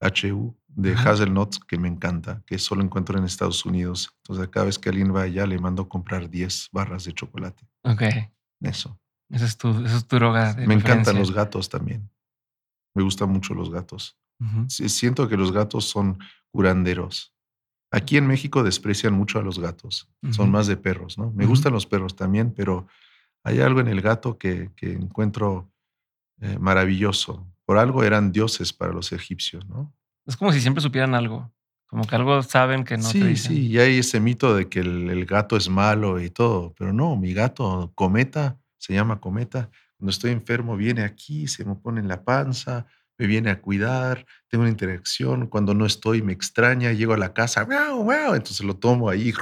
[0.00, 4.16] HU, de Hazelnuts, que me encanta, que solo encuentro en Estados Unidos.
[4.18, 7.66] Entonces, cada vez que alguien va allá, le mando a comprar 10 barras de chocolate.
[7.82, 8.02] Ok.
[8.60, 8.96] Eso.
[9.28, 10.54] Esa es tu, es tu droga.
[10.54, 12.08] me encantan los gatos también.
[12.94, 14.16] Me gustan mucho los gatos.
[14.68, 16.18] Siento que los gatos son
[16.50, 17.32] curanderos.
[17.90, 21.30] Aquí en México desprecian mucho a los gatos, son más de perros, ¿no?
[21.32, 22.86] Me gustan los perros también, pero
[23.44, 25.70] hay algo en el gato que, encuentro
[26.40, 27.46] eh, maravilloso.
[27.64, 29.94] Por algo eran dioses para los egipcios, ¿no?
[30.26, 31.50] Es como si siempre supieran algo.
[31.86, 33.52] Como que algo saben que no sí, te dicen.
[33.52, 37.16] Sí, y hay ese mito de que el, gato es malo y todo, pero no,
[37.16, 42.08] mi gato, Cometa, se llama Cometa, cuando estoy enfermo viene aquí, se me pone en
[42.08, 42.86] la panza,
[43.18, 47.32] me viene a cuidar, tengo una interacción, cuando no estoy me extraña, llego a la
[47.32, 49.32] casa, wow, wow, entonces lo tomo ahí,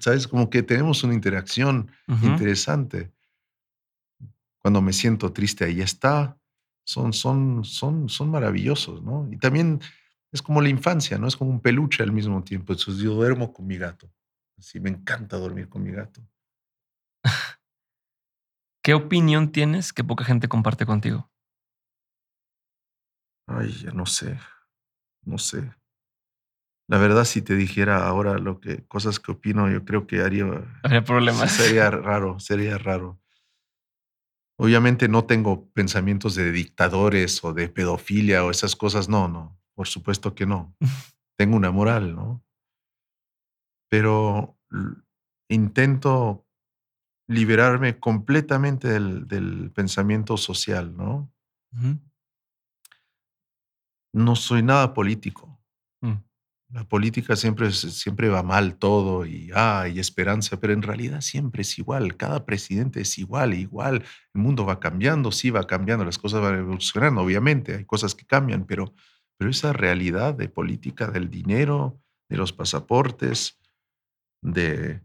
[0.00, 0.26] ¿sabes?
[0.26, 1.90] Como que tenemos una interacción
[2.22, 3.12] interesante.
[4.58, 6.36] Cuando me siento triste, ahí está.
[6.84, 9.28] Son, son, son, son maravillosos, ¿no?
[9.30, 9.80] Y también
[10.32, 11.26] es como la infancia, ¿no?
[11.26, 12.72] Es como un peluche al mismo tiempo.
[12.72, 14.10] Entonces yo duermo con mi gato.
[14.58, 16.20] Así me encanta dormir con mi gato.
[18.82, 21.28] ¿Qué opinión tienes que poca gente comparte contigo?
[23.46, 24.38] Ay, ya no sé.
[25.22, 25.72] No sé.
[26.88, 30.44] La verdad, si te dijera ahora lo que cosas que opino, yo creo que haría.
[30.82, 31.50] Habría problemas.
[31.50, 33.20] Sería raro, sería raro.
[34.58, 39.08] Obviamente no tengo pensamientos de dictadores o de pedofilia o esas cosas.
[39.08, 39.58] No, no.
[39.74, 40.74] Por supuesto que no.
[41.36, 42.42] tengo una moral, ¿no?
[43.88, 44.58] Pero
[45.48, 46.46] intento
[47.28, 51.32] liberarme completamente del, pensamiento social, ¿no?
[54.16, 55.60] No soy nada político.
[56.00, 56.14] Mm.
[56.70, 61.78] La política siempre, siempre va mal todo y hay esperanza, pero en realidad siempre es
[61.78, 62.16] igual.
[62.16, 64.06] Cada presidente es igual, igual.
[64.32, 68.24] El mundo va cambiando, sí va cambiando, las cosas van evolucionando, obviamente, hay cosas que
[68.24, 68.94] cambian, pero,
[69.36, 73.60] pero esa realidad de política del dinero, de los pasaportes,
[74.40, 75.02] de,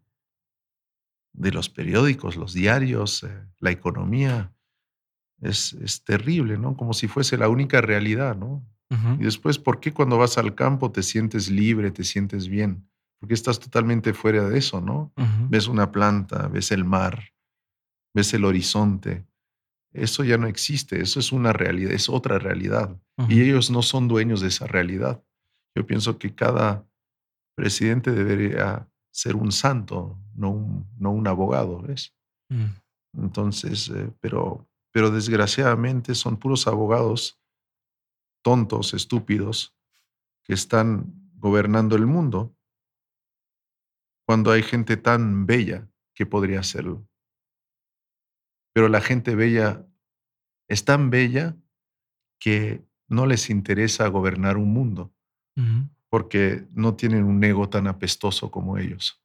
[1.33, 4.53] de los periódicos, los diarios, eh, la economía,
[5.41, 6.77] es, es terrible, ¿no?
[6.77, 8.65] Como si fuese la única realidad, ¿no?
[9.19, 12.89] Y después, ¿por qué cuando vas al campo te sientes libre, te sientes bien?
[13.19, 15.13] Porque estás totalmente fuera de eso, ¿no?
[15.49, 17.31] Ves una planta, ves el mar,
[18.13, 19.25] ves el horizonte.
[19.93, 22.97] Eso ya no existe, eso es una realidad, es otra realidad.
[23.29, 25.23] Y ellos no son dueños de esa realidad.
[25.73, 26.85] Yo pienso que cada
[27.55, 32.13] presidente debería ser un santo, no un, no un abogado, ¿ves?
[32.49, 33.21] Mm.
[33.23, 37.40] Entonces, eh, pero, pero desgraciadamente son puros abogados
[38.41, 39.75] tontos, estúpidos,
[40.43, 42.55] que están gobernando el mundo,
[44.25, 47.07] cuando hay gente tan bella que podría hacerlo.
[48.73, 49.85] Pero la gente bella
[50.67, 51.57] es tan bella
[52.39, 55.13] que no les interesa gobernar un mundo,
[56.09, 59.21] porque no tienen un ego tan apestoso como ellos.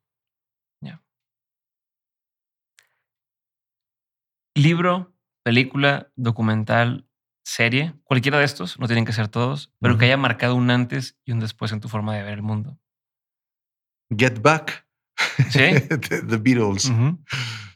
[4.56, 5.12] Libro,
[5.42, 7.05] película, documental
[7.46, 11.16] serie, cualquiera de estos, no tienen que ser todos, pero que haya marcado un antes
[11.24, 12.76] y un después en tu forma de ver el mundo.
[14.10, 14.84] Get Back.
[15.50, 15.60] Sí.
[16.28, 16.92] The, Beatles.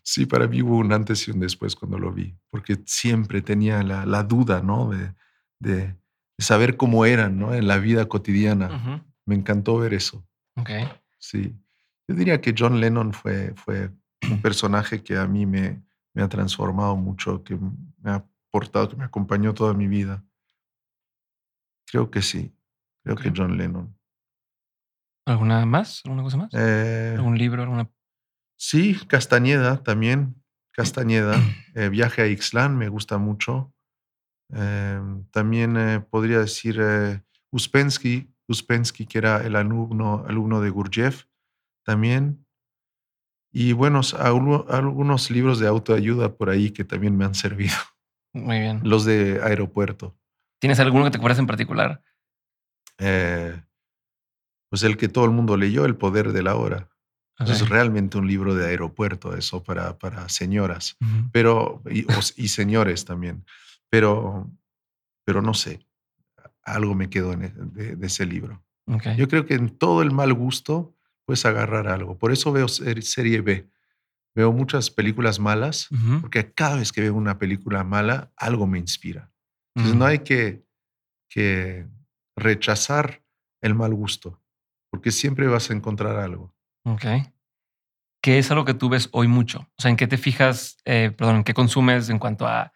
[0.02, 3.84] Sí, para mí hubo un antes y un después cuando lo vi, porque siempre tenía
[3.84, 4.90] la, duda, ¿no?
[4.90, 5.14] De,
[5.60, 5.96] de,
[6.36, 7.54] saber cómo eran, ¿no?
[7.54, 9.04] En la vida cotidiana.
[9.24, 10.26] Me encantó ver eso.
[10.56, 10.70] Ok.
[11.18, 11.54] Sí.
[12.08, 13.90] Yo diría que John Lennon fue, fue
[14.28, 15.80] un personaje que a mí me,
[16.12, 20.24] me ha transformado mucho, que me ha portado, que me acompañó toda mi vida.
[21.86, 22.54] Creo que sí.
[23.02, 23.96] Creo que John Lennon.
[25.26, 26.02] ¿Alguna más?
[26.04, 26.50] ¿Alguna cosa más?
[26.52, 27.62] Eh, ¿Algún libro?
[27.62, 27.90] Alguna...
[28.56, 30.42] Sí, Castañeda también.
[30.72, 31.34] Castañeda.
[31.76, 33.72] Eh, Viaje a Ixlán me gusta mucho.
[34.48, 36.80] Em, también eh, podría decir
[37.52, 41.26] Uspensky, Uspensky, que era el alumno, alumno de Gurdjieff,
[41.84, 42.44] también.
[43.52, 47.76] Y bueno, algunos libros de autoayuda por ahí que también me han servido.
[48.32, 48.80] Muy bien.
[48.84, 50.16] Los de aeropuerto.
[50.60, 52.02] ¿Tienes alguno que te acuerdas en particular?
[52.98, 53.60] Eh,
[54.68, 56.88] pues el que todo el mundo leyó, El Poder de la Hora.
[57.38, 60.98] Es realmente un libro de aeropuerto, eso para, para señoras,
[61.32, 63.46] pero y, señores también.
[63.88, 64.50] Pero,
[65.24, 65.80] pero no sé,
[66.62, 68.62] algo me quedó e, de, ese libro.
[69.16, 70.94] Yo creo que en todo el mal gusto
[71.24, 72.18] puedes agarrar algo.
[72.18, 73.70] Por eso veo serie B
[74.34, 75.88] veo muchas películas malas,
[76.20, 79.30] porque cada vez que veo una película mala, algo me inspira.
[79.74, 80.64] Entonces no hay que,
[81.28, 81.86] que
[82.36, 83.22] rechazar
[83.60, 84.40] el mal gusto,
[84.90, 86.54] porque siempre vas a encontrar algo.
[86.84, 87.04] Ok.
[88.22, 89.60] ¿Qué es algo que tú ves hoy mucho?
[89.60, 92.72] O sea, ¿en qué te fijas, eh, perdón, en qué consumes en cuanto a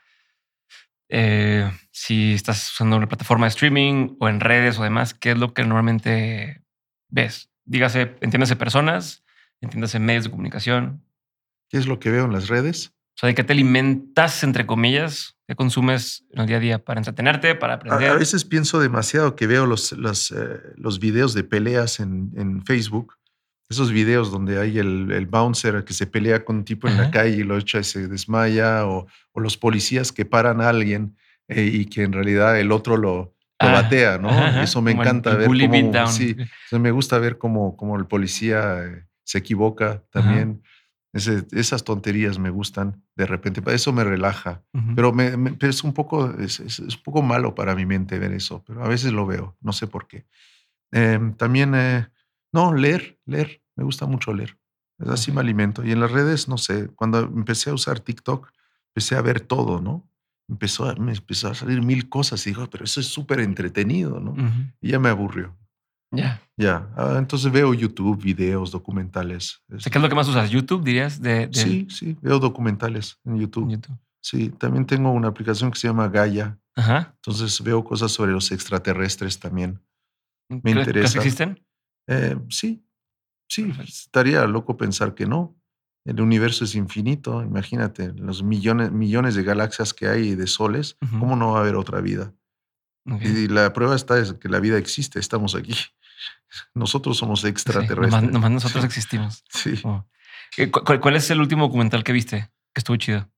[1.10, 5.12] eh, si estás usando una plataforma de streaming o en redes o demás?
[5.12, 6.62] ¿Qué es lo que normalmente
[7.08, 7.50] ves?
[7.66, 9.24] Dígase, entiéndase personas,
[9.60, 11.03] entiéndase medios de comunicación.
[11.74, 12.92] ¿Qué es lo que veo en las redes?
[13.16, 15.34] O sea, ¿de qué te alimentas, entre comillas?
[15.48, 18.10] ¿Qué consumes en el día a día para entretenerte, para aprender?
[18.10, 22.64] A, veces pienso demasiado que veo los, los, eh, los videos de peleas en, en,
[22.64, 23.16] Facebook.
[23.68, 27.10] Esos videos donde hay el, el, bouncer que se pelea con un tipo en la
[27.10, 31.16] calle y lo echa y se desmaya, o, o los policías que paran a alguien
[31.48, 34.30] eh, y que en realidad el otro lo, lo ah, batea, ¿no?
[34.62, 36.36] Eso me encanta ver cómo, sí,
[36.70, 40.62] me gusta ver cómo, cómo el policía eh, se equivoca también.
[41.14, 43.62] Esas tonterías me gustan de repente.
[43.72, 44.62] Eso me relaja.
[44.96, 48.64] Pero, me, es, un poco, es, un poco malo para mi mente ver eso.
[48.66, 49.56] Pero a veces lo veo.
[49.60, 50.26] No sé por qué.
[50.90, 52.08] Em, también, eh,
[52.52, 53.62] no, leer, leer.
[53.76, 54.58] Me gusta mucho leer.
[54.98, 55.84] Así me alimento.
[55.84, 58.50] Y en las redes, no sé, cuando empecé a usar TikTok,
[58.88, 60.08] empecé a ver todo, ¿no?
[60.48, 64.20] Empezó a, me empezó a salir mil cosas y digo, pero eso es súper entretenido,
[64.20, 64.34] ¿no?
[64.80, 65.56] Y ya me aburrió.
[66.16, 66.40] Ya.
[66.56, 66.88] Ya.
[66.96, 69.62] Ah, entonces veo YouTube, videos, documentales.
[69.68, 70.50] ¿Qué es lo que más usas?
[70.50, 71.20] ¿YouTube, dirías?
[71.20, 72.16] De, Sí, sí.
[72.20, 73.70] Veo documentales en YouTube.
[73.70, 73.96] YouTube.
[74.20, 74.50] Sí.
[74.50, 76.58] También tengo una aplicación que se llama Gaia.
[76.76, 77.14] Ajá.
[77.16, 79.80] Entonces veo cosas sobre los extraterrestres también.
[80.48, 81.18] Me interesa.
[81.18, 81.64] existen?
[82.06, 82.86] Eh, sí.
[83.48, 83.72] Sí.
[83.82, 85.56] Estaría loco pensar que no.
[86.06, 87.42] El universo es infinito.
[87.42, 90.96] Imagínate, los millones, millones de galaxias que hay de soles.
[91.18, 92.34] ¿Cómo no va a haber otra vida?
[93.20, 95.74] Y la prueba está es que la vida existe, estamos aquí.
[96.74, 98.22] Nosotros somos extraterrestres.
[98.22, 99.44] Sí, nomás, nosotros existimos.
[99.48, 99.80] Sí.
[99.84, 100.06] Oh.
[100.56, 102.50] Eh, ¿Cuál, es el último documental que viste?
[102.72, 103.28] Que estuvo chido.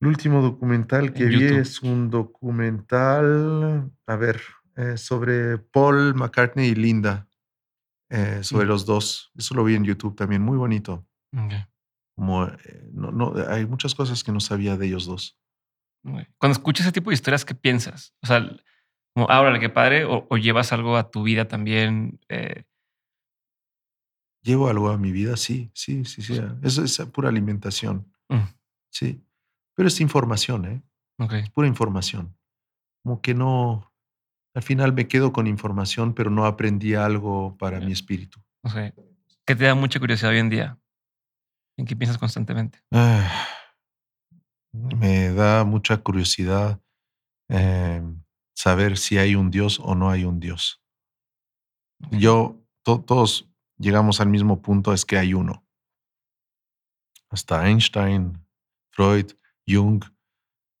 [0.00, 4.42] El último documental que vi es un documental, a ver,
[4.76, 7.28] eh, sobre Paul McCartney y Linda,
[8.10, 8.68] eh, sobre mm.
[8.68, 9.30] los dos.
[9.36, 11.06] Eso lo vi en YouTube también, muy bonito.
[12.16, 12.46] Como,
[12.92, 15.38] no, no, hay muchas cosas que no sabía de ellos dos.
[16.02, 18.12] Cuando escuchas ese tipo de historias, ¿qué piensas?
[18.22, 18.44] O sea,
[19.14, 22.18] como, ahora, qué padre, o, llevas algo a tu vida también.
[22.28, 22.64] Eh.
[24.42, 26.40] Llevo algo a mi vida, sí, sí, sí, sí.
[26.62, 28.10] Eso es pura alimentación.
[28.28, 28.48] Mm.
[28.90, 29.22] Sí.
[29.74, 30.82] Pero es información, ¿eh?
[31.30, 32.36] Es pura información.
[33.02, 33.92] Como que no.
[34.54, 38.40] Al final me quedo con información, pero no aprendí algo para mi espíritu.
[38.62, 38.92] Okay.
[39.46, 40.78] ¿Qué te da mucha curiosidad hoy en día?
[41.78, 42.78] ¿En qué piensas constantemente?
[42.90, 43.46] Ah,
[44.72, 46.80] me da mucha curiosidad.
[47.48, 48.02] Eh,
[48.54, 50.82] saber si hay un Dios o no hay un Dios.
[52.10, 53.48] Yo, todos
[53.78, 55.64] llegamos al mismo punto, es que hay uno.
[57.30, 58.44] Hasta Einstein,
[58.90, 59.32] Freud,
[59.66, 60.04] Jung,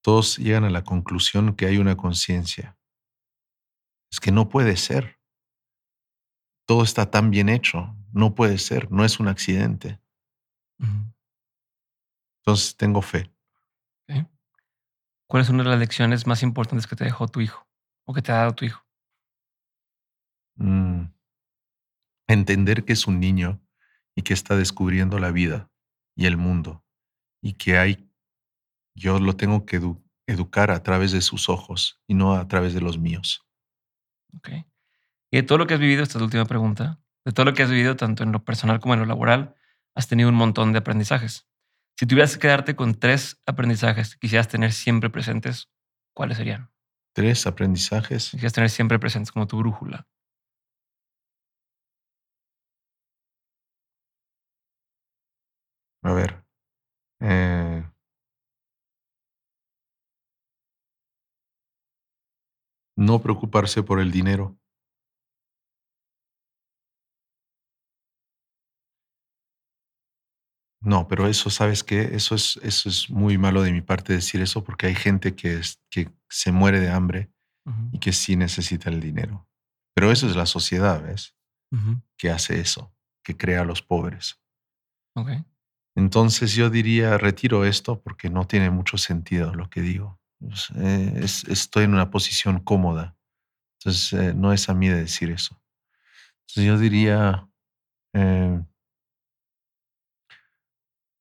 [0.02, 2.76] todos llegan a la conclusión que hay una conciencia.
[4.10, 5.18] Es que no puede ser.
[6.66, 7.96] Todo está tan bien hecho.
[8.12, 8.90] No puede ser.
[8.90, 10.00] No es un accidente.
[12.40, 13.32] Entonces tengo fe.
[14.06, 14.28] ¿Cuál
[15.40, 17.66] es una de las lecciones más importantes que te dejó tu hijo
[18.04, 18.84] o que te ha dado tu hijo?
[20.56, 21.06] Mm.
[22.28, 23.60] Entender que es un niño
[24.14, 25.70] y que está descubriendo la vida
[26.14, 26.84] y el mundo
[27.42, 28.08] y que hay,
[28.94, 29.80] yo lo tengo que
[30.26, 33.44] educar a través de sus ojos y no a través de los míos.
[34.36, 34.50] Ok.
[35.30, 37.54] Y de todo lo que has vivido, esta es la última pregunta, de todo lo
[37.54, 39.54] que has vivido, tanto en lo personal como en lo laboral,
[39.94, 41.48] has tenido un montón de aprendizajes.
[41.98, 45.70] Si tuvieras que quedarte con tres aprendizajes que quisieras tener siempre presentes,
[46.14, 46.70] ¿cuáles serían?
[47.14, 48.30] Tres aprendizajes.
[48.30, 50.08] Quisieras tener siempre presentes como tu brújula.
[56.02, 56.44] A ver.
[57.20, 57.84] Eh,
[62.96, 64.58] no preocuparse por el dinero.
[70.82, 72.10] No, pero eso, ¿sabes qué?
[72.14, 75.54] Eso es, eso es muy malo de mi parte decir eso porque hay gente que,
[75.54, 77.30] es, que se muere de hambre
[77.92, 79.48] y que sí necesita el dinero.
[79.94, 81.36] Pero eso es la sociedad, ¿ves?
[82.18, 82.92] Que hace eso,
[83.22, 84.40] que crea a los pobres.
[85.94, 90.20] Entonces yo diría, retiro esto porque no tiene mucho sentido lo que digo.
[90.76, 93.16] Eh, estoy en una posición cómoda.
[93.78, 95.62] Entonces eh, no es a mí de decir eso.
[96.40, 97.48] Entonces yo diría...
[98.14, 98.60] Eh,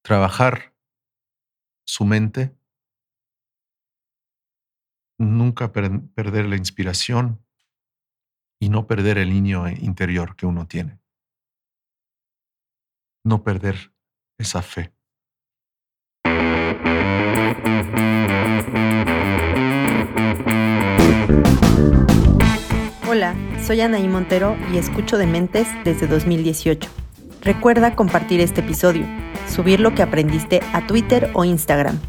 [0.01, 0.73] trabajar
[1.85, 2.55] su mente,
[5.17, 7.45] nunca perder la inspiración
[8.59, 10.99] y no perder el niño interior que uno tiene.
[13.23, 13.93] No perder
[14.37, 14.93] esa fe.
[23.07, 26.89] Hola, soy Anaí Montero y escucho Dementes desde 2018.
[27.41, 29.05] Recuerda compartir este episodio
[29.51, 31.99] subir lo que aprendiste a Twitter o Instagram,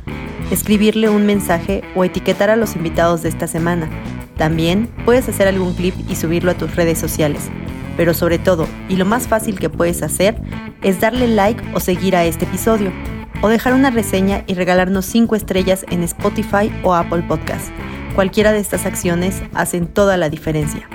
[0.50, 3.90] escribirle un mensaje o etiquetar a los invitados de esta semana.
[4.36, 7.50] También puedes hacer algún clip y subirlo a tus redes sociales.
[7.96, 10.40] Pero sobre todo, y lo más fácil que puedes hacer,
[10.82, 12.90] es darle like o seguir a este episodio,
[13.42, 17.68] o dejar una reseña y regalarnos 5 estrellas en Spotify o Apple Podcast.
[18.14, 20.88] Cualquiera de estas acciones hacen toda la diferencia.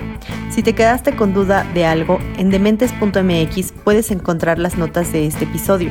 [0.50, 5.44] Si te quedaste con duda de algo, en dementes.mx puedes encontrar las notas de este
[5.44, 5.90] episodio.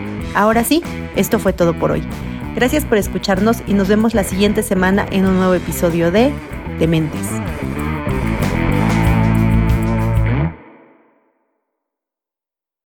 [0.33, 0.81] Ahora sí,
[1.15, 2.03] esto fue todo por hoy.
[2.55, 6.31] Gracias por escucharnos y nos vemos la siguiente semana en un nuevo episodio de
[6.79, 7.27] Dementes.